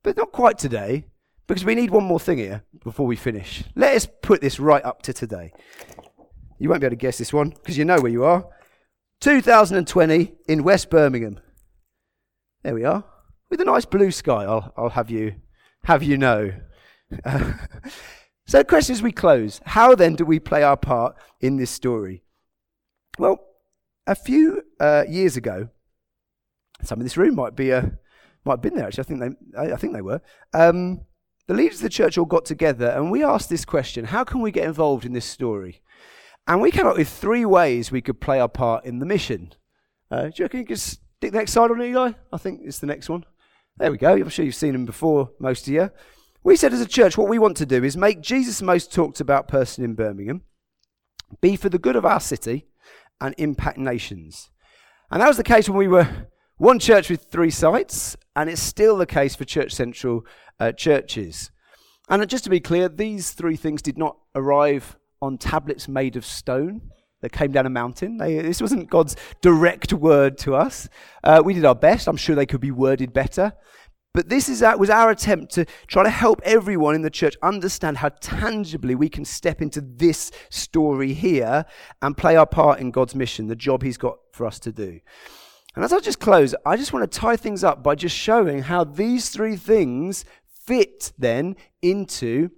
But 0.02 0.18
not 0.18 0.32
quite 0.32 0.58
today, 0.58 1.06
because 1.50 1.66
we 1.66 1.74
need 1.74 1.89
one 1.89 2.04
more 2.04 2.20
thing 2.20 2.38
here 2.38 2.64
before 2.84 3.08
we 3.08 3.16
finish. 3.16 3.64
Let 3.76 3.95
us 3.95 4.08
put 4.22 4.39
this 4.39 4.60
right 4.60 4.86
up 4.86 5.02
to 5.02 5.14
today. 5.14 5.52
You 6.60 6.70
won't 6.70 6.80
be 6.82 6.86
able 6.86 6.95
to 6.95 7.00
guess 7.00 7.18
this 7.18 7.34
one 7.34 7.50
because 7.50 7.76
you 7.76 7.86
know 7.86 8.00
where 8.00 8.12
you 8.12 8.24
are. 8.24 8.45
2020 9.22 10.36
in 10.47 10.64
West 10.64 10.91
Birmingham. 10.91 11.39
There 12.62 12.76
we 12.76 12.86
are 12.86 13.04
with 13.50 13.60
a 13.62 13.66
nice 13.66 13.86
blue 13.86 14.12
sky. 14.12 14.43
I'll, 14.43 14.72
I'll 14.78 14.89
have 14.89 15.10
you 15.10 15.36
have 15.84 16.04
you 16.04 16.18
know. 16.18 16.54
So, 18.45 18.64
question 18.64 18.93
as 18.93 19.04
we 19.04 19.12
close: 19.12 19.62
How 19.64 19.93
then 19.93 20.16
do 20.16 20.26
we 20.26 20.39
play 20.39 20.64
our 20.64 20.76
part 20.76 21.16
in 21.39 21.58
this 21.58 21.70
story? 21.70 22.24
Well, 23.20 23.38
a 24.08 24.16
few 24.16 24.64
uh, 24.80 25.04
years 25.08 25.38
ago, 25.38 25.70
some 26.82 27.00
in 27.00 27.06
this 27.06 27.16
room 27.16 27.36
might 27.36 27.56
be 27.56 27.70
a 27.70 27.78
uh, 27.78 27.89
might 28.45 28.54
have 28.54 28.62
been 28.64 28.74
there. 28.74 28.88
Actually, 28.88 29.04
I 29.04 29.06
think 29.06 29.20
they 29.20 29.60
I, 29.60 29.74
I 29.74 29.76
think 29.76 29.93
they 29.93 30.02
were. 30.02 30.20
Um, 30.52 31.02
the 31.50 31.56
leaders 31.56 31.78
of 31.78 31.82
the 31.82 31.89
church 31.89 32.16
all 32.16 32.26
got 32.26 32.45
together 32.45 32.89
and 32.89 33.10
we 33.10 33.24
asked 33.24 33.50
this 33.50 33.66
question: 33.66 34.06
How 34.06 34.24
can 34.24 34.39
we 34.39 34.52
get 34.52 34.66
involved 34.66 35.04
in 35.04 35.14
this 35.14 35.26
story? 35.26 35.82
And 36.45 36.62
we 36.62 36.70
came 36.70 36.86
up 36.86 36.95
with 36.95 37.10
three 37.10 37.43
ways 37.43 37.91
we 37.91 38.04
could 38.04 38.22
play 38.22 38.39
our 38.39 38.47
part 38.47 38.86
in 38.86 39.00
the 39.00 39.06
mission. 39.08 39.54
Uh, 40.12 40.26
do 40.26 40.34
you 40.36 40.45
reckon 40.45 40.60
you 40.60 40.66
could 40.68 40.80
stick 40.80 41.02
the 41.20 41.32
next 41.32 41.54
slide 41.54 41.72
on, 41.72 41.82
Eli? 41.82 42.12
I 42.32 42.38
think 42.38 42.62
it's 42.64 42.78
the 42.78 42.86
next 42.86 43.10
one. 43.10 43.26
There 43.78 43.91
we 43.91 43.97
go. 43.97 44.14
I'm 44.14 44.30
sure 44.30 44.45
you've 44.45 44.54
seen 44.54 44.76
him 44.76 44.86
before, 44.86 45.32
most 45.39 45.68
of 45.68 45.74
you. 45.74 45.89
We 46.43 46.56
said 46.56 46.72
as 46.72 46.82
a 46.82 46.88
church, 46.88 47.18
what 47.18 47.30
we 47.30 47.39
want 47.39 47.58
to 47.58 47.66
do 47.66 47.84
is 47.84 47.97
make 47.97 48.22
Jesus 48.22 48.60
the 48.60 48.66
most 48.66 48.93
talked 48.93 49.20
about 49.20 49.47
person 49.47 49.84
in 49.84 49.95
Birmingham, 49.95 50.43
be 51.41 51.56
for 51.56 51.70
the 51.70 51.80
good 51.80 51.95
of 51.95 52.06
our 52.06 52.20
city, 52.20 52.68
and 53.20 53.34
impact 53.39 53.80
nations. 53.80 54.52
And 55.10 55.20
that 55.20 55.28
was 55.28 55.38
the 55.38 55.43
case 55.43 55.68
when 55.68 55.80
we 55.80 55.88
were 55.88 56.28
one 56.58 56.78
church 56.78 57.10
with 57.10 57.24
three 57.24 57.50
sites, 57.50 58.16
and 58.40 58.50
it's 58.50 58.62
still 58.62 58.96
the 58.96 59.06
case 59.06 59.36
for 59.36 59.44
Church 59.44 59.74
Central 59.74 60.26
uh, 60.62 60.72
churches. 60.72 61.52
And 62.08 62.26
just 62.30 62.46
to 62.46 62.50
be 62.50 62.62
clear, 62.62 62.88
these 62.88 63.32
three 63.32 63.58
things 63.58 63.82
did 63.82 63.98
not 63.98 64.16
arrive 64.34 64.96
on 65.22 65.38
tablets 65.38 65.90
made 65.90 66.16
of 66.16 66.26
stone 66.26 66.90
that 67.22 67.34
came 67.34 67.52
down 67.52 67.66
a 67.66 67.70
mountain. 67.70 68.16
They, 68.16 68.38
this 68.38 68.62
wasn't 68.62 68.90
God's 68.90 69.18
direct 69.42 69.92
word 69.92 70.38
to 70.40 70.56
us. 70.56 70.88
Uh, 71.22 71.42
we 71.44 71.54
did 71.54 71.66
our 71.66 71.76
best. 71.76 72.08
I'm 72.08 72.16
sure 72.16 72.34
they 72.34 72.46
could 72.46 72.62
be 72.62 72.72
worded 72.72 73.12
better. 73.12 73.52
But 74.14 74.30
this 74.30 74.48
is 74.48 74.64
was 74.78 74.90
our 74.90 75.10
attempt 75.10 75.52
to 75.56 75.66
try 75.88 76.04
to 76.04 76.10
help 76.10 76.40
everyone 76.46 76.96
in 76.96 77.02
the 77.02 77.10
church 77.10 77.36
understand 77.44 77.98
how 77.98 78.10
tangibly 78.22 78.96
we 78.96 79.10
can 79.10 79.26
step 79.26 79.62
into 79.62 79.82
this 79.82 80.32
story 80.50 81.12
here 81.12 81.66
and 82.02 82.16
play 82.16 82.38
our 82.38 82.48
part 82.48 82.80
in 82.80 82.92
God's 82.92 83.16
mission, 83.16 83.48
the 83.48 83.56
job 83.56 83.84
He's 83.84 83.98
got 83.98 84.18
for 84.32 84.46
us 84.46 84.60
to 84.60 84.72
do. 84.72 85.02
And 85.76 85.86
as 85.86 85.93
I 85.93 85.99
just 85.99 86.20
close, 86.20 86.55
I 86.65 86.78
just 86.78 86.93
want 86.93 87.09
to 87.09 87.20
tie 87.20 87.36
things 87.38 87.63
up 87.63 87.84
by 87.84 87.95
just 87.95 88.15
showing 88.15 88.63
how 88.63 88.84
these 88.84 89.30
three 89.30 89.55
things 89.55 90.26
fit 90.65 91.13
then 91.17 91.55
into 91.82 92.49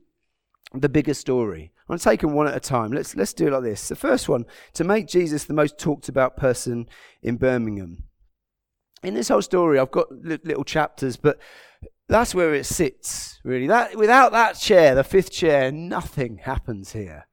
the 0.73 0.89
bigger 0.89 1.13
story. 1.13 1.71
I'm 1.89 1.97
them 1.97 2.33
one 2.33 2.47
at 2.47 2.55
a 2.55 2.61
time. 2.61 2.91
Let's, 2.91 3.15
let's 3.15 3.33
do 3.33 3.47
it 3.47 3.51
like 3.51 3.63
this. 3.63 3.89
The 3.89 3.95
first 3.97 4.29
one, 4.29 4.45
to 4.73 4.85
make 4.85 5.07
Jesus 5.07 5.43
the 5.43 5.53
most 5.53 5.77
talked 5.77 6.07
about 6.07 6.37
person 6.37 6.87
in 7.21 7.35
Birmingham. 7.35 8.03
In 9.03 9.13
this 9.13 9.27
whole 9.27 9.41
story, 9.41 9.77
I've 9.77 9.91
got 9.91 10.11
little 10.11 10.63
chapters, 10.63 11.17
but 11.17 11.37
that's 12.07 12.33
where 12.33 12.53
it 12.53 12.65
sits, 12.65 13.39
really. 13.43 13.67
That, 13.67 13.97
without 13.97 14.31
that 14.31 14.57
chair, 14.57 14.95
the 14.95 15.03
fifth 15.03 15.31
chair, 15.31 15.71
nothing 15.71 16.37
happens 16.37 16.93
here. 16.93 17.27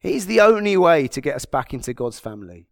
He's 0.00 0.26
the 0.26 0.40
only 0.40 0.76
way 0.76 1.06
to 1.08 1.20
get 1.20 1.36
us 1.36 1.44
back 1.44 1.74
into 1.74 1.92
God's 1.92 2.18
family. 2.18 2.67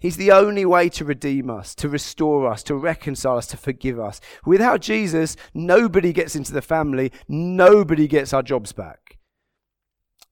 He's 0.00 0.16
the 0.16 0.30
only 0.30 0.64
way 0.64 0.88
to 0.90 1.04
redeem 1.04 1.50
us, 1.50 1.74
to 1.76 1.88
restore 1.88 2.50
us, 2.50 2.62
to 2.64 2.76
reconcile 2.76 3.38
us, 3.38 3.48
to 3.48 3.56
forgive 3.56 3.98
us. 3.98 4.20
Without 4.46 4.80
Jesus, 4.80 5.36
nobody 5.52 6.12
gets 6.12 6.36
into 6.36 6.52
the 6.52 6.62
family, 6.62 7.10
nobody 7.26 8.06
gets 8.06 8.32
our 8.32 8.42
jobs 8.42 8.72
back. 8.72 9.18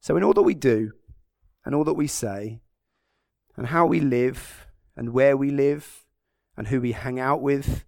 So, 0.01 0.17
in 0.17 0.23
all 0.23 0.35
that 0.35 0.43
we 0.43 0.55
do, 0.55 0.93
and 1.65 1.75
all 1.75 1.83
that 1.83 1.95
we 1.95 2.07
say, 2.07 2.61
and 3.57 3.67
how 3.67 3.87
we 3.87 3.99
live, 3.99 4.69
and 4.97 5.13
where 5.13 5.37
we 5.37 5.51
live, 5.51 6.05
and 6.57 6.69
who 6.69 6.81
we 6.81 6.93
hang 6.93 7.19
out 7.19 7.43
with, 7.43 7.85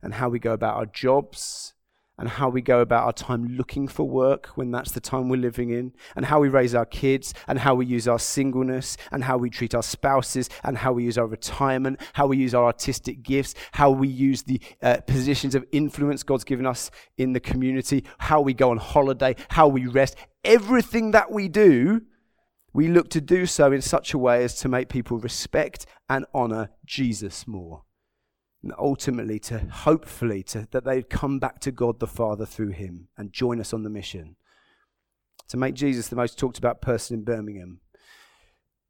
and 0.00 0.14
how 0.14 0.28
we 0.28 0.38
go 0.38 0.52
about 0.52 0.76
our 0.76 0.86
jobs, 0.86 1.74
and 2.20 2.28
how 2.28 2.50
we 2.50 2.60
go 2.60 2.80
about 2.80 3.04
our 3.04 3.12
time 3.14 3.46
looking 3.56 3.88
for 3.88 4.06
work 4.06 4.48
when 4.54 4.70
that's 4.70 4.92
the 4.92 5.00
time 5.00 5.30
we're 5.30 5.40
living 5.40 5.70
in, 5.70 5.92
and 6.14 6.26
how 6.26 6.38
we 6.38 6.48
raise 6.48 6.74
our 6.74 6.84
kids, 6.84 7.32
and 7.48 7.58
how 7.58 7.74
we 7.74 7.86
use 7.86 8.06
our 8.06 8.18
singleness, 8.18 8.98
and 9.10 9.24
how 9.24 9.38
we 9.38 9.48
treat 9.48 9.74
our 9.74 9.82
spouses, 9.82 10.50
and 10.62 10.76
how 10.76 10.92
we 10.92 11.02
use 11.02 11.16
our 11.16 11.26
retirement, 11.26 11.98
how 12.12 12.26
we 12.26 12.36
use 12.36 12.54
our 12.54 12.66
artistic 12.66 13.22
gifts, 13.22 13.54
how 13.72 13.90
we 13.90 14.06
use 14.06 14.42
the 14.42 14.60
uh, 14.82 14.98
positions 15.06 15.54
of 15.54 15.64
influence 15.72 16.22
God's 16.22 16.44
given 16.44 16.66
us 16.66 16.90
in 17.16 17.32
the 17.32 17.40
community, 17.40 18.04
how 18.18 18.42
we 18.42 18.52
go 18.52 18.70
on 18.70 18.76
holiday, 18.76 19.34
how 19.48 19.66
we 19.66 19.86
rest. 19.86 20.14
Everything 20.44 21.12
that 21.12 21.32
we 21.32 21.48
do, 21.48 22.02
we 22.74 22.88
look 22.88 23.08
to 23.10 23.20
do 23.22 23.46
so 23.46 23.72
in 23.72 23.80
such 23.80 24.12
a 24.12 24.18
way 24.18 24.44
as 24.44 24.56
to 24.60 24.68
make 24.68 24.90
people 24.90 25.18
respect 25.18 25.86
and 26.10 26.26
honor 26.34 26.68
Jesus 26.84 27.48
more 27.48 27.84
ultimately 28.78 29.38
to 29.38 29.58
hopefully 29.58 30.42
to, 30.42 30.68
that 30.70 30.84
they'd 30.84 31.08
come 31.08 31.38
back 31.38 31.60
to 31.60 31.72
God 31.72 31.98
the 31.98 32.06
Father 32.06 32.46
through 32.46 32.70
him 32.70 33.08
and 33.16 33.32
join 33.32 33.60
us 33.60 33.72
on 33.72 33.82
the 33.82 33.90
mission 33.90 34.36
to 35.48 35.56
make 35.56 35.74
Jesus 35.74 36.08
the 36.08 36.16
most 36.16 36.38
talked 36.38 36.58
about 36.58 36.80
person 36.80 37.16
in 37.16 37.24
Birmingham. 37.24 37.80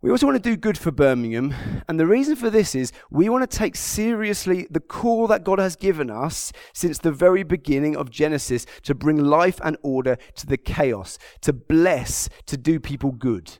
We 0.03 0.11
also 0.11 0.27
want 0.27 0.43
to 0.43 0.51
do 0.51 0.57
good 0.57 0.79
for 0.79 0.91
Birmingham, 0.91 1.55
and 1.87 2.01
the 2.01 2.07
reason 2.07 2.35
for 2.35 2.49
this 2.49 2.75
is 2.75 2.91
we 3.11 3.29
want 3.29 3.49
to 3.49 3.59
take 3.59 3.77
seriously 3.77 4.67
the 4.71 4.81
call 4.81 5.27
that 5.27 5.45
God 5.45 5.59
has 5.59 5.77
given 5.77 6.11
us 6.11 6.53
since 6.73 6.99
the 6.99 7.13
very 7.13 7.43
beginning 7.43 7.97
of 7.97 8.11
Genesis 8.11 8.65
to 8.85 8.95
bring 8.95 9.19
life 9.19 9.61
and 9.63 9.77
order 9.83 10.17
to 10.37 10.47
the 10.47 10.57
chaos, 10.57 11.19
to 11.43 11.53
bless, 11.53 12.31
to 12.47 12.57
do 12.57 12.81
people 12.81 13.13
good. 13.13 13.59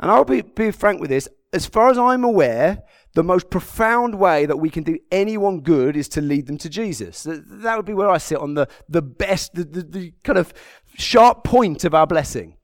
And 0.00 0.10
I'll 0.10 0.24
be, 0.24 0.42
be 0.42 0.70
frank 0.70 1.00
with 1.00 1.08
this. 1.08 1.28
As 1.54 1.64
far 1.64 1.88
as 1.88 1.96
I'm 1.96 2.24
aware, 2.24 2.82
the 3.14 3.22
most 3.22 3.50
profound 3.50 4.14
way 4.14 4.46
that 4.46 4.56
we 4.56 4.70
can 4.70 4.82
do 4.82 4.98
anyone 5.10 5.60
good 5.60 5.96
is 5.96 6.08
to 6.08 6.20
lead 6.20 6.46
them 6.46 6.58
to 6.58 6.68
Jesus. 6.68 7.26
That 7.28 7.76
would 7.76 7.86
be 7.86 7.94
where 7.94 8.08
I 8.08 8.18
sit 8.18 8.38
on 8.38 8.54
the, 8.54 8.68
the 8.88 9.02
best, 9.02 9.54
the, 9.54 9.64
the, 9.64 9.82
the 9.82 10.14
kind 10.24 10.38
of 10.38 10.54
sharp 10.96 11.44
point 11.44 11.84
of 11.84 11.94
our 11.94 12.06
blessing. 12.06 12.56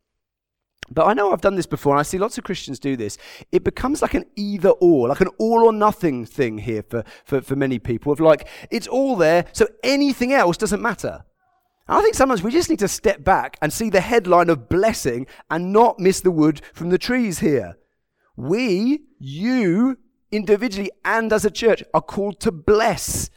But 0.90 1.06
I 1.06 1.12
know 1.12 1.32
I've 1.32 1.42
done 1.42 1.56
this 1.56 1.66
before, 1.66 1.92
and 1.92 2.00
I 2.00 2.02
see 2.02 2.16
lots 2.16 2.38
of 2.38 2.44
Christians 2.44 2.78
do 2.78 2.96
this. 2.96 3.18
It 3.52 3.62
becomes 3.62 4.00
like 4.00 4.14
an 4.14 4.24
either 4.36 4.70
or, 4.70 5.08
like 5.08 5.20
an 5.20 5.28
all 5.38 5.64
or 5.64 5.72
nothing 5.72 6.24
thing 6.24 6.58
here 6.58 6.82
for, 6.82 7.04
for, 7.24 7.42
for 7.42 7.56
many 7.56 7.78
people 7.78 8.10
of 8.10 8.20
like, 8.20 8.48
it's 8.70 8.86
all 8.86 9.16
there, 9.16 9.44
so 9.52 9.66
anything 9.82 10.32
else 10.32 10.56
doesn't 10.56 10.80
matter. 10.80 11.24
I 11.88 12.02
think 12.02 12.14
sometimes 12.14 12.42
we 12.42 12.50
just 12.50 12.70
need 12.70 12.78
to 12.80 12.88
step 12.88 13.24
back 13.24 13.56
and 13.60 13.72
see 13.72 13.90
the 13.90 14.00
headline 14.00 14.50
of 14.50 14.68
blessing 14.68 15.26
and 15.50 15.72
not 15.72 15.98
miss 15.98 16.20
the 16.20 16.30
wood 16.30 16.62
from 16.72 16.90
the 16.90 16.98
trees 16.98 17.38
here. 17.38 17.76
We, 18.36 19.00
you, 19.18 19.98
individually 20.30 20.90
and 21.04 21.32
as 21.32 21.44
a 21.44 21.50
church, 21.50 21.82
are 21.94 22.02
called 22.02 22.40
to 22.40 22.52
bless. 22.52 23.30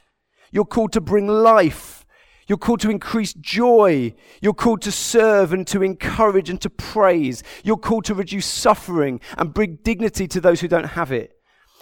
You're 0.52 0.66
called 0.66 0.94
to 0.94 1.02
bring 1.02 1.28
life. 1.28 2.06
You're 2.48 2.58
called 2.58 2.82
to 2.82 2.92
increase 2.92 3.34
joy. 3.34 4.14
You're 4.42 4.54
called 4.54 4.82
to 4.82 4.92
serve 4.92 5.54
and 5.54 5.66
to 5.68 5.84
encourage 5.84 6.50
and 6.50 6.60
to 6.62 6.70
praise. 6.70 7.44
You're 7.64 7.78
called 7.78 8.06
to 8.06 8.16
reduce 8.16 8.46
suffering 8.46 9.22
and 9.38 9.54
bring 9.54 9.80
dignity 9.84 10.28
to 10.28 10.42
those 10.42 10.60
who 10.60 10.68
don't 10.68 10.84
have 10.84 11.12
it. 11.12 11.32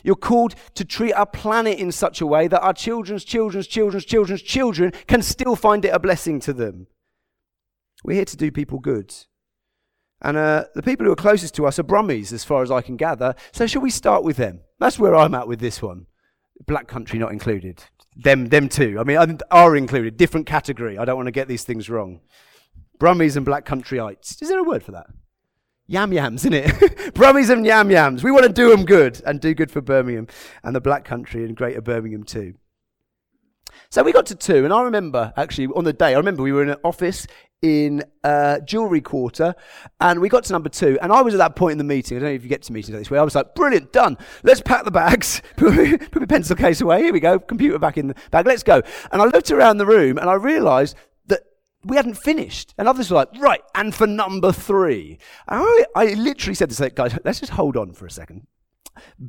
You're 0.03 0.15
called 0.15 0.55
to 0.75 0.85
treat 0.85 1.13
our 1.13 1.25
planet 1.25 1.79
in 1.79 1.91
such 1.91 2.21
a 2.21 2.27
way 2.27 2.47
that 2.47 2.61
our 2.61 2.73
children's 2.73 3.23
children's 3.23 3.67
children's 3.67 4.05
children's 4.05 4.41
children 4.41 4.93
can 5.07 5.21
still 5.21 5.55
find 5.55 5.83
it 5.85 5.89
a 5.89 5.99
blessing 5.99 6.39
to 6.41 6.53
them. 6.53 6.87
We're 8.03 8.15
here 8.15 8.25
to 8.25 8.37
do 8.37 8.51
people 8.51 8.79
good. 8.79 9.13
And 10.21 10.35
uh, 10.35 10.65
the 10.75 10.83
people 10.83 11.05
who 11.05 11.11
are 11.11 11.17
closest 11.17 11.55
to 11.55 11.65
us 11.65 11.79
are 11.79 11.83
Brummies, 11.83 12.33
as 12.33 12.43
far 12.43 12.61
as 12.61 12.71
I 12.71 12.81
can 12.81 12.97
gather. 12.97 13.35
So, 13.51 13.67
shall 13.67 13.81
we 13.81 13.89
start 13.89 14.23
with 14.23 14.37
them? 14.37 14.61
That's 14.79 14.99
where 14.99 15.15
I'm 15.15 15.33
at 15.33 15.47
with 15.47 15.59
this 15.59 15.81
one. 15.81 16.07
Black 16.67 16.87
country 16.87 17.19
not 17.19 17.31
included. 17.31 17.83
Them, 18.17 18.47
them 18.47 18.67
too. 18.67 18.97
I 18.99 19.03
mean, 19.03 19.39
are 19.49 19.75
included. 19.77 20.17
Different 20.17 20.45
category. 20.45 20.97
I 20.97 21.05
don't 21.05 21.15
want 21.15 21.27
to 21.27 21.31
get 21.31 21.47
these 21.47 21.63
things 21.63 21.89
wrong. 21.89 22.19
Brummies 22.99 23.37
and 23.37 23.45
black 23.45 23.65
countryites. 23.65 24.41
Is 24.41 24.49
there 24.49 24.59
a 24.59 24.63
word 24.63 24.83
for 24.83 24.91
that? 24.91 25.07
Yam 25.87 26.11
yams, 26.11 26.41
isn't 26.41 26.53
it? 26.53 26.65
Brummies 27.15 27.49
and 27.49 27.65
yam 27.65 27.89
yams. 27.89 28.23
We 28.23 28.31
want 28.31 28.45
to 28.45 28.51
do 28.51 28.69
them 28.69 28.85
good 28.85 29.21
and 29.25 29.39
do 29.39 29.55
good 29.55 29.71
for 29.71 29.81
Birmingham 29.81 30.27
and 30.63 30.75
the 30.75 30.81
black 30.81 31.05
country 31.05 31.45
and 31.45 31.55
greater 31.55 31.81
Birmingham 31.81 32.25
too. 32.25 32.55
So 33.89 34.03
we 34.03 34.11
got 34.11 34.27
to 34.27 34.35
two, 34.35 34.65
and 34.65 34.73
I 34.73 34.83
remember 34.83 35.33
actually 35.35 35.67
on 35.67 35.85
the 35.85 35.93
day, 35.93 36.13
I 36.13 36.17
remember 36.17 36.43
we 36.43 36.51
were 36.51 36.61
in 36.61 36.69
an 36.69 36.77
office 36.83 37.25
in 37.61 38.03
uh, 38.23 38.59
Jewellery 38.59 39.01
Quarter, 39.01 39.53
and 39.99 40.21
we 40.21 40.29
got 40.29 40.43
to 40.45 40.53
number 40.53 40.69
two. 40.69 40.97
And 41.01 41.11
I 41.11 41.21
was 41.21 41.33
at 41.33 41.37
that 41.37 41.55
point 41.55 41.73
in 41.73 41.77
the 41.77 41.83
meeting. 41.83 42.17
I 42.17 42.19
don't 42.21 42.29
know 42.29 42.35
if 42.35 42.43
you 42.43 42.49
get 42.49 42.61
to 42.63 42.73
meetings 42.73 42.93
like 42.93 43.01
this, 43.01 43.11
way. 43.11 43.19
I 43.19 43.23
was 43.23 43.35
like, 43.35 43.55
"Brilliant, 43.55 43.91
done. 43.91 44.17
Let's 44.43 44.61
pack 44.61 44.85
the 44.85 44.91
bags. 44.91 45.41
put, 45.57 45.75
my 46.15 46.25
pencil 46.25 46.55
case 46.55 46.81
away. 46.81 47.03
Here 47.03 47.13
we 47.13 47.19
go. 47.19 47.39
Computer 47.39 47.79
back 47.79 47.97
in 47.97 48.07
the 48.07 48.15
bag. 48.31 48.45
Let's 48.45 48.63
go." 48.63 48.81
And 49.11 49.21
I 49.21 49.25
looked 49.25 49.51
around 49.51 49.77
the 49.77 49.85
room, 49.85 50.17
and 50.17 50.29
I 50.29 50.33
realised 50.33 50.95
that 51.27 51.41
we 51.83 51.97
hadn't 51.97 52.15
finished. 52.15 52.73
And 52.77 52.87
others 52.87 53.09
were 53.09 53.17
like, 53.17 53.29
"Right." 53.39 53.61
And 53.75 53.93
for 53.93 54.07
number 54.07 54.51
three, 54.51 55.19
and 55.47 55.61
I, 55.63 55.85
I 55.95 56.13
literally 56.13 56.55
said 56.55 56.69
to 56.69 56.89
guys, 56.89 57.17
"Let's 57.25 57.39
just 57.39 57.53
hold 57.53 57.75
on 57.75 57.93
for 57.93 58.05
a 58.05 58.11
second. 58.11 58.47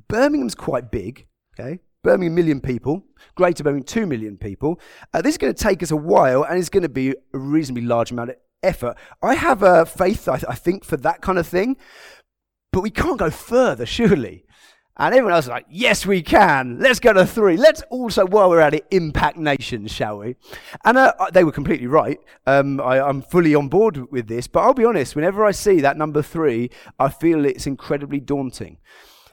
Birmingham's 0.08 0.54
quite 0.54 0.90
big, 0.90 1.26
okay." 1.58 1.80
Birmingham, 2.02 2.34
million 2.34 2.60
people. 2.60 3.04
Greater 3.34 3.62
Birmingham, 3.62 3.84
two 3.84 4.06
million 4.06 4.36
people. 4.36 4.80
Uh, 5.12 5.22
this 5.22 5.34
is 5.34 5.38
going 5.38 5.52
to 5.52 5.62
take 5.62 5.82
us 5.82 5.90
a 5.90 5.96
while 5.96 6.42
and 6.44 6.58
it's 6.58 6.68
going 6.68 6.82
to 6.82 6.88
be 6.88 7.10
a 7.10 7.38
reasonably 7.38 7.84
large 7.84 8.10
amount 8.10 8.30
of 8.30 8.36
effort. 8.62 8.96
I 9.22 9.34
have 9.34 9.62
a 9.62 9.84
faith, 9.86 10.28
I, 10.28 10.38
th- 10.38 10.48
I 10.48 10.54
think, 10.54 10.84
for 10.84 10.96
that 10.98 11.20
kind 11.20 11.38
of 11.38 11.46
thing, 11.46 11.76
but 12.72 12.82
we 12.82 12.90
can't 12.90 13.18
go 13.18 13.30
further, 13.30 13.86
surely. 13.86 14.44
And 14.96 15.14
everyone 15.14 15.32
else 15.32 15.46
is 15.46 15.50
like, 15.50 15.64
yes, 15.70 16.04
we 16.04 16.20
can. 16.20 16.78
Let's 16.78 17.00
go 17.00 17.14
to 17.14 17.24
three. 17.24 17.56
Let's 17.56 17.80
also, 17.88 18.26
while 18.26 18.50
we're 18.50 18.60
at 18.60 18.74
it, 18.74 18.86
impact 18.90 19.38
nations, 19.38 19.92
shall 19.92 20.18
we? 20.18 20.36
And 20.84 20.98
uh, 20.98 21.14
they 21.32 21.42
were 21.42 21.52
completely 21.52 21.86
right. 21.86 22.18
Um, 22.46 22.80
I, 22.80 23.00
I'm 23.00 23.22
fully 23.22 23.54
on 23.54 23.68
board 23.68 24.10
with 24.12 24.28
this. 24.28 24.46
But 24.46 24.60
I'll 24.60 24.74
be 24.74 24.84
honest, 24.84 25.16
whenever 25.16 25.42
I 25.44 25.52
see 25.52 25.80
that 25.80 25.96
number 25.96 26.20
three, 26.20 26.68
I 26.98 27.08
feel 27.08 27.46
it's 27.46 27.66
incredibly 27.66 28.20
daunting. 28.20 28.76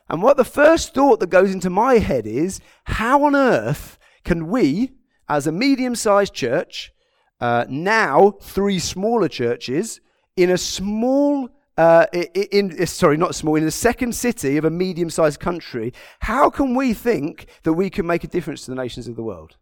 And 0.09 0.21
what 0.21 0.37
the 0.37 0.45
first 0.45 0.93
thought 0.93 1.19
that 1.19 1.29
goes 1.29 1.53
into 1.53 1.69
my 1.69 1.95
head 1.95 2.25
is 2.25 2.61
how 2.85 3.23
on 3.23 3.35
earth 3.35 3.97
can 4.23 4.47
we, 4.47 4.91
as 5.27 5.47
a 5.47 5.51
medium 5.51 5.95
sized 5.95 6.33
church, 6.33 6.93
uh, 7.39 7.65
now 7.69 8.35
three 8.41 8.79
smaller 8.79 9.27
churches, 9.27 9.99
in 10.35 10.49
a 10.49 10.57
small 10.57 11.49
uh, 11.77 12.07
in, 12.11 12.71
in, 12.71 12.87
sorry, 12.87 13.17
not 13.17 13.35
small, 13.35 13.55
in 13.55 13.63
the 13.63 13.71
second 13.71 14.15
city 14.15 14.57
of 14.57 14.65
a 14.65 14.69
medium 14.69 15.09
sized 15.11 15.39
country, 15.39 15.93
how 16.21 16.49
can 16.49 16.73
we 16.73 16.93
think 16.93 17.47
that 17.63 17.73
we 17.73 17.89
can 17.89 18.05
make 18.07 18.23
a 18.23 18.27
difference 18.27 18.65
to 18.65 18.71
the 18.71 18.81
nations 18.81 19.07
of 19.07 19.15
the 19.15 19.23
world? 19.23 19.57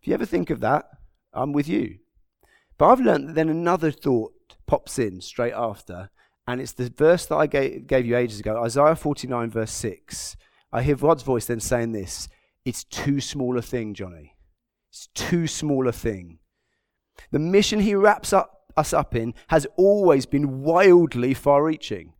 If 0.00 0.08
you 0.08 0.14
ever 0.14 0.24
think 0.24 0.48
of 0.48 0.60
that, 0.60 0.86
I'm 1.34 1.52
with 1.52 1.68
you. 1.68 1.98
But 2.78 2.88
I've 2.88 3.00
learned 3.00 3.28
that 3.28 3.34
then 3.34 3.50
another 3.50 3.90
thought 3.90 4.32
pops 4.66 4.98
in 4.98 5.20
straight 5.20 5.52
after, 5.52 6.08
and 6.48 6.62
it's 6.62 6.72
the 6.72 6.90
verse 6.96 7.26
that 7.26 7.36
I 7.36 7.46
gave, 7.46 7.86
gave 7.86 8.06
you 8.06 8.16
ages 8.16 8.40
ago, 8.40 8.64
Isaiah 8.64 8.96
49, 8.96 9.50
verse 9.50 9.70
6. 9.70 10.34
I 10.72 10.82
hear 10.82 10.96
God's 10.96 11.22
voice 11.22 11.44
then 11.44 11.60
saying 11.60 11.92
this 11.92 12.26
It's 12.64 12.84
too 12.84 13.20
small 13.20 13.58
a 13.58 13.62
thing, 13.62 13.92
Johnny. 13.92 14.34
It's 14.90 15.08
too 15.08 15.46
small 15.46 15.86
a 15.86 15.92
thing. 15.92 16.38
The 17.30 17.38
mission 17.38 17.80
he 17.80 17.94
wraps 17.94 18.32
up, 18.32 18.62
us 18.78 18.94
up 18.94 19.14
in 19.14 19.34
has 19.48 19.66
always 19.76 20.24
been 20.24 20.62
wildly 20.62 21.34
far 21.34 21.62
reaching. 21.62 22.14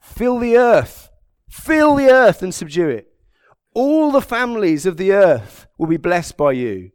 Fill 0.00 0.38
the 0.38 0.56
earth, 0.56 1.10
fill 1.46 1.96
the 1.96 2.10
earth 2.10 2.42
and 2.42 2.54
subdue 2.54 2.88
it. 2.88 3.08
All 3.74 4.10
the 4.10 4.22
families 4.22 4.86
of 4.86 4.96
the 4.96 5.12
earth 5.12 5.66
will 5.76 5.88
be 5.88 5.98
blessed 5.98 6.38
by 6.38 6.52
you. 6.52 6.92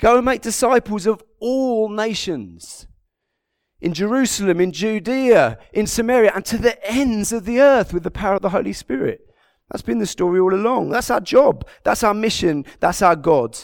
Go 0.00 0.16
and 0.16 0.24
make 0.24 0.42
disciples 0.42 1.06
of 1.06 1.22
all 1.38 1.88
nations 1.88 2.87
in 3.80 3.94
Jerusalem, 3.94 4.60
in 4.60 4.72
Judea, 4.72 5.58
in 5.72 5.86
Samaria, 5.86 6.32
and 6.34 6.44
to 6.46 6.58
the 6.58 6.84
ends 6.90 7.32
of 7.32 7.44
the 7.44 7.60
earth 7.60 7.92
with 7.92 8.02
the 8.02 8.10
power 8.10 8.34
of 8.34 8.42
the 8.42 8.50
Holy 8.50 8.72
Spirit. 8.72 9.20
That's 9.70 9.82
been 9.82 9.98
the 9.98 10.06
story 10.06 10.40
all 10.40 10.54
along. 10.54 10.90
That's 10.90 11.10
our 11.10 11.20
job. 11.20 11.66
That's 11.84 12.02
our 12.02 12.14
mission. 12.14 12.64
That's 12.80 13.02
our 13.02 13.16
God. 13.16 13.58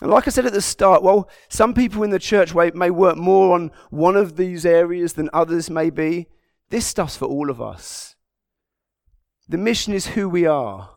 And 0.00 0.10
like 0.10 0.28
I 0.28 0.30
said 0.30 0.46
at 0.46 0.52
the 0.52 0.62
start, 0.62 1.02
well, 1.02 1.28
some 1.48 1.74
people 1.74 2.04
in 2.04 2.10
the 2.10 2.20
church 2.20 2.54
may 2.54 2.90
work 2.90 3.16
more 3.16 3.54
on 3.54 3.72
one 3.90 4.16
of 4.16 4.36
these 4.36 4.64
areas 4.64 5.14
than 5.14 5.28
others 5.32 5.68
may 5.68 5.90
be. 5.90 6.28
This 6.70 6.86
stuff's 6.86 7.16
for 7.16 7.26
all 7.26 7.50
of 7.50 7.60
us. 7.60 8.14
The 9.48 9.58
mission 9.58 9.92
is 9.92 10.08
who 10.08 10.28
we 10.28 10.46
are. 10.46 10.90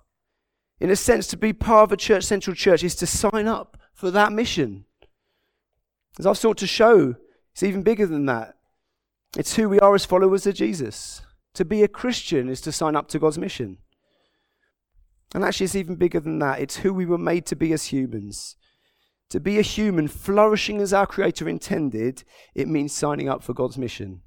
In 0.79 0.89
a 0.89 0.95
sense, 0.95 1.27
to 1.27 1.37
be 1.37 1.53
part 1.53 1.85
of 1.85 1.91
a 1.91 1.97
church, 1.97 2.23
central 2.23 2.55
church, 2.55 2.83
is 2.83 2.95
to 2.95 3.07
sign 3.07 3.47
up 3.47 3.77
for 3.93 4.11
that 4.11 4.33
mission. 4.33 4.85
As 6.19 6.27
I've 6.27 6.37
sought 6.37 6.57
to 6.57 6.67
show 6.67 7.15
it's 7.53 7.63
even 7.63 7.83
bigger 7.83 8.05
than 8.05 8.25
that. 8.27 8.55
It's 9.37 9.55
who 9.55 9.69
we 9.69 9.79
are 9.79 9.95
as 9.95 10.05
followers 10.05 10.45
of 10.45 10.55
Jesus. 10.55 11.21
To 11.53 11.65
be 11.65 11.83
a 11.83 11.87
Christian 11.87 12.49
is 12.49 12.61
to 12.61 12.71
sign 12.71 12.95
up 12.95 13.07
to 13.09 13.19
God's 13.19 13.37
mission. 13.37 13.77
And 15.33 15.43
actually, 15.43 15.65
it's 15.65 15.75
even 15.75 15.95
bigger 15.95 16.19
than 16.19 16.39
that. 16.39 16.59
It's 16.59 16.77
who 16.77 16.93
we 16.93 17.05
were 17.05 17.17
made 17.17 17.45
to 17.47 17.55
be 17.55 17.71
as 17.71 17.85
humans. 17.85 18.55
To 19.29 19.39
be 19.39 19.57
a 19.57 19.63
human 19.63 20.09
flourishing 20.09 20.81
as 20.81 20.91
our 20.91 21.07
Creator 21.07 21.47
intended, 21.47 22.23
it 22.53 22.67
means 22.67 22.91
signing 22.91 23.29
up 23.29 23.41
for 23.41 23.53
God's 23.53 23.77
mission. 23.77 24.21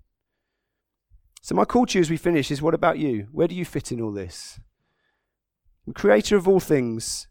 So, 1.43 1.55
my 1.55 1.67
call 1.67 1.85
to 1.87 1.99
you 1.99 2.01
as 2.01 2.09
we 2.09 2.17
finish 2.17 2.51
is 2.51 2.63
what 2.63 2.73
about 2.73 2.99
you? 2.99 3.29
Where 3.31 3.49
do 3.49 3.55
you 3.55 3.67
fit 3.67 3.93
in 3.93 4.01
all 4.01 4.13
this? 4.13 4.61
The 5.87 5.93
Creator 5.93 6.37
of 6.37 6.49
all 6.49 6.61
things, 6.61 7.27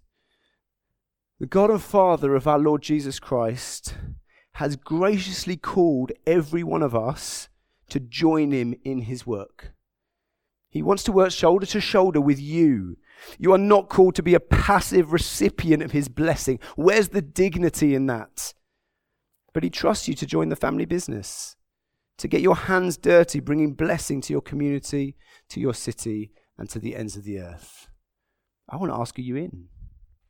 The 1.40 1.48
God 1.48 1.72
and 1.72 1.82
Father 1.82 2.36
of 2.36 2.48
our 2.48 2.60
Lord 2.60 2.84
Jesus 2.84 3.20
Christ 3.20 3.96
has 4.54 4.76
graciously 4.76 5.58
called 5.58 6.12
every 6.28 6.64
one 6.64 6.84
of 6.84 6.96
us 6.96 7.50
to 7.90 8.00
join 8.00 8.52
him 8.52 8.76
in 8.84 9.02
his 9.02 9.26
work. 9.26 9.74
He 10.70 10.82
wants 10.82 11.04
to 11.04 11.12
work 11.12 11.32
shoulder 11.32 11.66
to 11.68 11.82
shoulder 11.82 12.20
with 12.20 12.40
you. 12.40 12.98
You 13.38 13.54
are 13.54 13.60
not 13.60 13.90
called 13.90 14.16
to 14.16 14.24
be 14.24 14.34
a 14.34 14.40
passive 14.40 15.14
recipient 15.14 15.84
of 15.84 15.92
his 15.92 16.08
blessing. 16.08 16.60
Where's 16.76 17.10
the 17.10 17.22
dignity 17.22 17.94
in 17.94 18.08
that? 18.08 18.54
But 19.54 19.64
he 19.64 19.70
trusts 19.70 20.08
you 20.08 20.16
to 20.16 20.26
join 20.26 20.50
the 20.50 20.56
family 20.56 20.86
business, 20.86 21.56
to 22.18 22.28
get 22.28 22.42
your 22.42 22.56
hands 22.56 22.98
dirty, 22.98 23.40
bringing 23.40 23.74
blessing 23.74 24.20
to 24.22 24.34
your 24.34 24.42
community, 24.42 25.16
to 25.50 25.60
your 25.60 25.76
city, 25.76 26.32
and 26.58 26.70
to 26.70 26.80
the 26.80 26.96
ends 26.96 27.16
of 27.16 27.24
the 27.24 27.40
earth. 27.40 27.88
I 28.68 28.78
want 28.78 28.92
to 28.92 29.00
ask, 29.00 29.18
are 29.20 29.22
you 29.22 29.36
in? 29.36 29.68